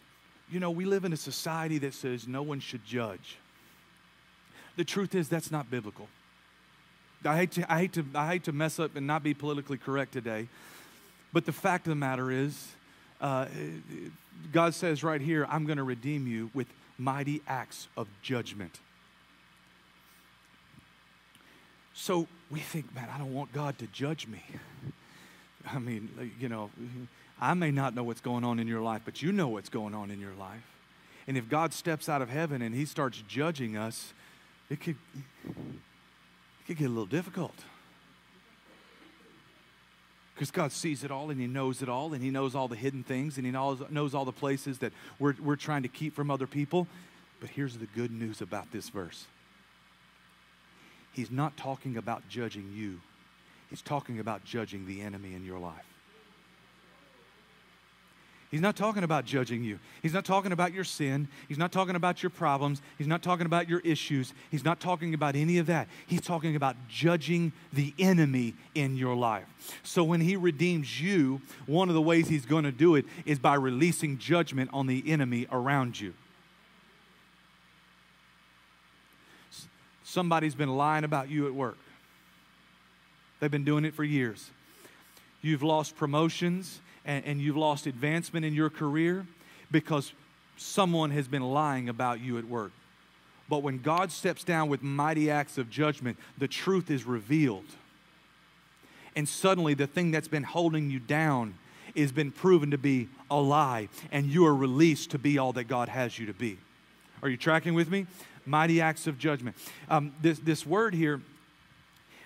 you 0.50 0.60
know, 0.60 0.70
we 0.70 0.84
live 0.84 1.04
in 1.04 1.12
a 1.12 1.16
society 1.16 1.78
that 1.78 1.94
says 1.94 2.26
no 2.26 2.42
one 2.42 2.60
should 2.60 2.84
judge. 2.84 3.36
The 4.76 4.84
truth 4.84 5.14
is, 5.14 5.28
that's 5.28 5.50
not 5.50 5.70
biblical. 5.70 6.08
I 7.24 7.36
hate 7.36 7.52
to, 7.52 7.72
I 7.72 7.80
hate 7.80 7.92
to, 7.92 8.04
I 8.14 8.28
hate 8.28 8.44
to 8.44 8.52
mess 8.52 8.78
up 8.78 8.96
and 8.96 9.06
not 9.06 9.22
be 9.22 9.34
politically 9.34 9.78
correct 9.78 10.12
today, 10.12 10.48
but 11.32 11.44
the 11.44 11.52
fact 11.52 11.86
of 11.86 11.90
the 11.90 11.96
matter 11.96 12.30
is, 12.30 12.68
uh, 13.20 13.46
God 14.52 14.74
says 14.74 15.04
right 15.04 15.20
here, 15.20 15.46
I'm 15.48 15.66
going 15.66 15.76
to 15.76 15.84
redeem 15.84 16.26
you 16.26 16.50
with 16.54 16.66
mighty 17.02 17.42
acts 17.46 17.88
of 17.96 18.08
judgment. 18.22 18.80
So 21.94 22.26
we 22.50 22.60
think, 22.60 22.94
man, 22.94 23.08
I 23.14 23.18
don't 23.18 23.34
want 23.34 23.52
God 23.52 23.78
to 23.78 23.86
judge 23.88 24.26
me. 24.26 24.42
I 25.66 25.78
mean, 25.78 26.32
you 26.40 26.48
know, 26.48 26.70
I 27.40 27.54
may 27.54 27.70
not 27.70 27.94
know 27.94 28.02
what's 28.04 28.20
going 28.20 28.44
on 28.44 28.58
in 28.58 28.66
your 28.66 28.80
life, 28.80 29.02
but 29.04 29.22
you 29.22 29.32
know 29.32 29.48
what's 29.48 29.68
going 29.68 29.94
on 29.94 30.10
in 30.10 30.20
your 30.20 30.34
life. 30.34 30.62
And 31.26 31.36
if 31.36 31.48
God 31.48 31.72
steps 31.72 32.08
out 32.08 32.22
of 32.22 32.30
heaven 32.30 32.62
and 32.62 32.74
he 32.74 32.84
starts 32.84 33.22
judging 33.28 33.76
us, 33.76 34.12
it 34.70 34.80
could, 34.80 34.96
it 35.44 36.66
could 36.66 36.78
get 36.78 36.86
a 36.86 36.88
little 36.88 37.06
difficult. 37.06 37.54
Because 40.42 40.50
God 40.50 40.72
sees 40.72 41.04
it 41.04 41.12
all 41.12 41.30
and 41.30 41.40
He 41.40 41.46
knows 41.46 41.82
it 41.82 41.88
all 41.88 42.14
and 42.14 42.20
He 42.20 42.30
knows 42.30 42.56
all 42.56 42.66
the 42.66 42.74
hidden 42.74 43.04
things 43.04 43.36
and 43.36 43.46
He 43.46 43.52
knows, 43.52 43.80
knows 43.90 44.12
all 44.12 44.24
the 44.24 44.32
places 44.32 44.78
that 44.78 44.92
we're, 45.20 45.36
we're 45.40 45.54
trying 45.54 45.82
to 45.84 45.88
keep 45.88 46.16
from 46.16 46.32
other 46.32 46.48
people. 46.48 46.88
But 47.38 47.50
here's 47.50 47.78
the 47.78 47.86
good 47.86 48.10
news 48.10 48.40
about 48.40 48.72
this 48.72 48.88
verse 48.88 49.26
He's 51.12 51.30
not 51.30 51.56
talking 51.56 51.96
about 51.96 52.28
judging 52.28 52.72
you, 52.74 53.00
He's 53.70 53.82
talking 53.82 54.18
about 54.18 54.44
judging 54.44 54.84
the 54.84 55.00
enemy 55.00 55.32
in 55.34 55.44
your 55.44 55.60
life. 55.60 55.91
He's 58.52 58.60
not 58.60 58.76
talking 58.76 59.02
about 59.02 59.24
judging 59.24 59.64
you. 59.64 59.78
He's 60.02 60.12
not 60.12 60.26
talking 60.26 60.52
about 60.52 60.74
your 60.74 60.84
sin. 60.84 61.26
He's 61.48 61.56
not 61.56 61.72
talking 61.72 61.96
about 61.96 62.22
your 62.22 62.28
problems. 62.28 62.82
He's 62.98 63.06
not 63.06 63.22
talking 63.22 63.46
about 63.46 63.66
your 63.66 63.80
issues. 63.80 64.34
He's 64.50 64.62
not 64.62 64.78
talking 64.78 65.14
about 65.14 65.36
any 65.36 65.56
of 65.56 65.66
that. 65.68 65.88
He's 66.06 66.20
talking 66.20 66.54
about 66.54 66.76
judging 66.86 67.52
the 67.72 67.94
enemy 67.98 68.52
in 68.74 68.98
your 68.98 69.16
life. 69.16 69.46
So 69.82 70.04
when 70.04 70.20
he 70.20 70.36
redeems 70.36 71.00
you, 71.00 71.40
one 71.64 71.88
of 71.88 71.94
the 71.94 72.02
ways 72.02 72.28
he's 72.28 72.44
going 72.44 72.64
to 72.64 72.72
do 72.72 72.94
it 72.94 73.06
is 73.24 73.38
by 73.38 73.54
releasing 73.54 74.18
judgment 74.18 74.68
on 74.74 74.86
the 74.86 75.02
enemy 75.10 75.46
around 75.50 75.98
you. 75.98 76.12
Somebody's 80.04 80.54
been 80.54 80.76
lying 80.76 81.04
about 81.04 81.30
you 81.30 81.46
at 81.46 81.54
work. 81.54 81.78
They've 83.40 83.50
been 83.50 83.64
doing 83.64 83.86
it 83.86 83.94
for 83.94 84.04
years. 84.04 84.50
You've 85.40 85.62
lost 85.62 85.96
promotions 85.96 86.81
and, 87.04 87.24
and 87.24 87.40
you've 87.40 87.56
lost 87.56 87.86
advancement 87.86 88.44
in 88.44 88.54
your 88.54 88.70
career 88.70 89.26
because 89.70 90.12
someone 90.56 91.10
has 91.10 91.28
been 91.28 91.42
lying 91.42 91.88
about 91.88 92.20
you 92.20 92.38
at 92.38 92.44
work. 92.44 92.72
But 93.48 93.62
when 93.62 93.78
God 93.78 94.12
steps 94.12 94.44
down 94.44 94.68
with 94.68 94.82
mighty 94.82 95.30
acts 95.30 95.58
of 95.58 95.68
judgment, 95.68 96.16
the 96.38 96.48
truth 96.48 96.90
is 96.90 97.04
revealed. 97.04 97.66
And 99.14 99.28
suddenly, 99.28 99.74
the 99.74 99.86
thing 99.86 100.10
that's 100.10 100.28
been 100.28 100.44
holding 100.44 100.90
you 100.90 100.98
down 100.98 101.54
has 101.96 102.12
been 102.12 102.32
proven 102.32 102.70
to 102.70 102.78
be 102.78 103.08
a 103.30 103.38
lie, 103.38 103.88
and 104.10 104.26
you 104.26 104.46
are 104.46 104.54
released 104.54 105.10
to 105.10 105.18
be 105.18 105.36
all 105.36 105.52
that 105.52 105.64
God 105.64 105.88
has 105.88 106.18
you 106.18 106.26
to 106.26 106.32
be. 106.32 106.58
Are 107.22 107.28
you 107.28 107.36
tracking 107.36 107.74
with 107.74 107.90
me? 107.90 108.06
Mighty 108.46 108.80
acts 108.80 109.06
of 109.06 109.18
judgment. 109.18 109.56
Um, 109.88 110.14
this, 110.22 110.38
this 110.38 110.66
word 110.66 110.94
here 110.94 111.20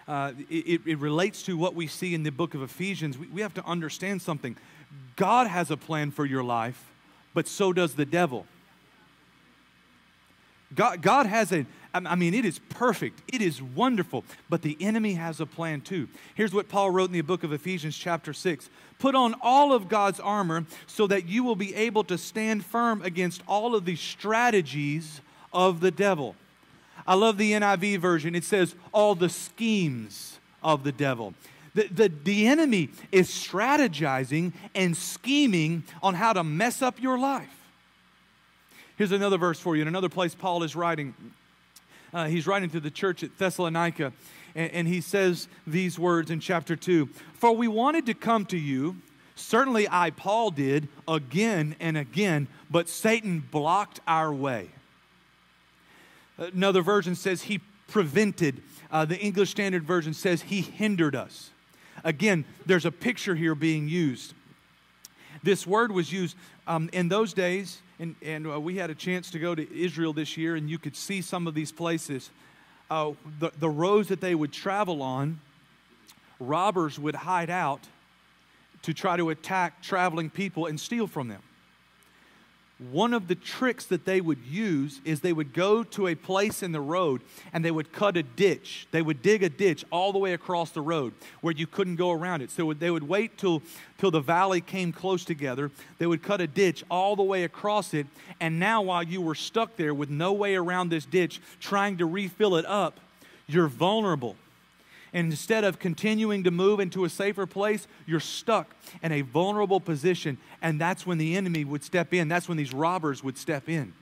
uh, 0.08 0.32
it, 0.48 0.82
it, 0.86 0.98
relates 0.98 1.42
to 1.42 1.56
what 1.56 1.74
we 1.74 1.86
see 1.86 2.14
in 2.14 2.22
the 2.22 2.30
book 2.30 2.54
of 2.54 2.62
Ephesians. 2.62 3.18
We, 3.18 3.26
we 3.26 3.40
have 3.40 3.54
to 3.54 3.66
understand 3.66 4.22
something. 4.22 4.56
God 5.16 5.48
has 5.48 5.70
a 5.70 5.76
plan 5.76 6.10
for 6.10 6.24
your 6.24 6.44
life, 6.44 6.92
but 7.34 7.48
so 7.48 7.72
does 7.72 7.94
the 7.94 8.04
devil. 8.04 8.46
God, 10.74 11.02
God 11.02 11.26
has 11.26 11.52
a, 11.52 11.66
I 11.94 12.14
mean, 12.14 12.34
it 12.34 12.44
is 12.44 12.58
perfect. 12.68 13.22
It 13.32 13.40
is 13.40 13.62
wonderful. 13.62 14.24
But 14.48 14.62
the 14.62 14.76
enemy 14.80 15.14
has 15.14 15.40
a 15.40 15.46
plan 15.46 15.80
too. 15.80 16.08
Here's 16.34 16.52
what 16.52 16.68
Paul 16.68 16.90
wrote 16.90 17.08
in 17.08 17.12
the 17.12 17.20
book 17.22 17.44
of 17.44 17.52
Ephesians, 17.52 17.96
chapter 17.96 18.32
6 18.32 18.68
Put 18.98 19.14
on 19.14 19.34
all 19.42 19.72
of 19.72 19.88
God's 19.88 20.20
armor 20.20 20.66
so 20.86 21.06
that 21.06 21.28
you 21.28 21.44
will 21.44 21.56
be 21.56 21.74
able 21.74 22.04
to 22.04 22.18
stand 22.18 22.64
firm 22.64 23.02
against 23.02 23.42
all 23.46 23.74
of 23.74 23.84
the 23.84 23.96
strategies 23.96 25.20
of 25.52 25.80
the 25.80 25.90
devil. 25.90 26.34
I 27.06 27.14
love 27.14 27.38
the 27.38 27.52
NIV 27.52 27.98
version. 27.98 28.34
It 28.34 28.44
says, 28.44 28.74
all 28.92 29.14
the 29.14 29.28
schemes 29.28 30.38
of 30.62 30.84
the 30.84 30.92
devil. 30.92 31.34
The, 31.74 31.88
the, 31.88 32.08
the 32.08 32.46
enemy 32.46 32.88
is 33.12 33.28
strategizing 33.28 34.52
and 34.74 34.96
scheming 34.96 35.84
on 36.02 36.14
how 36.14 36.32
to 36.32 36.42
mess 36.42 36.80
up 36.80 37.00
your 37.00 37.18
life. 37.18 37.50
Here's 38.96 39.12
another 39.12 39.36
verse 39.36 39.60
for 39.60 39.76
you. 39.76 39.82
In 39.82 39.88
another 39.88 40.08
place, 40.08 40.34
Paul 40.34 40.62
is 40.62 40.74
writing. 40.74 41.14
Uh, 42.14 42.26
he's 42.26 42.46
writing 42.46 42.70
to 42.70 42.80
the 42.80 42.90
church 42.90 43.22
at 43.22 43.36
Thessalonica, 43.36 44.14
and, 44.54 44.72
and 44.72 44.88
he 44.88 45.02
says 45.02 45.48
these 45.66 45.98
words 45.98 46.30
in 46.30 46.40
chapter 46.40 46.76
2 46.76 47.10
For 47.34 47.54
we 47.54 47.68
wanted 47.68 48.06
to 48.06 48.14
come 48.14 48.46
to 48.46 48.56
you, 48.56 48.96
certainly 49.34 49.86
I, 49.90 50.10
Paul, 50.10 50.50
did 50.50 50.88
again 51.06 51.76
and 51.78 51.98
again, 51.98 52.48
but 52.70 52.88
Satan 52.88 53.40
blocked 53.50 54.00
our 54.08 54.32
way. 54.32 54.70
Another 56.38 56.82
version 56.82 57.14
says 57.14 57.42
he 57.42 57.60
prevented. 57.88 58.62
Uh, 58.90 59.04
the 59.04 59.18
English 59.18 59.50
Standard 59.50 59.84
Version 59.84 60.14
says 60.14 60.42
he 60.42 60.60
hindered 60.60 61.14
us. 61.14 61.50
Again, 62.04 62.44
there's 62.66 62.84
a 62.84 62.92
picture 62.92 63.34
here 63.34 63.54
being 63.54 63.88
used. 63.88 64.34
This 65.42 65.66
word 65.66 65.92
was 65.92 66.12
used 66.12 66.36
um, 66.66 66.90
in 66.92 67.08
those 67.08 67.32
days, 67.32 67.80
and, 67.98 68.14
and 68.22 68.46
uh, 68.46 68.60
we 68.60 68.76
had 68.76 68.90
a 68.90 68.94
chance 68.94 69.30
to 69.30 69.38
go 69.38 69.54
to 69.54 69.76
Israel 69.76 70.12
this 70.12 70.36
year, 70.36 70.56
and 70.56 70.68
you 70.68 70.78
could 70.78 70.96
see 70.96 71.22
some 71.22 71.46
of 71.46 71.54
these 71.54 71.72
places. 71.72 72.30
Uh, 72.90 73.12
the, 73.38 73.50
the 73.58 73.68
roads 73.68 74.08
that 74.08 74.20
they 74.20 74.34
would 74.34 74.52
travel 74.52 75.02
on, 75.02 75.40
robbers 76.38 76.98
would 76.98 77.14
hide 77.14 77.50
out 77.50 77.80
to 78.82 78.92
try 78.92 79.16
to 79.16 79.30
attack 79.30 79.82
traveling 79.82 80.30
people 80.30 80.66
and 80.66 80.78
steal 80.78 81.06
from 81.06 81.28
them 81.28 81.42
one 82.78 83.14
of 83.14 83.26
the 83.26 83.34
tricks 83.34 83.86
that 83.86 84.04
they 84.04 84.20
would 84.20 84.40
use 84.44 85.00
is 85.02 85.20
they 85.20 85.32
would 85.32 85.54
go 85.54 85.82
to 85.82 86.08
a 86.08 86.14
place 86.14 86.62
in 86.62 86.72
the 86.72 86.80
road 86.80 87.22
and 87.54 87.64
they 87.64 87.70
would 87.70 87.90
cut 87.90 88.18
a 88.18 88.22
ditch. 88.22 88.86
They 88.90 89.00
would 89.00 89.22
dig 89.22 89.42
a 89.42 89.48
ditch 89.48 89.82
all 89.90 90.12
the 90.12 90.18
way 90.18 90.34
across 90.34 90.72
the 90.72 90.82
road 90.82 91.14
where 91.40 91.54
you 91.54 91.66
couldn't 91.66 91.96
go 91.96 92.10
around 92.10 92.42
it. 92.42 92.50
So 92.50 92.74
they 92.74 92.90
would 92.90 93.08
wait 93.08 93.38
till, 93.38 93.62
till 93.96 94.10
the 94.10 94.20
valley 94.20 94.60
came 94.60 94.92
close 94.92 95.24
together. 95.24 95.70
They 95.96 96.06
would 96.06 96.22
cut 96.22 96.42
a 96.42 96.46
ditch 96.46 96.84
all 96.90 97.16
the 97.16 97.22
way 97.22 97.44
across 97.44 97.94
it. 97.94 98.06
And 98.40 98.60
now, 98.60 98.82
while 98.82 99.02
you 99.02 99.22
were 99.22 99.34
stuck 99.34 99.76
there 99.76 99.94
with 99.94 100.10
no 100.10 100.34
way 100.34 100.54
around 100.54 100.90
this 100.90 101.06
ditch, 101.06 101.40
trying 101.60 101.96
to 101.96 102.04
refill 102.04 102.56
it 102.56 102.66
up, 102.66 103.00
you're 103.46 103.68
vulnerable. 103.68 104.36
And 105.12 105.30
instead 105.30 105.64
of 105.64 105.78
continuing 105.78 106.44
to 106.44 106.50
move 106.50 106.80
into 106.80 107.04
a 107.04 107.08
safer 107.08 107.46
place, 107.46 107.86
you're 108.06 108.20
stuck 108.20 108.74
in 109.02 109.12
a 109.12 109.22
vulnerable 109.22 109.80
position. 109.80 110.38
And 110.60 110.80
that's 110.80 111.06
when 111.06 111.18
the 111.18 111.36
enemy 111.36 111.64
would 111.64 111.82
step 111.82 112.12
in. 112.12 112.28
That's 112.28 112.48
when 112.48 112.58
these 112.58 112.72
robbers 112.72 113.22
would 113.24 113.38
step 113.38 113.68
in. 113.68 113.92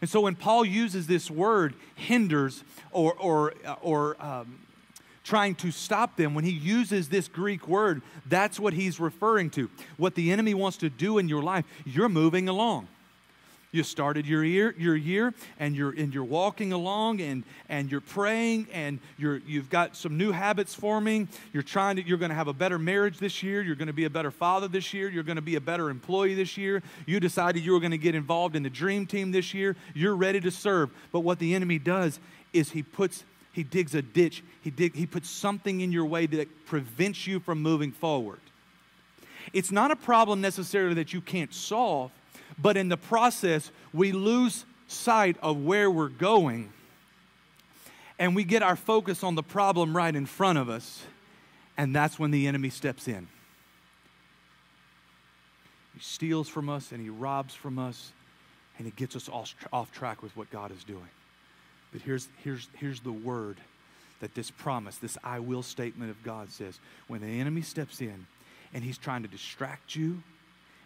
And 0.00 0.08
so 0.08 0.22
when 0.22 0.34
Paul 0.34 0.64
uses 0.64 1.06
this 1.06 1.30
word, 1.30 1.74
hinders 1.94 2.64
or, 2.90 3.12
or, 3.14 3.54
or 3.82 4.16
um, 4.24 4.60
trying 5.24 5.54
to 5.56 5.70
stop 5.70 6.16
them, 6.16 6.34
when 6.34 6.44
he 6.44 6.52
uses 6.52 7.08
this 7.08 7.28
Greek 7.28 7.68
word, 7.68 8.00
that's 8.26 8.58
what 8.58 8.72
he's 8.72 8.98
referring 8.98 9.50
to. 9.50 9.68
What 9.98 10.14
the 10.14 10.32
enemy 10.32 10.54
wants 10.54 10.78
to 10.78 10.88
do 10.88 11.18
in 11.18 11.28
your 11.28 11.42
life, 11.42 11.66
you're 11.84 12.08
moving 12.08 12.48
along. 12.48 12.88
You 13.72 13.84
started 13.84 14.26
your 14.26 14.42
year, 14.42 14.74
your 14.76 14.96
year 14.96 15.32
and 15.60 15.76
you're 15.76 15.90
and 15.90 16.12
you're 16.12 16.24
walking 16.24 16.72
along 16.72 17.20
and 17.20 17.44
and 17.68 17.88
you're 17.88 18.00
praying 18.00 18.66
and 18.72 18.98
you're 19.16 19.36
you've 19.46 19.70
got 19.70 19.94
some 19.94 20.18
new 20.18 20.32
habits 20.32 20.74
forming. 20.74 21.28
You're 21.52 21.62
trying 21.62 21.94
to 21.96 22.02
you're 22.02 22.18
going 22.18 22.30
to 22.30 22.34
have 22.34 22.48
a 22.48 22.52
better 22.52 22.80
marriage 22.80 23.18
this 23.18 23.44
year. 23.44 23.62
You're 23.62 23.76
going 23.76 23.86
to 23.86 23.92
be 23.92 24.06
a 24.06 24.10
better 24.10 24.32
father 24.32 24.66
this 24.66 24.92
year. 24.92 25.08
You're 25.08 25.22
going 25.22 25.36
to 25.36 25.42
be 25.42 25.54
a 25.54 25.60
better 25.60 25.88
employee 25.88 26.34
this 26.34 26.56
year. 26.56 26.82
You 27.06 27.20
decided 27.20 27.64
you 27.64 27.70
were 27.70 27.78
going 27.78 27.92
to 27.92 27.98
get 27.98 28.16
involved 28.16 28.56
in 28.56 28.64
the 28.64 28.70
dream 28.70 29.06
team 29.06 29.30
this 29.30 29.54
year. 29.54 29.76
You're 29.94 30.16
ready 30.16 30.40
to 30.40 30.50
serve. 30.50 30.90
But 31.12 31.20
what 31.20 31.38
the 31.38 31.54
enemy 31.54 31.78
does 31.78 32.18
is 32.52 32.72
he 32.72 32.82
puts 32.82 33.22
he 33.52 33.62
digs 33.62 33.94
a 33.94 34.02
ditch. 34.02 34.42
He 34.62 34.70
dig 34.70 34.96
he 34.96 35.06
puts 35.06 35.30
something 35.30 35.80
in 35.80 35.92
your 35.92 36.06
way 36.06 36.26
that 36.26 36.66
prevents 36.66 37.24
you 37.24 37.38
from 37.38 37.62
moving 37.62 37.92
forward. 37.92 38.40
It's 39.52 39.70
not 39.70 39.92
a 39.92 39.96
problem 39.96 40.40
necessarily 40.40 40.94
that 40.94 41.12
you 41.12 41.20
can't 41.20 41.54
solve 41.54 42.10
but 42.60 42.76
in 42.76 42.88
the 42.88 42.96
process, 42.96 43.70
we 43.92 44.12
lose 44.12 44.64
sight 44.86 45.36
of 45.42 45.58
where 45.64 45.90
we're 45.90 46.08
going 46.08 46.72
and 48.18 48.36
we 48.36 48.44
get 48.44 48.62
our 48.62 48.76
focus 48.76 49.24
on 49.24 49.34
the 49.34 49.42
problem 49.42 49.96
right 49.96 50.14
in 50.14 50.26
front 50.26 50.58
of 50.58 50.68
us, 50.68 51.02
and 51.78 51.96
that's 51.96 52.18
when 52.18 52.30
the 52.30 52.46
enemy 52.46 52.68
steps 52.68 53.08
in. 53.08 53.26
He 55.94 56.00
steals 56.00 56.48
from 56.48 56.68
us 56.68 56.92
and 56.92 57.00
he 57.00 57.08
robs 57.08 57.54
from 57.54 57.78
us 57.78 58.12
and 58.76 58.86
he 58.86 58.92
gets 58.92 59.16
us 59.16 59.28
off, 59.28 59.54
off 59.72 59.90
track 59.90 60.22
with 60.22 60.36
what 60.36 60.50
God 60.50 60.70
is 60.70 60.84
doing. 60.84 61.08
But 61.92 62.02
here's, 62.02 62.28
here's, 62.44 62.68
here's 62.74 63.00
the 63.00 63.12
word 63.12 63.56
that 64.20 64.34
this 64.34 64.50
promise, 64.50 64.96
this 64.98 65.16
I 65.24 65.40
will 65.40 65.62
statement 65.62 66.10
of 66.10 66.22
God 66.22 66.50
says 66.50 66.78
when 67.08 67.22
the 67.22 67.40
enemy 67.40 67.62
steps 67.62 68.00
in 68.00 68.26
and 68.74 68.84
he's 68.84 68.98
trying 68.98 69.22
to 69.22 69.28
distract 69.28 69.96
you, 69.96 70.22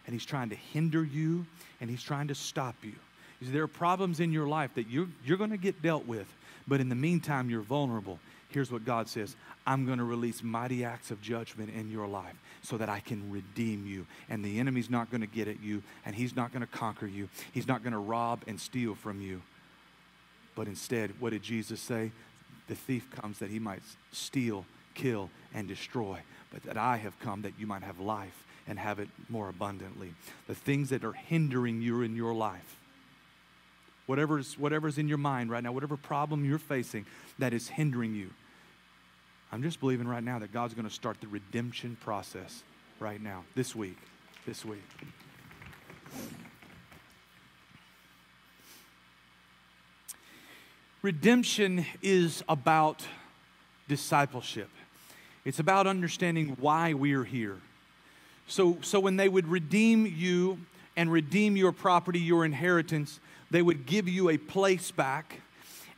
and 0.05 0.13
he's 0.13 0.25
trying 0.25 0.49
to 0.49 0.55
hinder 0.55 1.03
you, 1.03 1.45
and 1.81 1.89
he's 1.89 2.03
trying 2.03 2.27
to 2.27 2.35
stop 2.35 2.75
you. 2.83 2.93
See, 3.41 3.51
there 3.51 3.63
are 3.63 3.67
problems 3.67 4.19
in 4.19 4.31
your 4.31 4.47
life 4.47 4.71
that 4.75 4.87
you're, 4.87 5.07
you're 5.23 5.37
going 5.37 5.49
to 5.51 5.57
get 5.57 5.81
dealt 5.81 6.05
with, 6.05 6.27
but 6.67 6.79
in 6.79 6.89
the 6.89 6.95
meantime, 6.95 7.49
you're 7.49 7.61
vulnerable. 7.61 8.19
Here's 8.49 8.71
what 8.71 8.85
God 8.85 9.09
says 9.09 9.35
I'm 9.67 9.85
going 9.85 9.97
to 9.97 10.03
release 10.03 10.41
mighty 10.41 10.85
acts 10.85 11.11
of 11.11 11.21
judgment 11.21 11.71
in 11.75 11.91
your 11.91 12.07
life 12.07 12.35
so 12.61 12.77
that 12.77 12.89
I 12.89 12.99
can 12.99 13.31
redeem 13.31 13.85
you. 13.85 14.05
And 14.29 14.43
the 14.43 14.59
enemy's 14.59 14.89
not 14.89 15.11
going 15.11 15.21
to 15.21 15.27
get 15.27 15.47
at 15.47 15.61
you, 15.61 15.83
and 16.05 16.15
he's 16.15 16.35
not 16.35 16.51
going 16.51 16.61
to 16.61 16.67
conquer 16.67 17.07
you. 17.07 17.29
He's 17.51 17.67
not 17.67 17.83
going 17.83 17.93
to 17.93 17.99
rob 17.99 18.41
and 18.47 18.59
steal 18.59 18.95
from 18.95 19.21
you. 19.21 19.41
But 20.55 20.67
instead, 20.67 21.11
what 21.19 21.31
did 21.31 21.43
Jesus 21.43 21.81
say? 21.81 22.11
The 22.67 22.75
thief 22.75 23.09
comes 23.11 23.39
that 23.39 23.49
he 23.49 23.59
might 23.59 23.81
steal, 24.11 24.65
kill, 24.93 25.29
and 25.53 25.67
destroy, 25.67 26.19
but 26.51 26.63
that 26.63 26.77
I 26.77 26.97
have 26.97 27.19
come 27.19 27.41
that 27.41 27.53
you 27.59 27.67
might 27.67 27.83
have 27.83 27.99
life 27.99 28.44
and 28.67 28.79
have 28.79 28.99
it 28.99 29.09
more 29.29 29.49
abundantly. 29.49 30.13
The 30.47 30.55
things 30.55 30.89
that 30.89 31.03
are 31.03 31.13
hindering 31.13 31.81
you 31.81 32.01
in 32.01 32.15
your 32.15 32.33
life, 32.33 32.77
whatever's, 34.05 34.57
whatever's 34.57 34.97
in 34.97 35.07
your 35.07 35.17
mind 35.17 35.49
right 35.49 35.63
now, 35.63 35.71
whatever 35.71 35.97
problem 35.97 36.45
you're 36.45 36.57
facing 36.57 37.05
that 37.39 37.53
is 37.53 37.67
hindering 37.67 38.15
you, 38.15 38.29
I'm 39.51 39.61
just 39.61 39.79
believing 39.79 40.07
right 40.07 40.23
now 40.23 40.39
that 40.39 40.51
God's 40.51 40.73
going 40.73 40.87
to 40.87 40.93
start 40.93 41.21
the 41.21 41.27
redemption 41.27 41.97
process 42.01 42.63
right 42.99 43.21
now, 43.21 43.43
this 43.55 43.75
week. 43.75 43.97
This 44.45 44.65
week. 44.65 44.81
Redemption 51.01 51.85
is 52.01 52.43
about 52.49 53.05
discipleship. 53.87 54.69
It's 55.45 55.59
about 55.59 55.85
understanding 55.85 56.57
why 56.59 56.93
we're 56.93 57.23
here. 57.23 57.59
So, 58.47 58.77
so 58.81 58.99
when 58.99 59.17
they 59.17 59.29
would 59.29 59.47
redeem 59.47 60.05
you 60.05 60.59
and 60.95 61.11
redeem 61.11 61.57
your 61.57 61.71
property, 61.71 62.19
your 62.19 62.45
inheritance, 62.45 63.19
they 63.51 63.61
would 63.61 63.85
give 63.85 64.07
you 64.07 64.29
a 64.29 64.37
place 64.37 64.91
back 64.91 65.41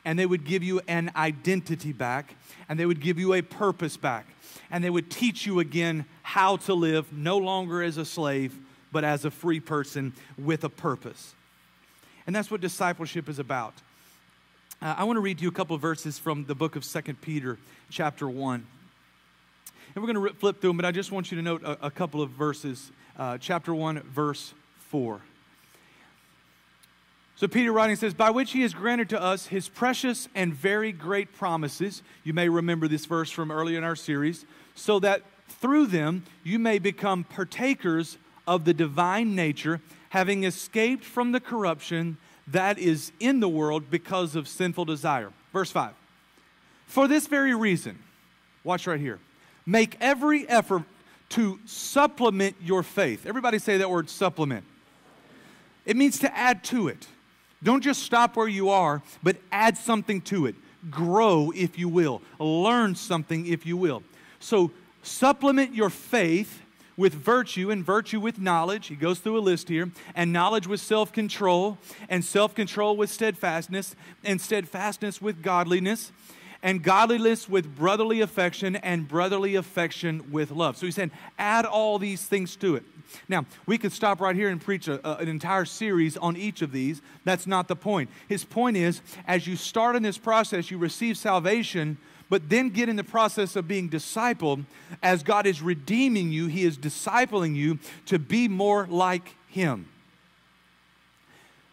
and 0.06 0.18
they 0.18 0.26
would 0.26 0.46
give 0.46 0.64
you 0.64 0.82
an 0.88 1.12
identity 1.16 1.92
back 1.92 2.36
and 2.70 2.80
they 2.80 2.86
would 2.86 3.02
give 3.02 3.20
you 3.20 3.34
a 3.34 3.42
purpose 3.42 3.98
back 3.98 4.26
and 4.72 4.84
they 4.84 4.90
would 4.90 5.10
teach 5.10 5.46
you 5.46 5.60
again 5.60 6.06
how 6.24 6.58
to 6.58 6.74
live 6.74 7.12
no 7.12 7.38
longer 7.38 7.84
as 7.84 7.98
a 7.98 8.06
slave 8.06 8.58
but 8.92 9.04
as 9.04 9.26
a 9.26 9.32
free 9.32 9.60
person 9.60 10.14
with 10.38 10.64
a 10.64 10.70
purpose. 10.70 11.34
And 12.26 12.36
that's 12.36 12.50
what 12.50 12.62
discipleship 12.62 13.30
is 13.30 13.40
about. 13.40 13.74
Uh, 14.82 14.96
I 14.98 15.04
want 15.06 15.18
to 15.18 15.22
read 15.22 15.42
you 15.42 15.50
a 15.50 15.52
couple 15.52 15.78
verses 15.78 16.20
from 16.20 16.46
the 16.46 16.56
book 16.56 16.76
of 16.76 16.86
Second 16.86 17.22
Peter, 17.22 17.58
chapter 17.90 18.30
1. 18.30 18.66
And 19.98 20.06
we're 20.06 20.14
going 20.14 20.28
to 20.28 20.34
flip 20.36 20.62
through 20.62 20.70
them, 20.70 20.78
but 20.78 20.86
I 20.86 20.92
just 20.92 21.12
want 21.12 21.32
you 21.32 21.38
to 21.38 21.42
note 21.42 21.64
a, 21.64 21.88
a 21.88 21.90
couple 21.90 22.22
of 22.22 22.30
verses. 22.30 22.92
Uh, 23.18 23.40
chapter 23.40 23.74
1, 23.74 24.02
verse 24.02 24.54
4. 24.90 25.22
So 27.36 27.48
Peter 27.48 27.74
writing 27.74 27.96
says, 27.96 28.14
By 28.14 28.30
which 28.30 28.52
he 28.52 28.62
has 28.62 28.76
granted 28.76 29.10
to 29.10 29.20
us 29.20 29.48
his 29.48 29.68
precious 29.68 30.30
and 30.36 30.54
very 30.54 30.92
great 30.92 31.34
promises. 31.34 32.04
You 32.24 32.34
may 32.34 32.48
remember 32.48 32.88
this 32.88 33.08
verse 33.08 33.32
from 33.32 33.50
earlier 33.50 33.80
in 33.80 33.84
our 33.84 33.96
series. 33.96 34.46
So 34.76 35.00
that 35.00 35.24
through 35.50 35.88
them 35.88 36.26
you 36.44 36.60
may 36.60 36.78
become 36.78 37.24
partakers 37.24 38.20
of 38.46 38.66
the 38.66 38.76
divine 38.76 39.34
nature, 39.34 39.82
having 40.10 40.44
escaped 40.44 41.06
from 41.06 41.32
the 41.32 41.40
corruption 41.40 42.18
that 42.46 42.78
is 42.78 43.12
in 43.20 43.40
the 43.40 43.50
world 43.50 43.90
because 43.90 44.36
of 44.36 44.48
sinful 44.48 44.86
desire. 44.86 45.34
Verse 45.52 45.72
5. 45.72 45.96
For 46.86 47.08
this 47.08 47.26
very 47.26 47.56
reason, 47.56 47.98
watch 48.64 48.86
right 48.86 49.00
here, 49.00 49.20
make 49.68 49.98
every 50.02 50.50
effort 50.50 50.84
to 51.30 51.60
supplement 51.66 52.56
your 52.64 52.82
faith. 52.82 53.28
Everybody 53.28 53.60
say 53.60 53.78
that 53.78 53.90
word 53.90 54.10
supplement. 54.10 54.66
It 55.86 55.96
means 55.96 56.18
to 56.20 56.36
add 56.36 56.64
to 56.66 56.88
it. 56.88 57.06
Don't 57.62 57.84
just 57.84 58.02
stop 58.02 58.36
where 58.36 58.48
you 58.48 58.70
are, 58.70 59.04
but 59.22 59.38
add 59.52 59.78
something 59.78 60.22
to 60.22 60.46
it. 60.46 60.56
Grow, 60.90 61.52
if 61.54 61.78
you 61.78 61.90
will. 61.90 62.22
Learn 62.40 62.96
something, 62.96 63.46
if 63.46 63.66
you 63.66 63.78
will. 63.78 64.04
So, 64.40 64.72
supplement 65.02 65.74
your 65.74 65.90
faith 65.90 66.62
with 66.98 67.14
virtue, 67.14 67.70
and 67.70 67.86
virtue 67.86 68.20
with 68.20 68.40
knowledge. 68.40 68.88
He 68.88 68.96
goes 68.96 69.20
through 69.20 69.38
a 69.38 69.40
list 69.40 69.70
here. 69.70 69.92
And 70.16 70.34
knowledge 70.34 70.66
with 70.68 70.82
self 70.82 71.12
control, 71.14 71.78
and 72.10 72.26
self 72.26 72.56
control 72.56 72.98
with 72.98 73.10
steadfastness, 73.10 73.96
and 74.24 74.42
steadfastness 74.42 75.22
with 75.22 75.44
godliness, 75.44 76.12
and 76.64 76.84
godliness 76.84 77.48
with 77.48 77.76
brotherly 77.76 78.22
affection, 78.22 78.76
and 78.78 79.08
brotherly 79.08 79.56
affection 79.56 80.32
with 80.32 80.52
love. 80.52 80.78
So 80.78 80.86
he's 80.86 80.96
saying, 80.96 81.12
add 81.38 81.66
all 81.66 82.00
these 82.00 82.24
things 82.24 82.56
to 82.58 82.76
it. 82.76 82.84
Now, 83.30 83.46
we 83.66 83.78
could 83.78 83.94
stop 83.94 84.20
right 84.20 84.36
here 84.36 84.50
and 84.50 84.60
preach 84.60 84.88
a, 84.88 85.06
a, 85.08 85.18
an 85.18 85.28
entire 85.30 85.66
series 85.66 86.18
on 86.18 86.36
each 86.36 86.62
of 86.62 86.72
these. 86.72 87.02
That's 87.24 87.48
not 87.48 87.68
the 87.68 87.76
point. 87.76 88.10
His 88.28 88.44
point 88.44 88.76
is, 88.76 89.02
as 89.28 89.48
you 89.48 89.56
start 89.56 89.96
in 89.96 90.04
this 90.04 90.18
process, 90.18 90.70
you 90.72 90.78
receive 90.78 91.18
salvation 91.18 91.98
but 92.30 92.50
then 92.50 92.70
get 92.70 92.90
in 92.90 92.96
the 92.96 93.04
process 93.04 93.56
of 93.56 93.68
being 93.68 93.90
discipled. 93.90 94.66
As 95.02 95.24
God 95.24 95.46
is 95.46 95.62
redeeming 95.62 96.32
you, 96.32 96.48
He 96.48 96.64
is 96.64 96.78
discipling 96.78 97.56
you 97.56 97.80
to 98.08 98.20
be 98.20 98.48
more 98.48 98.88
like 98.88 99.36
Him. 99.48 99.88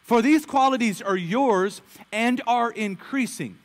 For 0.02 0.20
these 0.20 0.44
qualities 0.44 1.00
are 1.00 1.16
yours 1.16 1.80
and 2.12 2.40
are 2.46 2.70
increasing. 2.70 3.58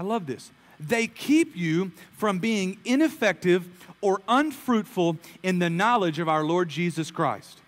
I 0.00 0.02
love 0.02 0.24
this. 0.24 0.50
They 0.80 1.06
keep 1.06 1.54
you 1.54 1.92
from 2.16 2.38
being 2.38 2.78
ineffective 2.86 3.68
or 4.00 4.22
unfruitful 4.28 5.18
in 5.42 5.58
the 5.58 5.68
knowledge 5.68 6.18
of 6.18 6.26
our 6.26 6.42
Lord 6.42 6.70
Jesus 6.70 7.10
Christ. 7.10 7.58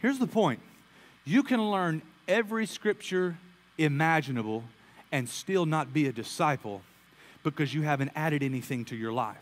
Here's 0.00 0.18
the 0.18 0.26
point 0.26 0.60
you 1.24 1.42
can 1.42 1.70
learn 1.70 2.02
every 2.28 2.66
scripture 2.66 3.38
imaginable 3.78 4.62
and 5.10 5.26
still 5.26 5.64
not 5.64 5.94
be 5.94 6.06
a 6.06 6.12
disciple 6.12 6.82
because 7.44 7.72
you 7.72 7.80
haven't 7.80 8.10
added 8.14 8.42
anything 8.42 8.84
to 8.84 8.94
your 8.94 9.10
life. 9.10 9.38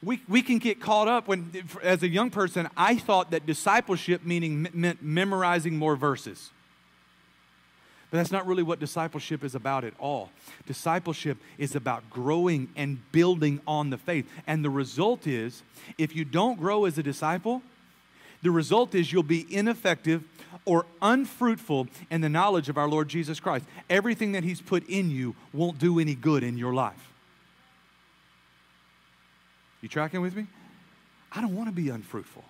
We, 0.00 0.22
we 0.28 0.42
can 0.42 0.58
get 0.58 0.80
caught 0.80 1.08
up 1.08 1.26
when, 1.26 1.50
as 1.82 2.04
a 2.04 2.08
young 2.08 2.30
person, 2.30 2.68
I 2.76 2.98
thought 2.98 3.32
that 3.32 3.46
discipleship 3.46 4.24
meaning 4.24 4.68
meant 4.72 5.02
memorizing 5.02 5.76
more 5.76 5.96
verses. 5.96 6.52
But 8.10 8.18
that's 8.18 8.32
not 8.32 8.46
really 8.46 8.62
what 8.62 8.80
discipleship 8.80 9.44
is 9.44 9.54
about 9.54 9.84
at 9.84 9.92
all. 9.98 10.30
Discipleship 10.66 11.36
is 11.58 11.76
about 11.76 12.08
growing 12.08 12.68
and 12.74 12.98
building 13.12 13.60
on 13.66 13.90
the 13.90 13.98
faith. 13.98 14.26
And 14.46 14.64
the 14.64 14.70
result 14.70 15.26
is, 15.26 15.62
if 15.98 16.16
you 16.16 16.24
don't 16.24 16.58
grow 16.58 16.86
as 16.86 16.96
a 16.96 17.02
disciple, 17.02 17.62
the 18.42 18.50
result 18.50 18.94
is 18.94 19.12
you'll 19.12 19.22
be 19.22 19.46
ineffective 19.54 20.24
or 20.64 20.86
unfruitful 21.02 21.88
in 22.10 22.22
the 22.22 22.28
knowledge 22.28 22.68
of 22.68 22.78
our 22.78 22.88
Lord 22.88 23.08
Jesus 23.08 23.40
Christ. 23.40 23.66
Everything 23.90 24.32
that 24.32 24.44
He's 24.44 24.62
put 24.62 24.88
in 24.88 25.10
you 25.10 25.34
won't 25.52 25.78
do 25.78 25.98
any 25.98 26.14
good 26.14 26.42
in 26.42 26.56
your 26.56 26.72
life. 26.72 27.12
You 29.82 29.88
tracking 29.88 30.22
with 30.22 30.34
me? 30.34 30.46
I 31.30 31.42
don't 31.42 31.54
want 31.54 31.68
to 31.68 31.74
be 31.74 31.90
unfruitful. 31.90 32.44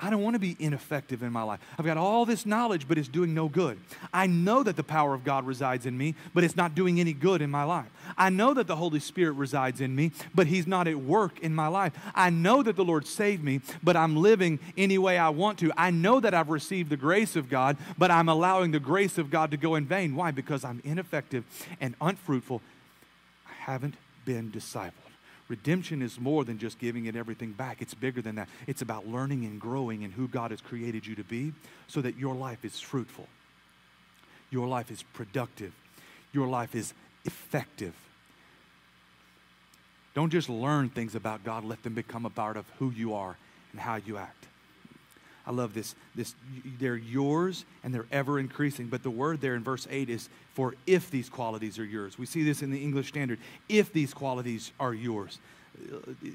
I 0.00 0.10
don't 0.10 0.22
want 0.22 0.34
to 0.34 0.40
be 0.40 0.56
ineffective 0.60 1.24
in 1.24 1.32
my 1.32 1.42
life. 1.42 1.58
I've 1.76 1.84
got 1.84 1.96
all 1.96 2.24
this 2.24 2.46
knowledge, 2.46 2.86
but 2.86 2.98
it's 2.98 3.08
doing 3.08 3.34
no 3.34 3.48
good. 3.48 3.80
I 4.12 4.28
know 4.28 4.62
that 4.62 4.76
the 4.76 4.84
power 4.84 5.12
of 5.12 5.24
God 5.24 5.44
resides 5.44 5.86
in 5.86 5.98
me, 5.98 6.14
but 6.34 6.44
it's 6.44 6.54
not 6.54 6.76
doing 6.76 7.00
any 7.00 7.12
good 7.12 7.42
in 7.42 7.50
my 7.50 7.64
life. 7.64 7.88
I 8.16 8.30
know 8.30 8.54
that 8.54 8.68
the 8.68 8.76
Holy 8.76 9.00
Spirit 9.00 9.32
resides 9.32 9.80
in 9.80 9.96
me, 9.96 10.12
but 10.32 10.46
He's 10.46 10.68
not 10.68 10.86
at 10.86 11.00
work 11.00 11.40
in 11.40 11.52
my 11.52 11.66
life. 11.66 11.94
I 12.14 12.30
know 12.30 12.62
that 12.62 12.76
the 12.76 12.84
Lord 12.84 13.08
saved 13.08 13.42
me, 13.42 13.60
but 13.82 13.96
I'm 13.96 14.16
living 14.16 14.60
any 14.76 14.98
way 14.98 15.18
I 15.18 15.30
want 15.30 15.58
to. 15.60 15.72
I 15.76 15.90
know 15.90 16.20
that 16.20 16.32
I've 16.32 16.50
received 16.50 16.90
the 16.90 16.96
grace 16.96 17.34
of 17.34 17.50
God, 17.50 17.76
but 17.96 18.12
I'm 18.12 18.28
allowing 18.28 18.70
the 18.70 18.80
grace 18.80 19.18
of 19.18 19.30
God 19.30 19.50
to 19.50 19.56
go 19.56 19.74
in 19.74 19.84
vain. 19.84 20.14
Why? 20.14 20.30
Because 20.30 20.64
I'm 20.64 20.80
ineffective 20.84 21.44
and 21.80 21.96
unfruitful. 22.00 22.62
I 23.48 23.52
haven't 23.64 23.96
been 24.24 24.52
discipled. 24.52 25.07
Redemption 25.48 26.02
is 26.02 26.20
more 26.20 26.44
than 26.44 26.58
just 26.58 26.78
giving 26.78 27.06
it 27.06 27.16
everything 27.16 27.52
back. 27.52 27.80
It's 27.80 27.94
bigger 27.94 28.20
than 28.20 28.34
that. 28.34 28.48
It's 28.66 28.82
about 28.82 29.08
learning 29.08 29.44
and 29.44 29.58
growing 29.58 30.02
in 30.02 30.10
who 30.10 30.28
God 30.28 30.50
has 30.50 30.60
created 30.60 31.06
you 31.06 31.14
to 31.14 31.24
be 31.24 31.54
so 31.86 32.02
that 32.02 32.18
your 32.18 32.34
life 32.34 32.64
is 32.64 32.78
fruitful. 32.80 33.26
Your 34.50 34.68
life 34.68 34.90
is 34.90 35.02
productive. 35.14 35.72
Your 36.32 36.46
life 36.46 36.74
is 36.74 36.92
effective. 37.24 37.94
Don't 40.14 40.30
just 40.30 40.48
learn 40.48 40.90
things 40.90 41.14
about 41.14 41.44
God, 41.44 41.64
let 41.64 41.82
them 41.82 41.94
become 41.94 42.26
a 42.26 42.30
part 42.30 42.56
of 42.56 42.66
who 42.78 42.90
you 42.90 43.14
are 43.14 43.36
and 43.72 43.80
how 43.80 43.96
you 43.96 44.16
act. 44.16 44.46
I 45.48 45.52
love 45.52 45.72
this. 45.72 45.94
This 46.14 46.34
they're 46.78 46.96
yours 46.96 47.64
and 47.82 47.94
they're 47.94 48.06
ever 48.12 48.38
increasing. 48.38 48.88
But 48.88 49.02
the 49.02 49.10
word 49.10 49.40
there 49.40 49.54
in 49.54 49.64
verse 49.64 49.88
8 49.90 50.10
is 50.10 50.28
for 50.52 50.74
if 50.86 51.10
these 51.10 51.30
qualities 51.30 51.78
are 51.78 51.84
yours. 51.84 52.18
We 52.18 52.26
see 52.26 52.42
this 52.42 52.60
in 52.60 52.70
the 52.70 52.82
English 52.82 53.08
Standard. 53.08 53.38
If 53.66 53.90
these 53.90 54.12
qualities 54.12 54.72
are 54.78 54.92
yours. 54.92 55.38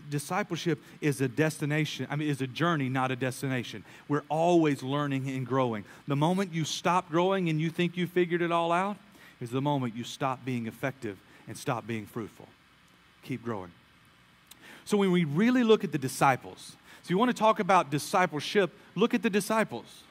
discipleship 0.09 0.79
is 0.99 1.21
a 1.21 1.27
destination, 1.27 2.07
I 2.09 2.15
mean, 2.15 2.27
is 2.27 2.41
a 2.41 2.47
journey, 2.47 2.89
not 2.89 3.11
a 3.11 3.15
destination. 3.15 3.83
We're 4.07 4.23
always 4.29 4.81
learning 4.81 5.29
and 5.29 5.45
growing. 5.45 5.83
The 6.07 6.15
moment 6.15 6.53
you 6.53 6.65
stop 6.65 7.09
growing 7.11 7.49
and 7.49 7.61
you 7.61 7.69
think 7.69 7.95
you 7.95 8.07
figured 8.07 8.41
it 8.41 8.51
all 8.51 8.71
out 8.71 8.97
is 9.41 9.51
the 9.51 9.61
moment 9.61 9.95
you 9.95 10.03
stop 10.03 10.43
being 10.43 10.65
effective 10.65 11.17
and 11.47 11.55
stop 11.55 11.85
being 11.85 12.07
fruitful. 12.07 12.47
Keep 13.23 13.43
growing. 13.43 13.71
So 14.85 14.97
when 14.97 15.11
we 15.11 15.23
really 15.23 15.63
look 15.63 15.83
at 15.83 15.91
the 15.91 15.97
disciples, 15.97 16.75
so 17.03 17.09
you 17.09 17.17
want 17.17 17.29
to 17.29 17.37
talk 17.37 17.59
about 17.59 17.89
discipleship, 17.89 18.71
look 18.95 19.13
at 19.13 19.21
the 19.21 19.29
disciples. 19.29 20.03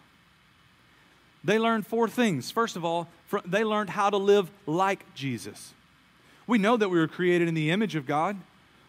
They 1.43 1.59
learned 1.59 1.86
four 1.86 2.07
things. 2.07 2.51
First 2.51 2.76
of 2.76 2.84
all, 2.84 3.09
they 3.47 3.64
learned 3.64 3.90
how 3.90 4.11
to 4.11 4.18
live 4.18 4.51
like 4.66 5.14
Jesus. 5.14 5.72
We 6.47 6.59
know 6.59 6.76
that 6.76 6.90
we 6.90 6.99
were 6.99 7.09
created 7.09 7.49
in 7.49 7.55
the 7.55 7.70
image 7.70 7.97
of 7.97 8.07
God. 8.07 8.36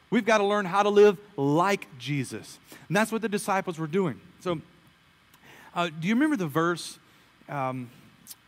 We've 0.10 0.26
got 0.26 0.40
to 0.40 0.44
learn 0.44 0.66
how 0.66 0.84
to 0.84 0.90
live 0.90 1.18
like 1.38 1.88
Jesus. 1.98 2.60
And 2.90 2.96
that's 2.96 3.12
what 3.12 3.22
the 3.22 3.30
disciples 3.30 3.80
were 3.80 3.88
doing. 3.88 4.20
So, 4.42 4.60
uh, 5.74 5.90
do 6.00 6.08
you 6.08 6.14
remember 6.14 6.36
the 6.36 6.46
verse? 6.46 7.00
Um, 7.48 7.90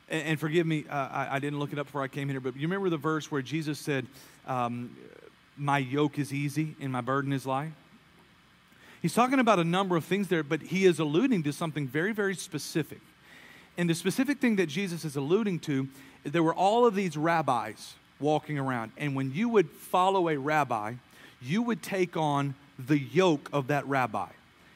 and, 0.09 0.27
and, 0.27 0.39
forgive 0.39 0.67
me, 0.67 0.85
uh, 0.89 0.93
I, 0.93 1.27
I, 1.31 1.39
didn't 1.39 1.59
look 1.59 1.73
it 1.73 1.79
up 1.79 1.87
before 1.87 2.03
I 2.03 2.07
came 2.07 2.29
here, 2.29 2.39
but 2.39 2.55
you 2.55 2.61
remember 2.61 2.89
the 2.89 2.97
verse 2.97 3.31
where 3.31 3.41
Jesus 3.41 3.79
said, 3.79 4.05
um, 4.45 4.95
My 5.57 5.79
yoke 5.79 6.19
is 6.19 6.31
easy 6.31 6.75
and 6.79 6.91
my 6.91 7.01
burden 7.01 7.33
is 7.33 7.45
light? 7.45 7.71
He's 9.05 9.13
talking 9.13 9.37
about 9.37 9.59
a 9.59 9.63
number 9.63 9.95
of 9.95 10.03
things 10.03 10.29
there, 10.29 10.41
but 10.41 10.63
he 10.63 10.85
is 10.85 10.97
alluding 10.97 11.43
to 11.43 11.53
something 11.53 11.87
very, 11.87 12.11
very 12.11 12.33
specific. 12.33 13.01
And 13.77 13.87
the 13.87 13.93
specific 13.93 14.39
thing 14.39 14.55
that 14.55 14.65
Jesus 14.65 15.05
is 15.05 15.15
alluding 15.15 15.59
to, 15.59 15.87
there 16.23 16.41
were 16.41 16.55
all 16.55 16.87
of 16.87 16.95
these 16.95 17.15
rabbis 17.15 17.93
walking 18.19 18.57
around. 18.57 18.93
And 18.97 19.15
when 19.15 19.31
you 19.31 19.47
would 19.49 19.69
follow 19.69 20.27
a 20.27 20.37
rabbi, 20.37 20.95
you 21.39 21.61
would 21.61 21.83
take 21.83 22.17
on 22.17 22.55
the 22.79 22.97
yoke 22.97 23.47
of 23.53 23.67
that 23.67 23.85
rabbi. 23.85 24.29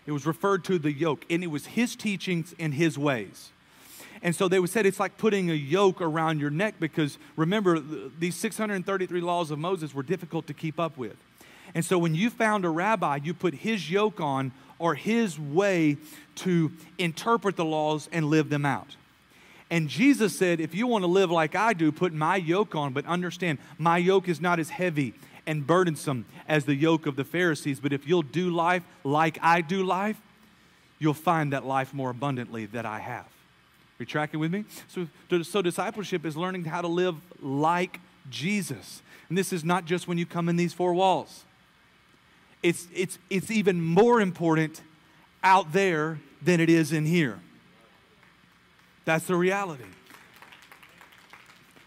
It 0.06 0.12
was 0.12 0.28
referred 0.28 0.64
to 0.66 0.78
the 0.78 0.92
yoke, 0.92 1.26
and 1.28 1.44
it 1.44 1.48
was 1.48 1.66
his 1.66 1.96
teachings 1.96 2.54
and 2.60 2.76
his 2.76 3.00
ways. 3.00 3.50
And 4.22 4.36
so 4.36 4.48
they 4.48 4.60
would 4.60 4.70
say 4.70 4.82
it's 4.82 5.00
like 5.00 5.18
putting 5.18 5.50
a 5.50 5.56
yoke 5.56 6.02
around 6.02 6.40
your 6.40 6.52
neck 6.52 6.76
because 6.80 7.18
remember, 7.36 7.80
these 7.80 8.36
633 8.36 9.22
laws 9.22 9.50
of 9.50 9.58
Moses 9.58 9.96
were 9.96 10.04
difficult 10.04 10.46
to 10.46 10.54
keep 10.54 10.80
up 10.80 11.00
with. 11.00 11.18
And 11.76 11.86
so 11.86 11.98
when 11.98 12.16
you 12.16 12.30
found 12.30 12.66
a 12.66 12.70
rabbi, 12.70 13.20
you 13.24 13.34
put 13.34 13.54
his 13.54 13.90
yoke 13.90 14.20
on 14.20 14.52
or 14.80 14.96
his 14.96 15.38
way 15.40 15.98
to 16.36 16.72
interpret 16.98 17.56
the 17.56 17.66
laws 17.66 18.10
and 18.12 18.26
live 18.26 18.50
them 18.50 18.66
out. 18.66 18.96
And 19.70 19.88
Jesus 19.88 20.36
said, 20.36 20.60
if 20.60 20.74
you 20.74 20.88
want 20.88 21.04
to 21.04 21.08
live 21.08 21.30
like 21.30 21.56
I 21.56 21.74
do, 21.74 21.92
put 21.92 22.12
my 22.12 22.38
yoke 22.38 22.74
on, 22.74 22.94
but 22.94 23.06
understand, 23.06 23.60
my 23.78 23.98
yoke 23.98 24.28
is 24.28 24.42
not 24.42 24.60
as 24.60 24.70
heavy 24.70 25.14
and 25.46 25.66
burdensome 25.66 26.26
as 26.48 26.66
the 26.66 26.76
yoke 26.76 27.06
of 27.06 27.16
the 27.16 27.24
Pharisees. 27.24 27.80
But 27.80 27.94
if 27.94 28.08
you'll 28.08 28.24
do 28.24 28.50
life 28.50 28.84
like 29.04 29.38
I 29.42 29.62
do 29.62 29.84
life, 29.84 30.20
you'll 30.98 31.14
find 31.14 31.54
that 31.54 31.66
life 31.66 31.94
more 31.94 32.10
abundantly 32.10 32.66
that 32.68 32.86
I 32.86 33.00
have. 33.00 33.26
Are 33.26 34.04
you 34.04 34.06
tracking 34.06 34.40
with 34.40 34.52
me? 34.52 34.66
So, 34.88 35.08
so 35.44 35.62
discipleship 35.62 36.26
is 36.26 36.36
learning 36.36 36.66
how 36.66 36.82
to 36.82 36.88
live 36.88 37.16
like 37.42 38.00
Jesus. 38.30 39.02
And 39.28 39.38
this 39.38 39.54
is 39.54 39.64
not 39.64 39.86
just 39.86 40.08
when 40.08 40.18
you 40.18 40.26
come 40.26 40.50
in 40.50 40.56
these 40.56 40.74
four 40.74 40.94
walls 40.94 41.46
it's, 42.62 42.88
it's, 42.94 43.18
it's 43.30 43.52
even 43.52 43.82
more 43.82 44.20
important 44.22 44.82
out 45.44 45.72
there 45.72 46.20
than 46.42 46.60
it 46.60 46.70
is 46.70 46.92
in 46.92 47.06
here. 47.06 47.40
That's 49.06 49.26
the 49.26 49.36
reality. 49.36 49.86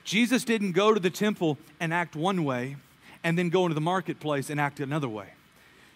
Jesus 0.04 0.44
didn't 0.44 0.72
go 0.72 0.92
to 0.92 1.00
the 1.00 1.10
temple 1.10 1.58
and 1.78 1.92
act 1.92 2.16
one 2.16 2.44
way 2.44 2.76
and 3.22 3.38
then 3.38 3.50
go 3.50 3.64
into 3.64 3.74
the 3.74 3.80
marketplace 3.80 4.50
and 4.50 4.60
act 4.60 4.80
another 4.80 5.08
way. 5.08 5.28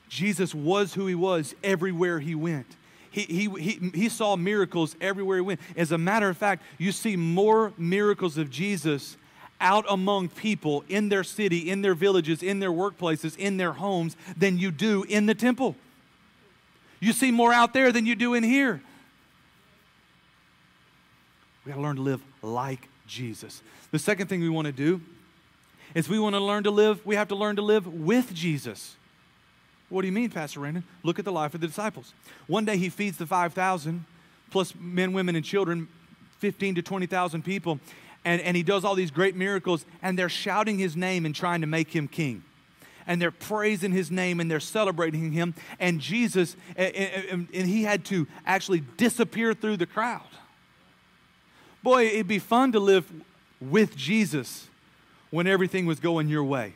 Jesus 0.09 0.55
was 0.55 0.95
who 0.95 1.07
he 1.07 1.15
was 1.15 1.55
everywhere 1.65 2.21
he 2.21 2.35
went. 2.35 2.77
He, 3.11 3.23
he, 3.23 3.49
he, 3.61 3.91
he 3.95 4.09
saw 4.09 4.37
miracles 4.37 4.95
everywhere 5.01 5.39
he 5.39 5.43
went. 5.43 5.61
As 5.77 5.91
a 5.91 5.99
matter 5.99 6.29
of 6.29 6.37
fact, 6.37 6.63
you 6.79 6.93
see 6.93 7.17
more 7.17 7.73
miracles 7.77 8.39
of 8.39 8.51
Jesus 8.51 9.17
out 9.61 9.85
among 9.89 10.29
people 10.29 10.85
in 10.89 11.09
their 11.09 11.25
city, 11.25 11.71
in 11.71 11.83
their 11.83 11.95
villages, 11.95 12.43
in 12.43 12.61
their 12.61 12.71
workplaces, 12.71 13.37
in 13.37 13.57
their 13.57 13.73
homes 13.73 14.17
than 14.37 14.59
you 14.59 14.71
do 14.71 15.05
in 15.05 15.27
the 15.27 15.35
temple. 15.35 15.77
You 17.01 17.13
see 17.13 17.31
more 17.31 17.53
out 17.53 17.73
there 17.73 17.93
than 17.93 18.07
you 18.07 18.15
do 18.15 18.35
in 18.35 18.43
here. 18.43 18.81
We 21.65 21.71
got 21.71 21.77
to 21.77 21.83
learn 21.83 21.97
to 21.97 22.03
live 22.03 22.21
like 22.43 22.89
Jesus. 23.07 23.63
The 23.91 23.99
second 23.99 24.29
thing 24.29 24.41
we 24.41 24.49
want 24.49 24.67
to 24.67 24.73
do 24.73 25.01
is 25.95 26.09
we 26.09 26.19
want 26.19 26.35
to 26.35 26.41
learn 26.41 26.65
to 26.65 26.71
live, 26.71 27.05
we 27.05 27.17
have 27.17 27.29
to 27.29 27.35
learn 27.35 27.57
to 27.57 27.63
live 27.63 27.87
with 27.87 28.33
Jesus. 28.35 28.97
What 29.89 30.03
do 30.03 30.09
you 30.09 30.13
mean, 30.13 30.31
Pastor 30.31 30.61
Brandon? 30.61 30.85
Look 31.03 31.19
at 31.19 31.25
the 31.25 31.33
life 31.33 31.55
of 31.55 31.61
the 31.61 31.67
disciples. 31.67 32.13
One 32.47 32.65
day 32.65 32.77
he 32.77 32.89
feeds 32.89 33.17
the 33.19 33.27
5,000 33.27 34.05
plus 34.51 34.75
men, 34.79 35.13
women, 35.13 35.37
and 35.37 35.45
children, 35.45 35.89
15 36.39 36.77
to 36.77 36.83
20,000 36.83 37.45
people 37.45 37.81
and, 38.27 38.43
and 38.43 38.57
he 38.57 38.65
does 38.65 38.85
all 38.85 38.97
these 38.97 39.13
great 39.13 39.37
miracles, 39.37 39.87
and 40.03 40.19
they're 40.19 40.29
shouting 40.29 40.79
his 40.79 40.97
name 40.97 41.25
and 41.25 41.35
trying 41.35 41.61
to 41.61 41.67
make 41.69 41.95
him 41.95 42.09
king. 42.09 42.43
And 43.07 43.23
they're 43.23 43.31
praising 43.31 43.93
his 43.93 44.11
name 44.11 44.41
and 44.41 44.51
they're 44.51 44.59
celebrating 44.59 45.31
him. 45.31 45.55
And 45.79 46.01
Jesus, 46.01 46.57
and, 46.77 47.47
and 47.55 47.69
he 47.69 47.85
had 47.85 48.05
to 48.07 48.27
actually 48.45 48.81
disappear 48.97 49.55
through 49.55 49.77
the 49.77 49.87
crowd. 49.87 50.27
Boy, 51.85 52.07
it'd 52.07 52.27
be 52.27 52.41
fun 52.41 52.73
to 52.73 52.81
live 52.81 53.09
with 53.61 53.97
Jesus 53.97 54.67
when 55.31 55.47
everything 55.47 55.87
was 55.87 56.01
going 56.01 56.29
your 56.29 56.43
way. 56.43 56.75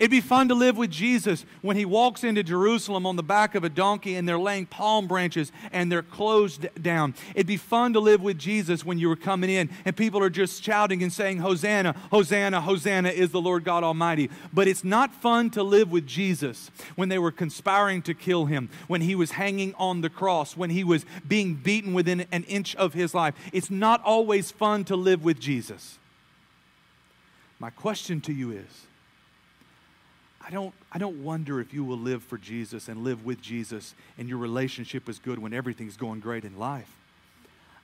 It'd 0.00 0.10
be 0.10 0.22
fun 0.22 0.48
to 0.48 0.54
live 0.54 0.78
with 0.78 0.90
Jesus 0.90 1.44
when 1.60 1.76
he 1.76 1.84
walks 1.84 2.24
into 2.24 2.42
Jerusalem 2.42 3.04
on 3.04 3.16
the 3.16 3.22
back 3.22 3.54
of 3.54 3.64
a 3.64 3.68
donkey 3.68 4.14
and 4.16 4.26
they're 4.26 4.38
laying 4.38 4.64
palm 4.64 5.06
branches 5.06 5.52
and 5.72 5.92
they're 5.92 6.00
closed 6.00 6.66
down. 6.82 7.14
It'd 7.34 7.46
be 7.46 7.58
fun 7.58 7.92
to 7.92 8.00
live 8.00 8.22
with 8.22 8.38
Jesus 8.38 8.82
when 8.82 8.98
you 8.98 9.10
were 9.10 9.16
coming 9.16 9.50
in 9.50 9.68
and 9.84 9.94
people 9.94 10.22
are 10.22 10.30
just 10.30 10.64
shouting 10.64 11.02
and 11.02 11.12
saying, 11.12 11.40
Hosanna, 11.40 11.94
Hosanna, 12.10 12.62
Hosanna 12.62 13.10
is 13.10 13.30
the 13.30 13.42
Lord 13.42 13.62
God 13.62 13.84
Almighty. 13.84 14.30
But 14.54 14.68
it's 14.68 14.84
not 14.84 15.12
fun 15.12 15.50
to 15.50 15.62
live 15.62 15.92
with 15.92 16.06
Jesus 16.06 16.70
when 16.96 17.10
they 17.10 17.18
were 17.18 17.30
conspiring 17.30 18.00
to 18.02 18.14
kill 18.14 18.46
him, 18.46 18.70
when 18.88 19.02
he 19.02 19.14
was 19.14 19.32
hanging 19.32 19.74
on 19.74 20.00
the 20.00 20.08
cross, 20.08 20.56
when 20.56 20.70
he 20.70 20.82
was 20.82 21.04
being 21.28 21.56
beaten 21.56 21.92
within 21.92 22.24
an 22.32 22.44
inch 22.44 22.74
of 22.76 22.94
his 22.94 23.12
life. 23.12 23.34
It's 23.52 23.70
not 23.70 24.02
always 24.02 24.50
fun 24.50 24.84
to 24.84 24.96
live 24.96 25.22
with 25.22 25.38
Jesus. 25.38 25.98
My 27.58 27.68
question 27.68 28.22
to 28.22 28.32
you 28.32 28.50
is, 28.50 28.86
I 30.50 30.52
don't, 30.52 30.74
I 30.90 30.98
don't 30.98 31.22
wonder 31.22 31.60
if 31.60 31.72
you 31.72 31.84
will 31.84 31.96
live 31.96 32.24
for 32.24 32.36
Jesus 32.36 32.88
and 32.88 33.04
live 33.04 33.24
with 33.24 33.40
Jesus 33.40 33.94
and 34.18 34.28
your 34.28 34.38
relationship 34.38 35.08
is 35.08 35.20
good 35.20 35.38
when 35.38 35.52
everything's 35.52 35.96
going 35.96 36.18
great 36.18 36.44
in 36.44 36.58
life. 36.58 36.90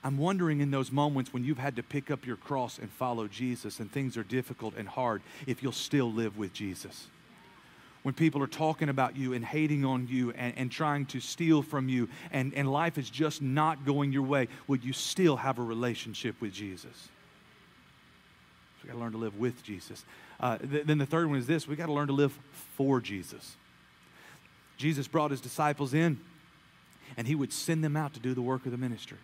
I'm 0.02 0.18
wondering 0.18 0.60
in 0.60 0.72
those 0.72 0.90
moments 0.90 1.32
when 1.32 1.44
you've 1.44 1.58
had 1.58 1.76
to 1.76 1.84
pick 1.84 2.10
up 2.10 2.26
your 2.26 2.34
cross 2.34 2.80
and 2.80 2.90
follow 2.90 3.28
Jesus 3.28 3.78
and 3.78 3.88
things 3.90 4.16
are 4.16 4.24
difficult 4.24 4.74
and 4.76 4.88
hard, 4.88 5.22
if 5.46 5.62
you'll 5.62 5.70
still 5.70 6.12
live 6.12 6.36
with 6.36 6.52
Jesus. 6.52 7.06
When 8.02 8.14
people 8.14 8.42
are 8.42 8.48
talking 8.48 8.88
about 8.88 9.16
you 9.16 9.32
and 9.32 9.44
hating 9.44 9.84
on 9.84 10.08
you 10.08 10.32
and, 10.32 10.52
and 10.56 10.68
trying 10.68 11.06
to 11.06 11.20
steal 11.20 11.62
from 11.62 11.88
you 11.88 12.08
and, 12.32 12.52
and 12.52 12.70
life 12.70 12.98
is 12.98 13.08
just 13.08 13.40
not 13.40 13.84
going 13.84 14.10
your 14.10 14.24
way, 14.24 14.48
will 14.66 14.78
you 14.78 14.92
still 14.92 15.36
have 15.36 15.60
a 15.60 15.62
relationship 15.62 16.40
with 16.40 16.52
Jesus? 16.52 17.10
We 18.87 18.93
got 18.93 18.99
to 18.99 19.03
learn 19.03 19.12
to 19.12 19.18
live 19.18 19.37
with 19.37 19.64
Jesus. 19.64 20.05
Uh, 20.39 20.59
th- 20.59 20.87
then 20.87 20.99
the 20.99 21.07
third 21.07 21.28
one 21.28 21.39
is 21.39 21.47
this 21.49 21.66
we 21.66 21.74
got 21.74 21.87
to 21.87 21.93
learn 21.93 22.07
to 22.07 22.12
live 22.12 22.39
for 22.76 23.01
Jesus. 23.01 23.57
Jesus 24.76 25.09
brought 25.09 25.32
his 25.32 25.41
disciples 25.41 25.93
in, 25.93 26.20
and 27.16 27.26
he 27.26 27.34
would 27.34 27.53
send 27.53 27.82
them 27.82 27.97
out 27.97 28.14
to 28.14 28.20
do 28.20 28.32
the 28.32 28.43
work 28.43 28.64
of 28.64 28.70
the 28.70 28.78
ministry. 28.78 29.18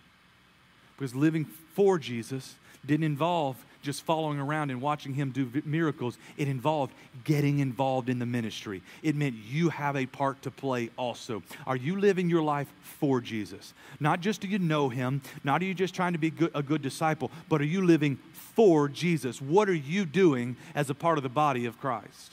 Because 0.96 1.14
living 1.14 1.44
for 1.74 1.96
Jesus 1.96 2.56
didn't 2.84 3.04
involve 3.04 3.64
just 3.82 4.02
following 4.02 4.38
around 4.38 4.70
and 4.70 4.80
watching 4.80 5.12
him 5.12 5.30
do 5.30 5.62
miracles. 5.64 6.16
It 6.36 6.48
involved 6.48 6.94
getting 7.24 7.58
involved 7.58 8.08
in 8.08 8.18
the 8.18 8.26
ministry. 8.26 8.82
It 9.02 9.16
meant 9.16 9.34
you 9.34 9.68
have 9.68 9.96
a 9.96 10.06
part 10.06 10.40
to 10.42 10.50
play 10.50 10.90
also. 10.96 11.42
Are 11.66 11.76
you 11.76 11.98
living 11.98 12.30
your 12.30 12.42
life 12.42 12.72
for 12.82 13.20
Jesus? 13.20 13.74
Not 14.00 14.20
just 14.20 14.40
do 14.40 14.48
you 14.48 14.58
know 14.58 14.88
him, 14.88 15.20
not 15.44 15.60
are 15.60 15.64
you 15.64 15.74
just 15.74 15.94
trying 15.94 16.12
to 16.12 16.18
be 16.18 16.30
good, 16.30 16.52
a 16.54 16.62
good 16.62 16.80
disciple, 16.80 17.30
but 17.48 17.60
are 17.60 17.64
you 17.64 17.84
living 17.84 18.18
for 18.32 18.88
Jesus? 18.88 19.42
What 19.42 19.68
are 19.68 19.74
you 19.74 20.04
doing 20.04 20.56
as 20.74 20.88
a 20.88 20.94
part 20.94 21.18
of 21.18 21.22
the 21.22 21.28
body 21.28 21.66
of 21.66 21.80
Christ? 21.80 22.32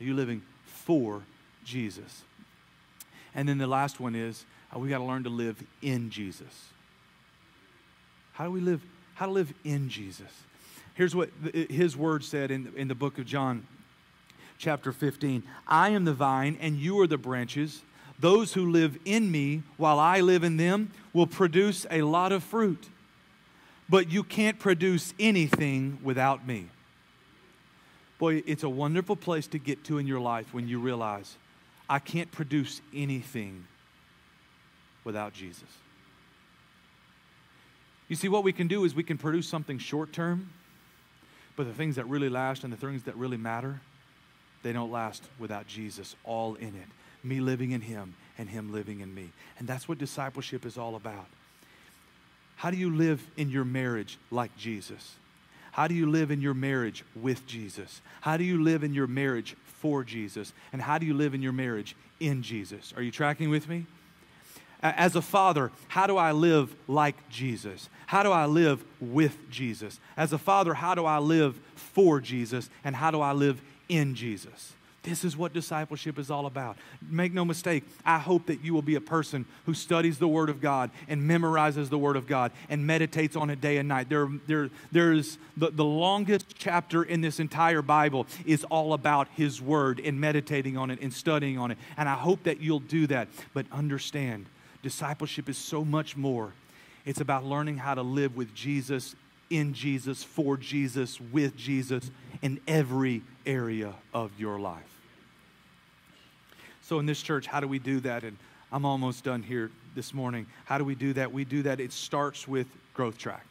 Are 0.00 0.04
you 0.04 0.14
living 0.14 0.42
for 0.64 1.22
Jesus? 1.64 2.22
And 3.34 3.48
then 3.48 3.58
the 3.58 3.66
last 3.66 4.00
one 4.00 4.14
is 4.14 4.44
uh, 4.74 4.78
we 4.78 4.88
got 4.88 4.98
to 4.98 5.04
learn 5.04 5.24
to 5.24 5.30
live 5.30 5.62
in 5.82 6.10
Jesus. 6.10 6.68
How 8.32 8.44
do 8.44 8.50
we 8.50 8.60
live? 8.60 8.82
How 9.14 9.26
to 9.26 9.32
live 9.32 9.52
in 9.64 9.88
Jesus? 9.88 10.30
Here's 11.00 11.16
what 11.16 11.30
his 11.54 11.96
word 11.96 12.22
said 12.24 12.50
in, 12.50 12.74
in 12.76 12.86
the 12.86 12.94
book 12.94 13.16
of 13.16 13.24
John, 13.24 13.66
chapter 14.58 14.92
15 14.92 15.42
I 15.66 15.88
am 15.88 16.04
the 16.04 16.12
vine, 16.12 16.58
and 16.60 16.76
you 16.76 17.00
are 17.00 17.06
the 17.06 17.16
branches. 17.16 17.80
Those 18.18 18.52
who 18.52 18.70
live 18.70 18.98
in 19.06 19.30
me 19.30 19.62
while 19.78 19.98
I 19.98 20.20
live 20.20 20.44
in 20.44 20.58
them 20.58 20.90
will 21.14 21.26
produce 21.26 21.86
a 21.90 22.02
lot 22.02 22.32
of 22.32 22.44
fruit 22.44 22.90
but 23.88 24.12
you 24.12 24.22
can't 24.22 24.58
produce 24.58 25.14
anything 25.18 25.98
without 26.02 26.46
me. 26.46 26.66
Boy, 28.18 28.42
it's 28.46 28.62
a 28.62 28.68
wonderful 28.68 29.16
place 29.16 29.46
to 29.46 29.58
get 29.58 29.82
to 29.84 29.96
in 29.96 30.06
your 30.06 30.20
life 30.20 30.52
when 30.52 30.68
you 30.68 30.80
realize 30.80 31.34
I 31.88 31.98
can't 31.98 32.30
produce 32.30 32.82
anything 32.94 33.66
without 35.02 35.32
Jesus. 35.32 35.64
You 38.06 38.16
see, 38.16 38.28
what 38.28 38.44
we 38.44 38.52
can 38.52 38.68
do 38.68 38.84
is 38.84 38.94
we 38.94 39.02
can 39.02 39.16
produce 39.16 39.48
something 39.48 39.78
short 39.78 40.12
term, 40.12 40.50
but 41.56 41.66
the 41.66 41.74
things 41.74 41.96
that 41.96 42.06
really 42.06 42.28
last 42.28 42.64
and 42.64 42.72
the 42.72 42.76
things 42.76 43.02
that 43.04 43.16
really 43.16 43.36
matter, 43.36 43.80
they 44.62 44.72
don't 44.72 44.90
last 44.90 45.24
without 45.38 45.66
Jesus 45.66 46.16
all 46.24 46.54
in 46.54 46.68
it. 46.68 46.88
Me 47.22 47.40
living 47.40 47.72
in 47.72 47.80
Him 47.80 48.14
and 48.38 48.48
Him 48.48 48.72
living 48.72 49.00
in 49.00 49.14
me. 49.14 49.30
And 49.58 49.68
that's 49.68 49.88
what 49.88 49.98
discipleship 49.98 50.64
is 50.64 50.78
all 50.78 50.96
about. 50.96 51.26
How 52.56 52.70
do 52.70 52.76
you 52.76 52.94
live 52.94 53.22
in 53.36 53.48
your 53.48 53.64
marriage 53.64 54.18
like 54.30 54.56
Jesus? 54.56 55.14
How 55.72 55.86
do 55.86 55.94
you 55.94 56.10
live 56.10 56.30
in 56.30 56.40
your 56.40 56.54
marriage 56.54 57.04
with 57.14 57.46
Jesus? 57.46 58.00
How 58.20 58.36
do 58.36 58.44
you 58.44 58.62
live 58.62 58.82
in 58.82 58.92
your 58.92 59.06
marriage 59.06 59.56
for 59.64 60.04
Jesus? 60.04 60.52
And 60.72 60.82
how 60.82 60.98
do 60.98 61.06
you 61.06 61.14
live 61.14 61.32
in 61.32 61.42
your 61.42 61.52
marriage 61.52 61.96
in 62.18 62.42
Jesus? 62.42 62.92
Are 62.96 63.02
you 63.02 63.10
tracking 63.10 63.50
with 63.50 63.68
me? 63.68 63.86
As 64.82 65.14
a 65.14 65.22
father, 65.22 65.70
how 65.88 66.06
do 66.06 66.16
I 66.16 66.32
live 66.32 66.74
like 66.88 67.28
Jesus? 67.28 67.88
How 68.06 68.22
do 68.22 68.32
I 68.32 68.46
live 68.46 68.82
with 69.00 69.36
Jesus? 69.50 70.00
As 70.16 70.32
a 70.32 70.38
father, 70.38 70.74
how 70.74 70.94
do 70.94 71.04
I 71.04 71.18
live 71.18 71.60
for 71.74 72.20
Jesus? 72.20 72.70
And 72.82 72.96
how 72.96 73.10
do 73.10 73.20
I 73.20 73.32
live 73.32 73.60
in 73.88 74.14
Jesus? 74.14 74.72
This 75.02 75.24
is 75.24 75.34
what 75.34 75.54
discipleship 75.54 76.18
is 76.18 76.30
all 76.30 76.44
about. 76.44 76.76
Make 77.08 77.32
no 77.32 77.44
mistake, 77.44 77.84
I 78.04 78.18
hope 78.18 78.46
that 78.46 78.62
you 78.62 78.74
will 78.74 78.82
be 78.82 78.96
a 78.96 79.00
person 79.00 79.46
who 79.64 79.72
studies 79.72 80.18
the 80.18 80.28
Word 80.28 80.50
of 80.50 80.60
God 80.60 80.90
and 81.08 81.22
memorizes 81.22 81.88
the 81.88 81.96
Word 81.96 82.16
of 82.16 82.26
God 82.26 82.52
and 82.68 82.86
meditates 82.86 83.34
on 83.34 83.48
it 83.48 83.62
day 83.62 83.78
and 83.78 83.88
night. 83.88 84.10
There, 84.10 84.28
there, 84.46 84.68
there's 84.92 85.38
the, 85.56 85.70
the 85.70 85.84
longest 85.84 86.54
chapter 86.58 87.02
in 87.02 87.22
this 87.22 87.40
entire 87.40 87.80
Bible 87.80 88.26
is 88.44 88.64
all 88.64 88.92
about 88.92 89.28
His 89.36 89.62
Word 89.62 90.00
and 90.00 90.20
meditating 90.20 90.76
on 90.76 90.90
it 90.90 91.00
and 91.00 91.12
studying 91.12 91.56
on 91.56 91.70
it. 91.70 91.78
And 91.96 92.06
I 92.06 92.14
hope 92.14 92.42
that 92.42 92.60
you'll 92.60 92.80
do 92.80 93.06
that. 93.06 93.28
But 93.54 93.64
understand, 93.72 94.46
discipleship 94.82 95.48
is 95.48 95.58
so 95.58 95.84
much 95.84 96.16
more. 96.16 96.52
It's 97.04 97.20
about 97.20 97.44
learning 97.44 97.78
how 97.78 97.94
to 97.94 98.02
live 98.02 98.36
with 98.36 98.54
Jesus, 98.54 99.14
in 99.48 99.74
Jesus, 99.74 100.22
for 100.22 100.56
Jesus, 100.56 101.20
with 101.20 101.56
Jesus, 101.56 102.10
in 102.42 102.60
every 102.68 103.22
area 103.46 103.94
of 104.14 104.30
your 104.38 104.58
life. 104.58 104.82
So, 106.82 106.98
in 106.98 107.06
this 107.06 107.22
church, 107.22 107.46
how 107.46 107.60
do 107.60 107.68
we 107.68 107.78
do 107.78 108.00
that? 108.00 108.24
And 108.24 108.36
I'm 108.72 108.84
almost 108.84 109.24
done 109.24 109.42
here 109.42 109.70
this 109.94 110.12
morning. 110.14 110.46
How 110.64 110.78
do 110.78 110.84
we 110.84 110.94
do 110.94 111.12
that? 111.14 111.32
We 111.32 111.44
do 111.44 111.62
that, 111.62 111.80
it 111.80 111.92
starts 111.92 112.46
with 112.46 112.66
Growth 112.94 113.18
Track. 113.18 113.46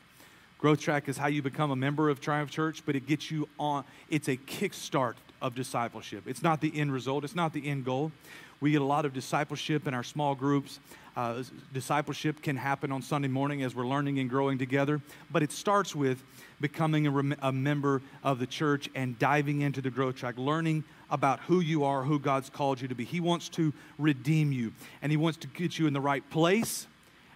Growth 0.57 0.81
Track 0.81 1.07
is 1.07 1.17
how 1.17 1.27
you 1.27 1.41
become 1.41 1.71
a 1.71 1.75
member 1.75 2.09
of 2.09 2.19
Triumph 2.19 2.51
Church, 2.51 2.83
but 2.85 2.95
it 2.95 3.07
gets 3.07 3.31
you 3.31 3.47
on, 3.57 3.85
it's 4.09 4.27
a 4.27 4.35
kickstart 4.35 5.15
of 5.41 5.55
discipleship. 5.55 6.23
It's 6.27 6.43
not 6.43 6.59
the 6.59 6.77
end 6.77 6.91
result, 6.91 7.23
it's 7.23 7.35
not 7.35 7.53
the 7.53 7.65
end 7.65 7.85
goal. 7.85 8.11
We 8.59 8.71
get 8.71 8.81
a 8.81 8.85
lot 8.85 9.05
of 9.05 9.13
discipleship 9.13 9.87
in 9.87 9.93
our 9.93 10.03
small 10.03 10.35
groups. 10.35 10.79
Uh, 11.19 11.43
discipleship 11.73 12.41
can 12.41 12.55
happen 12.55 12.93
on 12.93 13.01
Sunday 13.01 13.27
morning 13.27 13.61
as 13.61 13.75
we're 13.75 13.85
learning 13.85 14.19
and 14.19 14.29
growing 14.29 14.57
together, 14.57 15.01
but 15.29 15.43
it 15.43 15.51
starts 15.51 15.93
with 15.93 16.23
becoming 16.61 17.07
a, 17.07 17.11
rem- 17.11 17.35
a 17.41 17.51
member 17.51 18.01
of 18.23 18.39
the 18.39 18.47
church 18.47 18.89
and 18.95 19.19
diving 19.19 19.59
into 19.59 19.81
the 19.81 19.89
growth 19.89 20.15
track, 20.15 20.37
learning 20.37 20.81
about 21.11 21.41
who 21.41 21.59
you 21.59 21.83
are, 21.83 22.03
who 22.03 22.19
God's 22.19 22.49
called 22.49 22.79
you 22.79 22.87
to 22.87 22.95
be. 22.95 23.03
He 23.03 23.19
wants 23.19 23.49
to 23.49 23.73
redeem 23.97 24.53
you, 24.53 24.71
and 25.01 25.11
He 25.11 25.17
wants 25.17 25.37
to 25.39 25.47
get 25.47 25.77
you 25.77 25.87
in 25.87 25.93
the 25.93 25.99
right 25.99 26.23
place, 26.29 26.87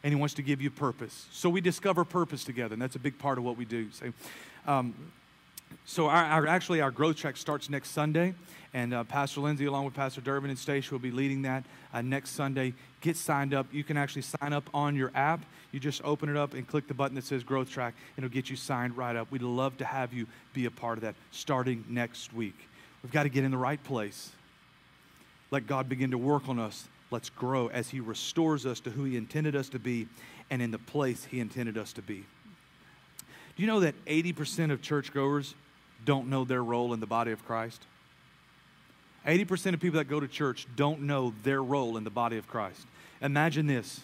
and 0.02 0.14
He 0.14 0.18
wants 0.18 0.36
to 0.36 0.42
give 0.42 0.62
you 0.62 0.72
purpose. 0.72 1.26
So 1.34 1.50
we 1.50 1.60
discover 1.60 2.06
purpose 2.06 2.46
together, 2.46 2.72
and 2.72 2.82
that's 2.82 2.96
a 2.96 3.00
big 3.00 3.20
part 3.20 3.38
of 3.38 3.44
what 3.44 3.58
we 3.58 3.66
do. 3.66 3.92
So, 3.92 4.14
um, 4.66 4.96
so 5.86 6.08
our, 6.08 6.24
our, 6.24 6.48
actually 6.48 6.82
our 6.82 6.92
growth 6.92 7.18
track 7.18 7.38
starts 7.38 7.70
next 7.70 7.92
Sunday, 7.92 8.34
and 8.74 8.94
uh, 8.94 9.04
Pastor 9.04 9.42
Lindsay, 9.42 9.66
along 9.66 9.86
with 9.86 9.94
Pastor 9.94 10.22
Durbin 10.22 10.50
and 10.50 10.58
Stacia, 10.58 10.92
will 10.92 11.00
be 11.00 11.12
leading 11.12 11.44
that 11.44 11.64
uh, 11.94 12.02
next 12.02 12.32
Sunday. 12.32 12.74
Get 13.02 13.18
signed 13.18 13.54
up. 13.54 13.68
You 13.72 13.84
can 13.84 13.98
actually 13.98 14.24
sign 14.24 14.52
up 14.52 14.70
on 14.74 14.96
your 14.96 15.12
app. 15.14 15.46
You 15.72 15.80
just 15.80 16.04
open 16.04 16.30
it 16.30 16.38
up 16.38 16.54
and 16.54 16.68
click 16.68 16.88
the 16.88 16.94
button 16.94 17.16
that 17.16 17.24
says 17.24 17.44
Growth 17.44 17.70
Track. 17.70 17.94
And 18.18 18.26
it'll 18.26 18.34
get 18.34 18.50
you 18.50 18.56
signed 18.56 18.98
right 18.98 19.16
up. 19.16 19.32
We'd 19.32 19.44
love 19.44 19.78
to 19.78 19.86
have 19.86 20.12
you 20.12 20.26
be 20.54 20.66
a 20.66 20.72
part 20.72 20.98
of 20.98 21.04
that 21.04 21.16
starting 21.32 21.86
next 21.88 22.34
week. 22.34 22.56
We've 23.04 23.12
got 23.12 23.24
to 23.24 23.30
get 23.30 23.44
in 23.44 23.52
the 23.52 23.58
right 23.58 23.84
place. 23.84 24.32
Let 25.52 25.68
God 25.68 25.88
begin 25.88 26.12
to 26.12 26.18
work 26.18 26.50
on 26.50 26.58
us. 26.58 26.88
Let's 27.12 27.30
grow 27.30 27.68
as 27.68 27.90
He 27.90 28.00
restores 28.00 28.66
us 28.66 28.80
to 28.82 28.90
who 28.90 29.04
He 29.04 29.18
intended 29.18 29.56
us 29.56 29.70
to 29.70 29.80
be 29.80 30.08
and 30.50 30.64
in 30.64 30.72
the 30.72 30.80
place 30.80 31.26
He 31.26 31.40
intended 31.40 31.78
us 31.78 31.94
to 31.94 32.02
be. 32.02 32.26
Do 33.56 33.62
you 33.62 33.68
know 33.68 33.82
that 33.82 33.94
80% 34.06 34.72
of 34.72 34.82
churchgoers 34.82 35.54
don't 36.06 36.30
know 36.30 36.44
their 36.44 36.64
role 36.64 36.94
in 36.94 37.00
the 37.00 37.08
body 37.08 37.32
of 37.32 37.46
Christ? 37.46 37.82
80% 39.26 39.74
of 39.74 39.80
people 39.80 39.98
that 40.00 40.06
go 40.06 40.20
to 40.20 40.28
church 40.28 40.68
don't 40.76 41.02
know 41.02 41.34
their 41.44 41.64
role 41.64 41.98
in 41.98 42.04
the 42.04 42.10
body 42.10 42.38
of 42.38 42.48
Christ. 42.48 42.86
Imagine 43.22 43.68
this. 43.68 44.02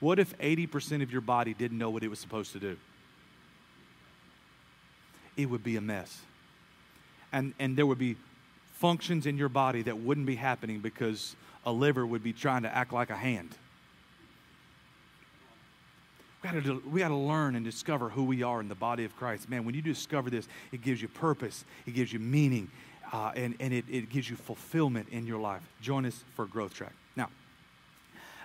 What 0.00 0.18
if 0.18 0.36
80% 0.38 1.02
of 1.02 1.12
your 1.12 1.20
body 1.20 1.54
didn't 1.54 1.78
know 1.78 1.90
what 1.90 2.02
it 2.02 2.08
was 2.08 2.18
supposed 2.18 2.52
to 2.52 2.58
do? 2.58 2.76
It 5.36 5.46
would 5.46 5.62
be 5.62 5.76
a 5.76 5.80
mess. 5.80 6.20
And, 7.32 7.54
and 7.58 7.76
there 7.76 7.86
would 7.86 7.98
be 7.98 8.16
functions 8.74 9.26
in 9.26 9.38
your 9.38 9.48
body 9.48 9.82
that 9.82 9.98
wouldn't 9.98 10.26
be 10.26 10.34
happening 10.34 10.80
because 10.80 11.36
a 11.64 11.72
liver 11.72 12.04
would 12.04 12.22
be 12.22 12.32
trying 12.32 12.62
to 12.62 12.74
act 12.74 12.92
like 12.92 13.10
a 13.10 13.16
hand. 13.16 13.56
We 16.42 16.50
got, 16.50 16.64
to, 16.64 16.82
we 16.90 17.00
to 17.00 17.14
learn 17.14 17.54
and 17.54 17.64
discover 17.64 18.08
who 18.08 18.24
we 18.24 18.42
are 18.42 18.60
in 18.60 18.68
the 18.68 18.74
body 18.74 19.04
of 19.04 19.16
Christ. 19.16 19.48
Man, 19.48 19.64
when 19.64 19.76
you 19.76 19.82
discover 19.82 20.28
this, 20.28 20.48
it 20.72 20.82
gives 20.82 21.00
you 21.00 21.06
purpose, 21.06 21.64
it 21.86 21.94
gives 21.94 22.12
you 22.12 22.18
meaning, 22.18 22.68
uh, 23.12 23.30
and, 23.36 23.54
and 23.60 23.72
it, 23.72 23.84
it 23.88 24.10
gives 24.10 24.28
you 24.28 24.34
fulfillment 24.34 25.08
in 25.10 25.24
your 25.24 25.38
life. 25.38 25.62
Join 25.80 26.04
us 26.04 26.24
for 26.34 26.46
Growth 26.46 26.74
Track. 26.74 26.94
Now, 27.14 27.28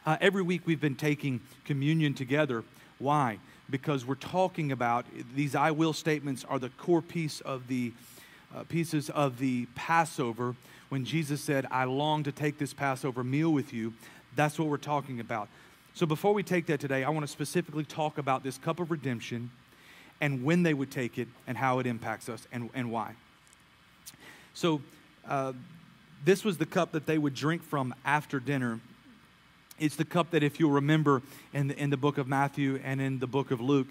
uh, 0.06 0.18
every 0.22 0.43
week 0.43 0.62
we've 0.66 0.80
been 0.80 0.95
taking 0.95 1.41
communion 1.66 2.14
together. 2.14 2.64
Why? 3.00 3.39
Because 3.68 4.06
we're 4.06 4.16
talking 4.16 4.72
about 4.72 5.06
these 5.36 5.56
I 5.56 5.72
will 5.72 5.93
statements 5.93 6.45
are 6.48 6.60
the 6.60 6.70
core 6.70 7.02
piece 7.02 7.41
of 7.41 7.68
the 7.68 7.93
uh, 8.56 8.64
pieces 8.64 9.10
of 9.10 9.39
the 9.39 9.66
Passover 9.74 10.56
when 10.89 11.04
Jesus 11.04 11.41
said, 11.41 11.66
I 11.72 11.86
long 11.86 12.24
to 12.24 12.32
take 12.32 12.60
this 12.60 12.74
Passover 12.74 13.24
meal 13.24 13.52
with 13.52 13.74
you. 13.74 13.93
That's 14.36 14.60
what 14.60 14.68
we're 14.68 14.78
talking 14.78 15.20
about. 15.20 15.50
So 15.98 16.06
before 16.06 16.32
we 16.32 16.43
take 16.43 16.68
that 16.68 16.80
today, 16.80 17.04
I 17.04 17.10
want 17.10 17.26
to 17.26 17.28
specifically 17.28 17.84
talk 17.84 18.20
about 18.20 18.43
this 18.43 18.60
cup 18.60 18.80
of 18.80 18.91
redemption 18.91 19.50
and 20.22 20.43
when 20.43 20.62
they 20.62 20.76
would 20.76 20.91
take 20.91 21.18
it 21.18 21.28
and 21.48 21.58
how 21.58 21.80
it 21.80 21.88
impacts 21.88 22.30
us 22.30 22.48
and, 22.52 22.70
and 22.76 22.91
why. 22.91 23.16
So, 24.54 24.84
uh, 25.28 25.54
this 26.24 26.45
was 26.45 26.60
the 26.60 26.68
cup 26.68 26.91
that 26.91 27.08
they 27.08 27.18
would 27.18 27.34
drink 27.34 27.64
from 27.64 27.95
after 28.06 28.39
dinner. 28.39 28.80
It's 29.80 29.95
the 29.95 30.06
cup 30.06 30.30
that, 30.32 30.43
if 30.43 30.60
you'll 30.60 30.70
remember 30.70 31.24
in 31.52 31.70
the, 31.70 31.82
in 31.82 31.89
the 31.89 31.98
book 31.98 32.20
of 32.20 32.28
Matthew 32.28 32.80
and 32.84 33.02
in 33.02 33.18
the 33.18 33.26
book 33.26 33.50
of 33.50 33.60
Luke, 33.60 33.88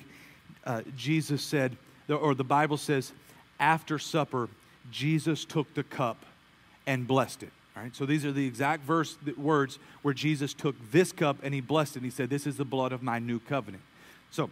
uh, 0.64 0.82
Jesus 0.96 1.42
said, 1.42 1.76
or 2.08 2.36
the 2.36 2.44
Bible 2.44 2.76
says, 2.76 3.10
after 3.58 3.98
supper, 3.98 4.48
Jesus 4.92 5.44
took 5.44 5.74
the 5.74 5.82
cup 5.82 6.24
and 6.86 7.04
blessed 7.04 7.42
it. 7.42 7.52
All 7.76 7.82
right, 7.82 7.94
so 7.94 8.06
these 8.06 8.24
are 8.24 8.32
the 8.32 8.46
exact 8.46 8.84
verse 8.84 9.18
words 9.36 9.78
where 10.00 10.14
Jesus 10.14 10.54
took 10.54 10.74
this 10.90 11.12
cup 11.12 11.36
and 11.42 11.52
he 11.52 11.60
blessed 11.60 11.96
it. 11.96 11.98
And 11.98 12.04
he 12.06 12.10
said, 12.10 12.30
"This 12.30 12.46
is 12.46 12.56
the 12.56 12.64
blood 12.64 12.90
of 12.90 13.02
my 13.02 13.18
new 13.18 13.38
covenant." 13.38 13.82
So 14.30 14.48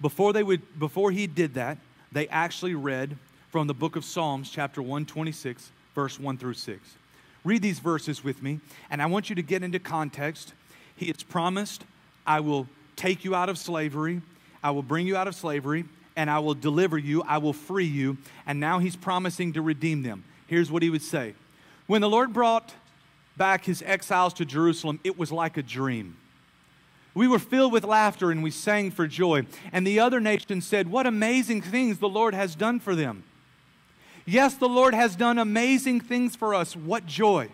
before 0.00 0.32
they 0.32 0.42
would, 0.42 0.78
before 0.80 1.12
he 1.12 1.28
did 1.28 1.54
that, 1.54 1.78
they 2.10 2.26
actually 2.28 2.74
read 2.74 3.16
from 3.50 3.68
the 3.68 3.74
book 3.74 3.94
of 3.94 4.04
Psalms, 4.04 4.50
chapter 4.50 4.82
126, 4.82 5.70
verse 5.94 6.18
1 6.18 6.36
through 6.38 6.54
6. 6.54 6.96
Read 7.44 7.62
these 7.62 7.78
verses 7.78 8.24
with 8.24 8.42
me, 8.42 8.58
and 8.90 9.00
I 9.00 9.06
want 9.06 9.30
you 9.30 9.36
to 9.36 9.42
get 9.42 9.62
into 9.62 9.78
context. 9.78 10.54
He 10.96 11.06
has 11.06 11.22
promised, 11.22 11.84
I 12.26 12.40
will 12.40 12.68
take 12.96 13.24
you 13.24 13.36
out 13.36 13.48
of 13.48 13.58
slavery, 13.58 14.22
I 14.62 14.72
will 14.72 14.82
bring 14.82 15.06
you 15.06 15.16
out 15.16 15.28
of 15.28 15.36
slavery, 15.36 15.84
and 16.16 16.28
I 16.28 16.40
will 16.40 16.54
deliver 16.54 16.98
you, 16.98 17.22
I 17.22 17.38
will 17.38 17.52
free 17.52 17.86
you. 17.86 18.18
And 18.44 18.58
now 18.58 18.80
he's 18.80 18.96
promising 18.96 19.52
to 19.52 19.62
redeem 19.62 20.02
them. 20.02 20.24
Here's 20.48 20.70
what 20.70 20.82
he 20.82 20.90
would 20.90 21.02
say 21.02 21.34
When 21.86 22.00
the 22.00 22.08
Lord 22.08 22.32
brought 22.32 22.74
back 23.36 23.64
his 23.64 23.82
exiles 23.82 24.34
to 24.34 24.44
Jerusalem, 24.44 25.00
it 25.04 25.18
was 25.18 25.30
like 25.30 25.56
a 25.56 25.62
dream. 25.62 26.16
We 27.14 27.28
were 27.28 27.38
filled 27.38 27.72
with 27.72 27.84
laughter 27.84 28.30
and 28.30 28.42
we 28.42 28.50
sang 28.50 28.90
for 28.90 29.06
joy. 29.06 29.46
And 29.72 29.86
the 29.86 30.00
other 30.00 30.20
nations 30.20 30.66
said, 30.66 30.90
What 30.90 31.06
amazing 31.06 31.62
things 31.62 31.98
the 31.98 32.08
Lord 32.08 32.34
has 32.34 32.54
done 32.54 32.78
for 32.78 32.94
them. 32.94 33.24
Yes, 34.26 34.54
the 34.54 34.68
Lord 34.68 34.92
has 34.92 35.16
done 35.16 35.38
amazing 35.38 36.00
things 36.00 36.36
for 36.36 36.52
us. 36.52 36.76
What 36.76 37.06
joy. 37.06 37.48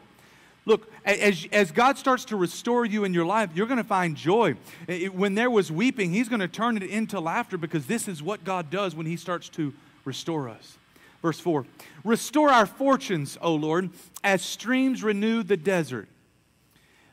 Look, 0.64 0.90
as, 1.04 1.46
as 1.52 1.70
God 1.70 1.98
starts 1.98 2.24
to 2.26 2.36
restore 2.36 2.84
you 2.84 3.04
in 3.04 3.12
your 3.12 3.26
life, 3.26 3.50
you're 3.54 3.66
going 3.66 3.78
to 3.78 3.84
find 3.84 4.16
joy. 4.16 4.54
It, 4.86 5.14
when 5.14 5.34
there 5.34 5.50
was 5.50 5.70
weeping, 5.70 6.12
He's 6.12 6.28
going 6.28 6.40
to 6.40 6.48
turn 6.48 6.76
it 6.76 6.84
into 6.84 7.20
laughter 7.20 7.58
because 7.58 7.86
this 7.86 8.08
is 8.08 8.22
what 8.22 8.44
God 8.44 8.70
does 8.70 8.94
when 8.94 9.06
He 9.06 9.16
starts 9.16 9.48
to 9.50 9.74
restore 10.04 10.48
us. 10.48 10.78
Verse 11.22 11.38
4 11.38 11.64
Restore 12.04 12.50
our 12.50 12.66
fortunes, 12.66 13.38
O 13.40 13.54
Lord, 13.54 13.90
as 14.22 14.42
streams 14.42 15.02
renew 15.02 15.42
the 15.42 15.56
desert. 15.56 16.08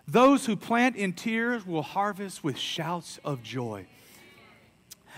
Those 0.07 0.47
who 0.47 0.55
plant 0.55 0.95
in 0.95 1.13
tears 1.13 1.65
will 1.65 1.83
harvest 1.83 2.43
with 2.43 2.57
shouts 2.57 3.19
of 3.23 3.43
joy. 3.43 3.85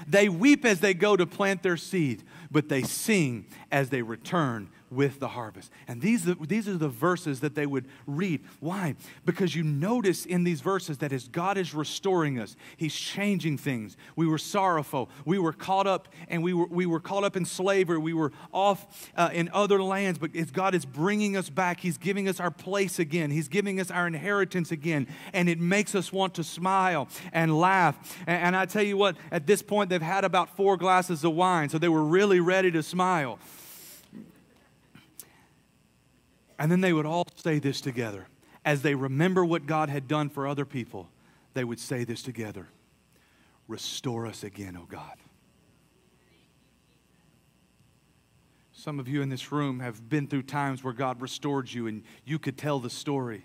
They 0.06 0.28
weep 0.28 0.66
as 0.66 0.82
they 0.82 0.94
go 0.94 1.16
to 1.16 1.26
plant 1.26 1.64
their 1.64 1.78
seed, 1.78 2.24
but 2.52 2.68
they 2.68 2.82
sing 2.82 3.46
as 3.72 3.90
they 3.90 4.02
return 4.02 4.70
with 4.92 5.20
the 5.20 5.30
harvest. 5.30 5.72
And 5.88 6.02
these, 6.02 6.26
these 6.42 6.68
are 6.68 6.78
the 6.78 6.90
verses 6.90 7.40
that 7.40 7.56
they 7.56 7.66
would 7.66 7.86
read. 8.06 8.42
Why? 8.60 8.96
Because 9.26 9.56
you 9.56 9.64
notice 9.64 10.26
in 10.26 10.44
these 10.44 10.60
verses 10.60 10.98
that 10.98 11.14
as 11.14 11.30
God 11.30 11.58
is 11.58 11.74
restoring 11.74 12.38
us, 12.38 12.58
He's 12.76 12.94
changing 12.94 13.58
things. 13.58 13.96
We 14.18 14.28
were 14.28 14.38
sorrowful. 14.38 15.10
We 15.26 15.40
were 15.40 15.54
caught 15.54 15.88
up 15.88 16.10
and 16.28 16.44
we 16.44 16.54
were, 16.54 16.66
we 16.66 16.86
were 16.86 17.00
caught 17.00 17.24
up 17.24 17.38
in 17.38 17.46
slavery. 17.46 17.98
We 17.98 18.14
were 18.14 18.34
off 18.52 19.10
uh, 19.16 19.30
in 19.32 19.50
other 19.54 19.82
lands, 19.82 20.20
but 20.20 20.36
as 20.36 20.52
God 20.52 20.76
is 20.76 20.86
bringing 20.86 21.38
us 21.38 21.50
back, 21.50 21.80
He's 21.80 21.98
giving 21.98 22.28
us 22.28 22.42
our 22.42 22.52
place 22.52 23.00
again. 23.00 23.32
He's 23.32 23.48
giving 23.48 23.80
us 23.80 23.90
our 23.90 24.08
inheritance 24.08 24.72
again. 24.72 25.08
And 25.32 25.48
it 25.48 25.60
makes 25.60 25.96
us 25.96 26.12
want 26.12 26.34
to 26.34 26.44
smile 26.44 27.08
and 27.32 27.58
laugh. 27.58 28.20
And, 28.28 28.44
and 28.44 28.56
I 28.58 28.66
tell 28.66 28.84
you 28.84 28.98
what, 28.98 29.16
at 29.32 29.48
this 29.48 29.62
point, 29.62 29.90
they've 29.90 30.02
had 30.02 30.26
about 30.26 30.58
four 30.58 30.76
glasses 30.76 31.24
of 31.24 31.34
wine, 31.34 31.70
so 31.70 31.78
they 31.78 31.90
were 31.90 32.04
really 32.04 32.42
ready 32.42 32.72
to 32.72 32.84
smile. 32.84 33.40
And 36.62 36.72
then 36.72 36.82
they 36.82 36.94
would 36.94 37.08
all 37.08 37.26
say 37.38 37.58
this 37.58 37.82
together. 37.82 38.28
As 38.64 38.84
they 38.84 38.94
remember 38.94 39.44
what 39.44 39.66
God 39.66 39.90
had 39.90 40.08
done 40.08 40.30
for 40.30 40.46
other 40.46 40.64
people, 40.64 41.10
they 41.56 41.64
would 41.64 41.80
say 41.80 42.04
this 42.04 42.22
together 42.22 42.68
Restore 43.68 44.28
us 44.28 44.44
again, 44.44 44.78
O 44.78 44.86
God. 44.86 45.18
Some 48.74 49.00
of 49.00 49.08
you 49.08 49.24
in 49.24 49.30
this 49.30 49.52
room 49.52 49.80
have 49.80 50.08
been 50.08 50.28
through 50.28 50.44
times 50.44 50.84
where 50.84 50.94
God 50.94 51.20
restored 51.20 51.72
you 51.72 51.88
and 51.88 52.04
you 52.26 52.38
could 52.38 52.60
tell 52.60 52.80
the 52.80 52.92
story. 52.92 53.44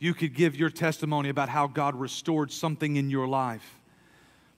You 0.00 0.12
could 0.12 0.34
give 0.34 0.56
your 0.56 0.70
testimony 0.70 1.28
about 1.28 1.48
how 1.48 1.68
God 1.68 1.94
restored 1.94 2.50
something 2.50 2.96
in 2.96 3.10
your 3.10 3.28
life. 3.28 3.78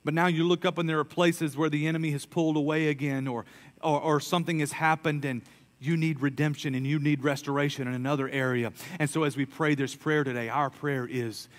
But 0.03 0.15
now 0.15 0.25
you 0.25 0.45
look 0.45 0.65
up 0.65 0.79
and 0.79 0.89
there 0.89 0.97
are 0.97 1.03
places 1.03 1.55
where 1.55 1.69
the 1.69 1.85
enemy 1.85 2.09
has 2.09 2.25
pulled 2.25 2.57
away 2.57 2.87
again 2.87 3.27
or, 3.27 3.45
or, 3.83 4.01
or 4.01 4.19
something 4.19 4.59
has 4.61 4.71
happened 4.71 5.25
and 5.25 5.43
you 5.81 5.97
need 5.97 6.21
redemption 6.21 6.75
and 6.75 6.85
you 6.85 6.99
need 6.99 7.23
restoration 7.23 7.87
in 7.87 7.93
another 7.93 8.29
area. 8.29 8.71
And 8.99 9.09
so, 9.09 9.23
as 9.23 9.35
we 9.35 9.45
pray 9.45 9.75
this 9.75 9.95
prayer 9.95 10.23
today, 10.23 10.47
our 10.47 10.69
prayer 10.69 11.07
is 11.07 11.49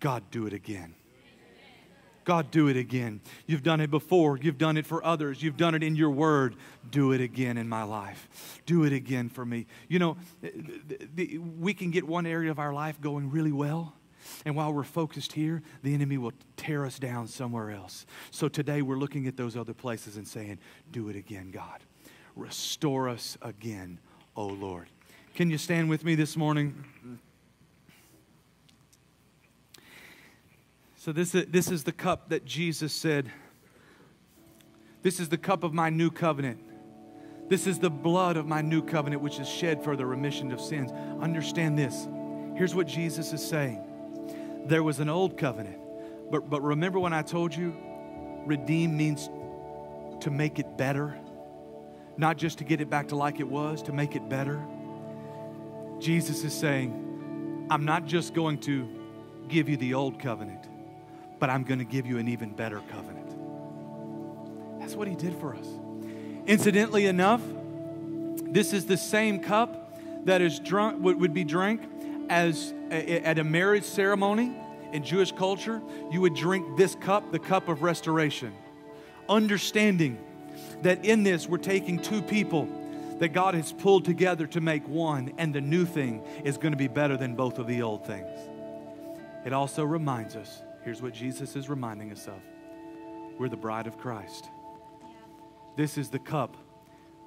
God, 0.00 0.24
do 0.30 0.46
it 0.46 0.52
again. 0.52 0.94
God, 2.24 2.50
do 2.50 2.66
it 2.66 2.76
again. 2.76 3.20
You've 3.46 3.62
done 3.62 3.80
it 3.80 3.88
before. 3.88 4.36
You've 4.36 4.58
done 4.58 4.76
it 4.76 4.84
for 4.84 5.04
others. 5.04 5.40
You've 5.40 5.56
done 5.56 5.76
it 5.76 5.84
in 5.84 5.94
your 5.94 6.10
word. 6.10 6.56
Do 6.90 7.12
it 7.12 7.20
again 7.20 7.56
in 7.56 7.68
my 7.68 7.84
life. 7.84 8.60
Do 8.66 8.82
it 8.82 8.92
again 8.92 9.28
for 9.28 9.46
me. 9.46 9.66
You 9.86 10.00
know, 10.00 10.16
we 11.60 11.72
can 11.72 11.92
get 11.92 12.04
one 12.04 12.26
area 12.26 12.50
of 12.50 12.58
our 12.58 12.72
life 12.72 13.00
going 13.00 13.30
really 13.30 13.52
well. 13.52 13.94
And 14.44 14.56
while 14.56 14.72
we're 14.72 14.82
focused 14.82 15.34
here, 15.34 15.62
the 15.84 15.94
enemy 15.94 16.18
will 16.18 16.32
tear 16.56 16.84
us 16.84 16.98
down 16.98 17.28
somewhere 17.28 17.70
else. 17.70 18.06
So 18.32 18.48
today 18.48 18.82
we're 18.82 18.98
looking 18.98 19.28
at 19.28 19.36
those 19.36 19.56
other 19.56 19.74
places 19.74 20.16
and 20.16 20.26
saying, 20.26 20.58
Do 20.90 21.08
it 21.08 21.14
again, 21.14 21.52
God. 21.52 21.80
Restore 22.36 23.08
us 23.08 23.38
again, 23.40 23.98
O 24.36 24.46
Lord. 24.46 24.88
Can 25.34 25.50
you 25.50 25.56
stand 25.56 25.88
with 25.88 26.04
me 26.04 26.14
this 26.14 26.36
morning? 26.36 26.84
So, 30.96 31.12
this 31.12 31.34
is, 31.34 31.46
this 31.46 31.70
is 31.70 31.84
the 31.84 31.92
cup 31.92 32.28
that 32.28 32.44
Jesus 32.44 32.92
said, 32.92 33.30
This 35.02 35.18
is 35.18 35.30
the 35.30 35.38
cup 35.38 35.64
of 35.64 35.72
my 35.72 35.88
new 35.88 36.10
covenant. 36.10 36.60
This 37.48 37.66
is 37.66 37.78
the 37.78 37.90
blood 37.90 38.36
of 38.36 38.46
my 38.46 38.60
new 38.60 38.82
covenant, 38.82 39.22
which 39.22 39.38
is 39.38 39.48
shed 39.48 39.82
for 39.82 39.96
the 39.96 40.04
remission 40.04 40.52
of 40.52 40.60
sins. 40.60 40.90
Understand 41.20 41.78
this. 41.78 42.08
Here's 42.56 42.74
what 42.74 42.86
Jesus 42.86 43.32
is 43.32 43.46
saying 43.46 43.82
there 44.66 44.82
was 44.82 44.98
an 44.98 45.08
old 45.08 45.38
covenant, 45.38 45.78
but, 46.30 46.50
but 46.50 46.60
remember 46.60 46.98
when 46.98 47.12
I 47.12 47.22
told 47.22 47.54
you, 47.54 47.74
redeem 48.44 48.96
means 48.96 49.30
to 50.20 50.30
make 50.30 50.58
it 50.58 50.76
better? 50.76 51.16
Not 52.18 52.36
just 52.36 52.58
to 52.58 52.64
get 52.64 52.80
it 52.80 52.88
back 52.88 53.08
to 53.08 53.16
like 53.16 53.40
it 53.40 53.48
was, 53.48 53.82
to 53.82 53.92
make 53.92 54.16
it 54.16 54.28
better. 54.28 54.62
Jesus 55.98 56.44
is 56.44 56.54
saying, 56.54 57.66
I'm 57.70 57.84
not 57.84 58.06
just 58.06 58.34
going 58.34 58.58
to 58.60 58.88
give 59.48 59.68
you 59.68 59.76
the 59.76 59.94
old 59.94 60.18
covenant, 60.18 60.66
but 61.38 61.50
I'm 61.50 61.64
going 61.64 61.78
to 61.78 61.84
give 61.84 62.06
you 62.06 62.18
an 62.18 62.28
even 62.28 62.50
better 62.50 62.80
covenant. 62.90 63.34
That's 64.80 64.94
what 64.94 65.08
he 65.08 65.14
did 65.14 65.34
for 65.40 65.54
us. 65.54 65.66
Incidentally 66.46 67.06
enough, 67.06 67.42
this 68.42 68.72
is 68.72 68.86
the 68.86 68.96
same 68.96 69.40
cup 69.40 69.98
that 70.26 70.40
is 70.40 70.60
drunk 70.60 71.02
would 71.02 71.34
be 71.34 71.44
drank 71.44 71.82
as 72.28 72.72
a, 72.90 73.20
at 73.24 73.38
a 73.38 73.44
marriage 73.44 73.84
ceremony 73.84 74.56
in 74.92 75.02
Jewish 75.02 75.32
culture. 75.32 75.82
You 76.10 76.20
would 76.20 76.34
drink 76.34 76.76
this 76.76 76.94
cup, 76.94 77.32
the 77.32 77.38
cup 77.38 77.68
of 77.68 77.82
restoration, 77.82 78.52
understanding 79.28 80.18
that 80.82 81.04
in 81.04 81.22
this 81.22 81.48
we're 81.48 81.58
taking 81.58 81.98
two 81.98 82.22
people 82.22 82.68
that 83.18 83.28
God 83.28 83.54
has 83.54 83.72
pulled 83.72 84.04
together 84.04 84.46
to 84.48 84.60
make 84.60 84.86
one, 84.86 85.32
and 85.38 85.54
the 85.54 85.60
new 85.60 85.86
thing 85.86 86.22
is 86.44 86.58
going 86.58 86.72
to 86.72 86.78
be 86.78 86.88
better 86.88 87.16
than 87.16 87.34
both 87.34 87.58
of 87.58 87.66
the 87.66 87.82
old 87.82 88.06
things. 88.06 88.38
It 89.44 89.52
also 89.52 89.84
reminds 89.84 90.36
us 90.36 90.62
here's 90.82 91.00
what 91.00 91.14
Jesus 91.14 91.56
is 91.56 91.68
reminding 91.68 92.12
us 92.12 92.26
of 92.26 92.40
we're 93.38 93.48
the 93.48 93.56
bride 93.56 93.86
of 93.86 93.98
Christ. 93.98 94.48
This 95.76 95.98
is 95.98 96.08
the 96.08 96.18
cup 96.18 96.56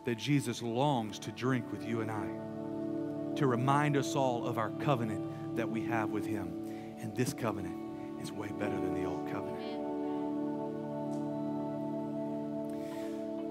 that 0.06 0.18
Jesus 0.18 0.62
longs 0.62 1.20
to 1.20 1.32
drink 1.32 1.72
with 1.72 1.88
you 1.88 2.02
and 2.02 2.10
I, 2.10 3.36
to 3.36 3.46
remind 3.46 3.96
us 3.96 4.16
all 4.16 4.48
of 4.48 4.58
our 4.58 4.72
covenant 4.72 5.56
that 5.56 5.70
we 5.70 5.86
have 5.86 6.10
with 6.10 6.26
Him. 6.26 6.98
And 7.00 7.16
this 7.16 7.34
covenant 7.34 8.22
is 8.22 8.32
way 8.32 8.48
better 8.48 8.76
than 8.76 8.94
the 8.96 9.06
old 9.06 9.28
covenant. 9.32 9.49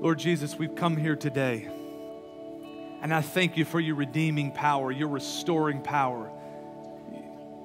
Lord 0.00 0.20
Jesus, 0.20 0.56
we've 0.56 0.76
come 0.76 0.96
here 0.96 1.16
today. 1.16 1.68
And 3.02 3.12
I 3.12 3.20
thank 3.20 3.56
you 3.56 3.64
for 3.64 3.80
your 3.80 3.96
redeeming 3.96 4.52
power, 4.52 4.92
your 4.92 5.08
restoring 5.08 5.82
power. 5.82 6.30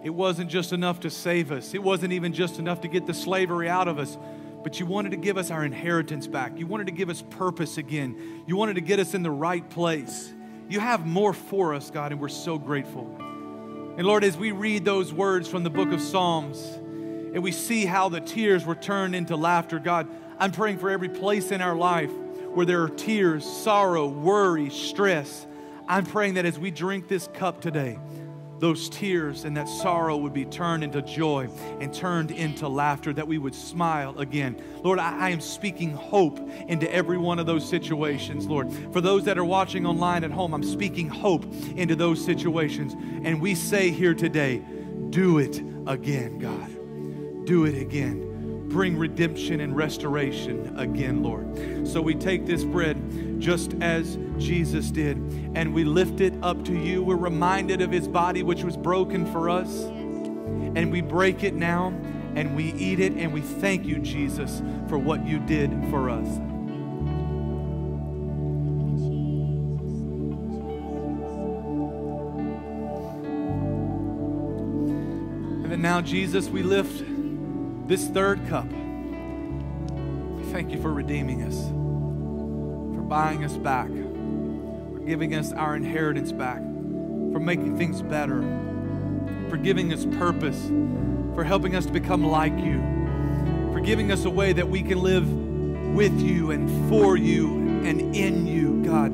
It 0.03 0.09
wasn't 0.09 0.49
just 0.49 0.73
enough 0.73 1.01
to 1.01 1.11
save 1.11 1.51
us, 1.51 1.75
it 1.75 1.83
wasn't 1.83 2.11
even 2.13 2.33
just 2.33 2.57
enough 2.57 2.81
to 2.81 2.87
get 2.87 3.05
the 3.05 3.13
slavery 3.13 3.69
out 3.69 3.87
of 3.87 3.99
us, 3.99 4.17
but 4.63 4.79
you 4.79 4.87
wanted 4.87 5.11
to 5.11 5.17
give 5.17 5.37
us 5.37 5.51
our 5.51 5.63
inheritance 5.63 6.25
back. 6.25 6.57
You 6.57 6.65
wanted 6.65 6.87
to 6.87 6.93
give 6.93 7.11
us 7.11 7.21
purpose 7.21 7.77
again. 7.77 8.43
You 8.47 8.55
wanted 8.55 8.75
to 8.75 8.81
get 8.81 8.97
us 8.97 9.13
in 9.13 9.21
the 9.21 9.31
right 9.31 9.67
place. 9.69 10.33
You 10.69 10.79
have 10.79 11.05
more 11.05 11.33
for 11.33 11.75
us, 11.75 11.91
God, 11.91 12.13
and 12.13 12.19
we're 12.19 12.29
so 12.29 12.57
grateful. 12.57 13.15
And 13.95 14.07
Lord, 14.07 14.23
as 14.23 14.35
we 14.35 14.51
read 14.51 14.85
those 14.85 15.13
words 15.13 15.47
from 15.47 15.61
the 15.63 15.69
book 15.69 15.91
of 15.91 16.01
Psalms 16.01 16.59
and 16.65 17.43
we 17.43 17.51
see 17.51 17.85
how 17.85 18.09
the 18.09 18.21
tears 18.21 18.65
were 18.65 18.73
turned 18.73 19.13
into 19.13 19.35
laughter, 19.35 19.77
God, 19.77 20.07
I'm 20.39 20.51
praying 20.51 20.79
for 20.79 20.89
every 20.89 21.09
place 21.09 21.51
in 21.51 21.61
our 21.61 21.75
life 21.75 22.09
where 22.55 22.65
there 22.65 22.83
are 22.83 22.89
tears, 22.89 23.45
sorrow, 23.45 24.07
worry, 24.07 24.69
stress. 24.69 25.47
I'm 25.87 26.05
praying 26.05 26.35
that 26.35 26.45
as 26.45 26.57
we 26.57 26.71
drink 26.71 27.07
this 27.07 27.27
cup 27.33 27.61
today, 27.61 27.99
those 28.59 28.87
tears 28.87 29.43
and 29.43 29.57
that 29.57 29.67
sorrow 29.67 30.15
would 30.15 30.31
be 30.31 30.45
turned 30.45 30.85
into 30.85 31.01
joy 31.01 31.49
and 31.81 31.93
turned 31.93 32.31
into 32.31 32.67
laughter, 32.69 33.11
that 33.11 33.27
we 33.27 33.37
would 33.37 33.53
smile 33.53 34.17
again. 34.19 34.61
Lord, 34.83 34.99
I, 34.99 35.27
I, 35.27 35.29
am 35.31 35.41
speaking 35.41 35.91
hope 35.91 36.39
into 36.67 36.89
every 36.89 37.17
one 37.17 37.39
of 37.39 37.45
those 37.45 37.67
situations, 37.67 38.45
Lord. 38.45 38.71
For 38.93 39.01
those 39.01 39.25
that 39.25 39.37
are 39.37 39.43
watching 39.43 39.85
online 39.85 40.23
at 40.23 40.31
home, 40.31 40.53
I'm 40.53 40.63
speaking 40.63 41.09
hope 41.09 41.45
into 41.75 41.97
those 41.97 42.23
situations. 42.23 42.93
And 42.93 43.41
we 43.41 43.53
say 43.53 43.89
here 43.89 44.13
today, 44.13 44.63
do 45.09 45.39
it 45.39 45.61
again, 45.85 46.39
God. 46.39 47.45
Do 47.45 47.65
it 47.65 47.77
again 47.77 48.32
bring 48.73 48.97
redemption 48.97 49.61
and 49.61 49.77
restoration 49.77 50.77
again, 50.79 51.21
Lord. 51.21 51.87
So 51.87 52.01
we 52.01 52.15
take 52.15 52.47
this 52.47 52.63
bread 52.63 53.39
just 53.39 53.75
as 53.81 54.17
Jesus 54.39 54.89
did 54.89 55.17
and 55.53 55.75
we 55.75 55.83
lift 55.83 56.21
it 56.21 56.33
up 56.41 56.65
to 56.65 56.73
you. 56.73 57.03
We're 57.03 57.15
reminded 57.15 57.81
of 57.81 57.91
his 57.91 58.07
body, 58.07 58.41
which 58.41 58.63
was 58.63 58.75
broken 58.75 59.31
for 59.31 59.47
us, 59.47 59.83
and 59.83 60.91
we 60.91 61.01
break 61.01 61.43
it 61.43 61.53
now 61.53 61.93
and 62.35 62.55
we 62.55 62.73
eat 62.73 62.99
it 62.99 63.13
and 63.13 63.31
we 63.31 63.41
thank 63.41 63.85
you, 63.85 63.99
Jesus, 63.99 64.63
for 64.89 64.97
what 64.97 65.23
you 65.23 65.37
did 65.39 65.69
for 65.91 66.09
us. 66.09 66.27
And 75.71 75.81
now, 75.81 76.01
Jesus, 76.01 76.49
we 76.49 76.63
lift 76.63 77.12
this 77.87 78.07
third 78.07 78.47
cup. 78.47 78.69
Thank 80.51 80.71
you 80.71 80.81
for 80.81 80.93
redeeming 80.93 81.43
us, 81.43 81.67
for 82.95 83.01
buying 83.01 83.43
us 83.43 83.57
back, 83.57 83.89
for 83.89 84.99
giving 85.05 85.35
us 85.35 85.51
our 85.51 85.75
inheritance 85.75 86.31
back, 86.31 86.59
for 86.59 87.39
making 87.39 87.77
things 87.77 88.01
better, 88.01 88.41
for 89.49 89.57
giving 89.57 89.91
us 89.91 90.05
purpose, 90.17 90.67
for 91.35 91.43
helping 91.43 91.75
us 91.75 91.85
to 91.85 91.91
become 91.91 92.23
like 92.23 92.57
you, 92.57 92.79
for 93.73 93.79
giving 93.81 94.11
us 94.11 94.25
a 94.25 94.29
way 94.29 94.53
that 94.53 94.69
we 94.69 94.81
can 94.81 95.01
live 95.01 95.27
with 95.93 96.19
you 96.19 96.51
and 96.51 96.89
for 96.89 97.17
you 97.17 97.57
and 97.83 98.15
in 98.15 98.47
you. 98.47 98.83
God, 98.83 99.12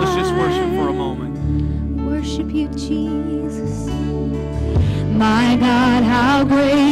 Let's 0.00 0.14
just 0.16 0.34
worship 0.34 0.68
for 0.76 0.88
a 0.88 0.92
moment. 0.92 1.38
Worship 2.02 2.52
you, 2.52 2.68
Jesus. 2.68 3.86
My 5.14 5.56
God, 5.58 6.02
how 6.02 6.44
great 6.44 6.85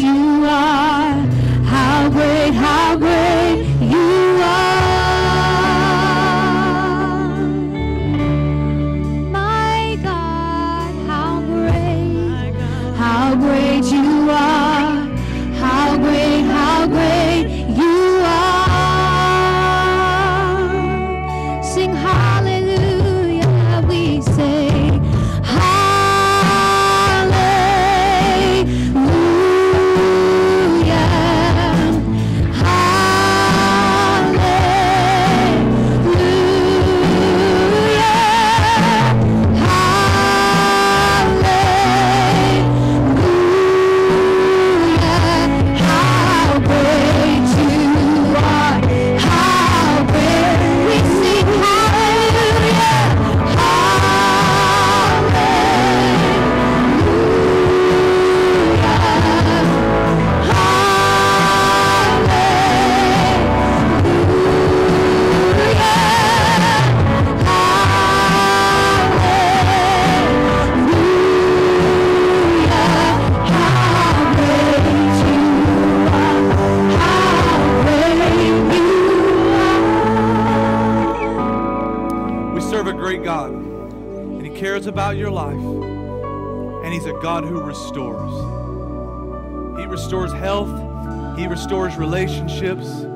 restores 91.55 91.95
relationships, 91.95 93.07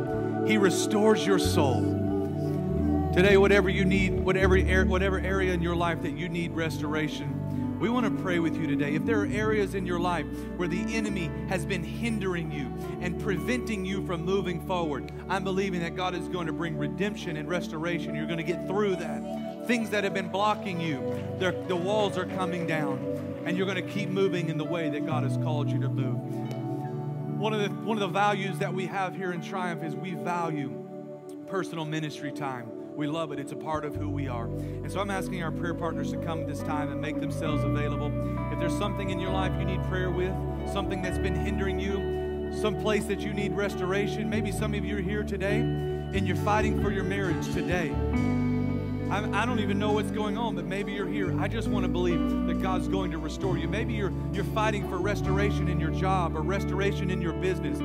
He 0.46 0.58
restores 0.58 1.26
your 1.26 1.40
soul. 1.40 3.10
Today, 3.12 3.36
whatever 3.36 3.68
you 3.68 3.84
need, 3.84 4.20
whatever, 4.20 4.56
whatever 4.84 5.18
area 5.18 5.52
in 5.52 5.60
your 5.60 5.74
life 5.74 6.02
that 6.02 6.12
you 6.12 6.28
need 6.28 6.52
restoration, 6.52 7.80
we 7.80 7.88
want 7.88 8.06
to 8.06 8.22
pray 8.22 8.38
with 8.38 8.56
you 8.56 8.68
today. 8.68 8.94
If 8.94 9.04
there 9.04 9.20
are 9.20 9.26
areas 9.26 9.74
in 9.74 9.84
your 9.84 9.98
life 9.98 10.24
where 10.56 10.68
the 10.68 10.82
enemy 10.94 11.32
has 11.48 11.66
been 11.66 11.82
hindering 11.82 12.52
you 12.52 12.72
and 13.00 13.20
preventing 13.20 13.84
you 13.84 14.06
from 14.06 14.24
moving 14.24 14.64
forward, 14.68 15.10
I'm 15.28 15.42
believing 15.42 15.80
that 15.80 15.96
God 15.96 16.14
is 16.14 16.28
going 16.28 16.46
to 16.46 16.52
bring 16.52 16.78
redemption 16.78 17.38
and 17.38 17.48
restoration. 17.48 18.14
You're 18.14 18.26
going 18.26 18.38
to 18.38 18.44
get 18.44 18.68
through 18.68 18.94
that. 18.96 19.66
Things 19.66 19.90
that 19.90 20.04
have 20.04 20.14
been 20.14 20.28
blocking 20.28 20.80
you, 20.80 21.00
the 21.40 21.74
walls 21.74 22.16
are 22.16 22.26
coming 22.26 22.68
down, 22.68 23.42
and 23.44 23.58
you're 23.58 23.66
going 23.66 23.84
to 23.84 23.92
keep 23.92 24.10
moving 24.10 24.48
in 24.48 24.58
the 24.58 24.64
way 24.64 24.90
that 24.90 25.04
God 25.04 25.24
has 25.24 25.36
called 25.38 25.68
you 25.68 25.80
to 25.80 25.88
move. 25.88 26.47
One 27.38 27.52
of 27.52 27.60
the 27.60 27.68
one 27.68 27.96
of 27.96 28.00
the 28.00 28.08
values 28.08 28.58
that 28.58 28.74
we 28.74 28.86
have 28.86 29.14
here 29.14 29.30
in 29.30 29.40
Triumph 29.40 29.84
is 29.84 29.94
we 29.94 30.14
value 30.14 30.72
personal 31.46 31.84
ministry 31.84 32.32
time. 32.32 32.96
We 32.96 33.06
love 33.06 33.30
it. 33.30 33.38
It's 33.38 33.52
a 33.52 33.56
part 33.56 33.84
of 33.84 33.94
who 33.94 34.10
we 34.10 34.26
are. 34.26 34.46
And 34.46 34.90
so 34.90 34.98
I'm 34.98 35.08
asking 35.08 35.44
our 35.44 35.52
prayer 35.52 35.72
partners 35.72 36.10
to 36.10 36.18
come 36.18 36.48
this 36.48 36.58
time 36.64 36.90
and 36.90 37.00
make 37.00 37.20
themselves 37.20 37.62
available. 37.62 38.10
If 38.52 38.58
there's 38.58 38.76
something 38.76 39.10
in 39.10 39.20
your 39.20 39.30
life 39.30 39.52
you 39.56 39.64
need 39.64 39.84
prayer 39.84 40.10
with, 40.10 40.32
something 40.72 41.00
that's 41.00 41.18
been 41.18 41.36
hindering 41.36 41.78
you, 41.78 42.50
some 42.60 42.76
place 42.80 43.04
that 43.04 43.20
you 43.20 43.32
need 43.32 43.52
restoration, 43.52 44.28
maybe 44.28 44.50
some 44.50 44.74
of 44.74 44.84
you 44.84 44.96
are 44.96 45.00
here 45.00 45.22
today 45.22 45.60
and 45.60 46.26
you're 46.26 46.36
fighting 46.38 46.82
for 46.82 46.90
your 46.90 47.04
marriage 47.04 47.54
today. 47.54 47.94
I, 49.10 49.42
I 49.42 49.46
don't 49.46 49.60
even 49.60 49.78
know 49.78 49.92
what's 49.92 50.10
going 50.10 50.36
on, 50.36 50.54
but 50.54 50.66
maybe 50.66 50.92
you're 50.92 51.08
here. 51.08 51.38
I 51.40 51.48
just 51.48 51.68
want 51.68 51.84
to 51.84 51.88
believe 51.88 52.46
that 52.46 52.60
God's 52.60 52.88
going 52.88 53.10
to 53.12 53.18
restore 53.18 53.56
you. 53.56 53.66
Maybe 53.66 53.94
you're 53.94 54.12
you're 54.32 54.44
fighting 54.44 54.86
for 54.86 54.98
restoration 54.98 55.68
in 55.68 55.80
your 55.80 55.90
job 55.90 56.36
or 56.36 56.42
restoration 56.42 57.10
in 57.10 57.22
your 57.22 57.32
business. 57.32 57.78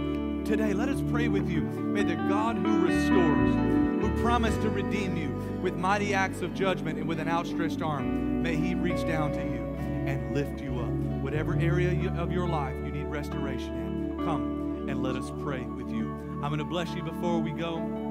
Today, 0.46 0.74
let 0.74 0.90
us 0.90 1.02
pray 1.10 1.30
with 1.30 1.50
you. 1.50 1.62
May 1.62 2.04
the 2.04 2.16
God 2.16 2.58
who 2.58 2.86
restores, 2.86 3.56
who 4.04 4.22
promised 4.22 4.62
to 4.64 4.70
redeem 4.70 5.16
you 5.16 5.30
with 5.62 5.76
mighty 5.76 6.14
acts 6.14 6.42
of 6.42 6.54
judgment 6.54 7.00
and 7.00 7.08
with 7.08 7.22
an 7.22 7.30
outstretched 7.30 7.82
arm, 7.82 8.44
may 8.44 8.58
He 8.58 8.76
reach 8.76 9.08
down 9.08 9.32
to 9.32 9.40
you 9.40 9.64
and 10.06 10.36
lift 10.36 10.60
you 10.60 10.78
up. 10.82 10.92
Whatever 11.24 11.58
area 11.58 12.14
of 12.18 12.34
your 12.34 12.50
life 12.50 12.76
you 12.84 12.92
need 12.92 13.06
restoration 13.06 13.74
in, 13.78 14.26
come 14.26 14.90
and 14.90 15.02
let 15.02 15.16
us 15.16 15.32
pray 15.42 15.62
with 15.62 15.90
you. 15.90 16.12
I'm 16.44 16.50
going 16.50 16.58
to 16.58 16.66
bless 16.66 16.94
you 16.94 17.02
before 17.02 17.40
we 17.40 17.52
go. 17.52 18.03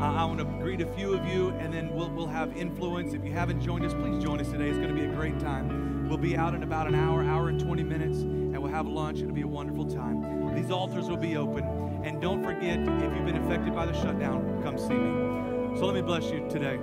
I, 0.00 0.24
want 0.24 0.38
to 0.38 0.44
greet 0.44 0.80
a 0.80 0.86
few 0.86 1.14
of 1.14 1.24
you, 1.26 1.50
and 1.50 1.72
then 1.72 1.94
we'll, 1.94 2.10
we'll 2.10 2.26
have 2.26 2.56
influence. 2.56 3.14
If 3.14 3.24
you 3.24 3.32
haven't 3.32 3.60
joined 3.60 3.84
us, 3.84 3.94
please 3.94 4.22
join 4.22 4.40
us 4.40 4.50
today. 4.50 4.68
It's 4.68 4.78
going 4.78 4.94
to 4.94 4.94
be 4.94 5.04
a 5.04 5.14
great 5.14 5.38
time. 5.38 6.08
We'll 6.08 6.18
be 6.18 6.36
out 6.36 6.54
in 6.54 6.62
about 6.62 6.86
an 6.86 6.94
hour, 6.94 7.22
hour 7.22 7.48
and 7.48 7.60
20 7.60 7.82
minutes, 7.82 8.18
and 8.18 8.60
we'll 8.60 8.72
have 8.72 8.86
lunch. 8.86 9.20
It'll 9.20 9.32
be 9.32 9.42
a 9.42 9.46
wonderful 9.46 9.86
time. 9.86 10.54
These 10.54 10.70
altars 10.70 11.08
will 11.08 11.16
be 11.16 11.36
open. 11.36 11.64
And 12.04 12.20
don't 12.20 12.42
forget, 12.42 12.78
if 12.80 13.14
you've 13.14 13.24
been 13.24 13.36
affected 13.36 13.74
by 13.74 13.86
the 13.86 13.94
shutdown, 13.94 14.60
come 14.62 14.76
see 14.76 14.94
me. 14.94 15.78
So 15.78 15.86
let 15.86 15.94
me 15.94 16.02
bless 16.02 16.24
you 16.24 16.46
today. 16.50 16.78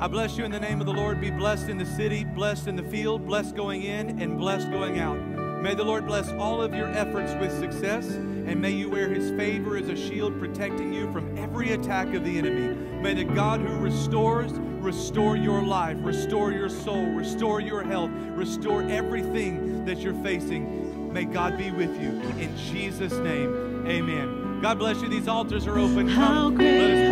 I 0.00 0.06
bless 0.06 0.36
you 0.36 0.44
in 0.44 0.52
the 0.52 0.60
name 0.60 0.80
of 0.80 0.86
the 0.86 0.92
Lord. 0.92 1.20
Be 1.20 1.30
blessed 1.30 1.68
in 1.68 1.78
the 1.78 1.86
city, 1.86 2.24
blessed 2.24 2.68
in 2.68 2.76
the 2.76 2.84
field, 2.84 3.26
blessed 3.26 3.56
going 3.56 3.82
in, 3.82 4.20
and 4.20 4.38
blessed 4.38 4.70
going 4.70 5.00
out. 5.00 5.37
May 5.62 5.74
the 5.74 5.84
Lord 5.84 6.06
bless 6.06 6.30
all 6.32 6.62
of 6.62 6.72
your 6.72 6.86
efforts 6.88 7.34
with 7.34 7.52
success, 7.58 8.08
and 8.08 8.60
may 8.60 8.70
you 8.70 8.88
wear 8.88 9.08
his 9.08 9.30
favor 9.32 9.76
as 9.76 9.88
a 9.88 9.96
shield 9.96 10.38
protecting 10.38 10.94
you 10.94 11.12
from 11.12 11.36
every 11.36 11.72
attack 11.72 12.14
of 12.14 12.24
the 12.24 12.38
enemy. 12.38 12.76
May 13.02 13.14
the 13.14 13.24
God 13.24 13.60
who 13.60 13.76
restores 13.78 14.52
restore 14.52 15.36
your 15.36 15.60
life, 15.60 15.96
restore 16.00 16.52
your 16.52 16.68
soul, 16.68 17.04
restore 17.06 17.60
your 17.60 17.82
health, 17.82 18.10
restore 18.30 18.82
everything 18.82 19.84
that 19.84 19.98
you're 19.98 20.22
facing. 20.22 21.12
May 21.12 21.24
God 21.24 21.58
be 21.58 21.72
with 21.72 22.00
you. 22.00 22.10
In 22.40 22.56
Jesus' 22.56 23.14
name, 23.14 23.84
amen. 23.86 24.60
God 24.62 24.78
bless 24.78 25.02
you. 25.02 25.08
These 25.08 25.26
altars 25.26 25.66
are 25.66 25.78
open. 25.78 26.06
How 26.06 26.26
Come. 26.26 26.54
great 26.54 27.08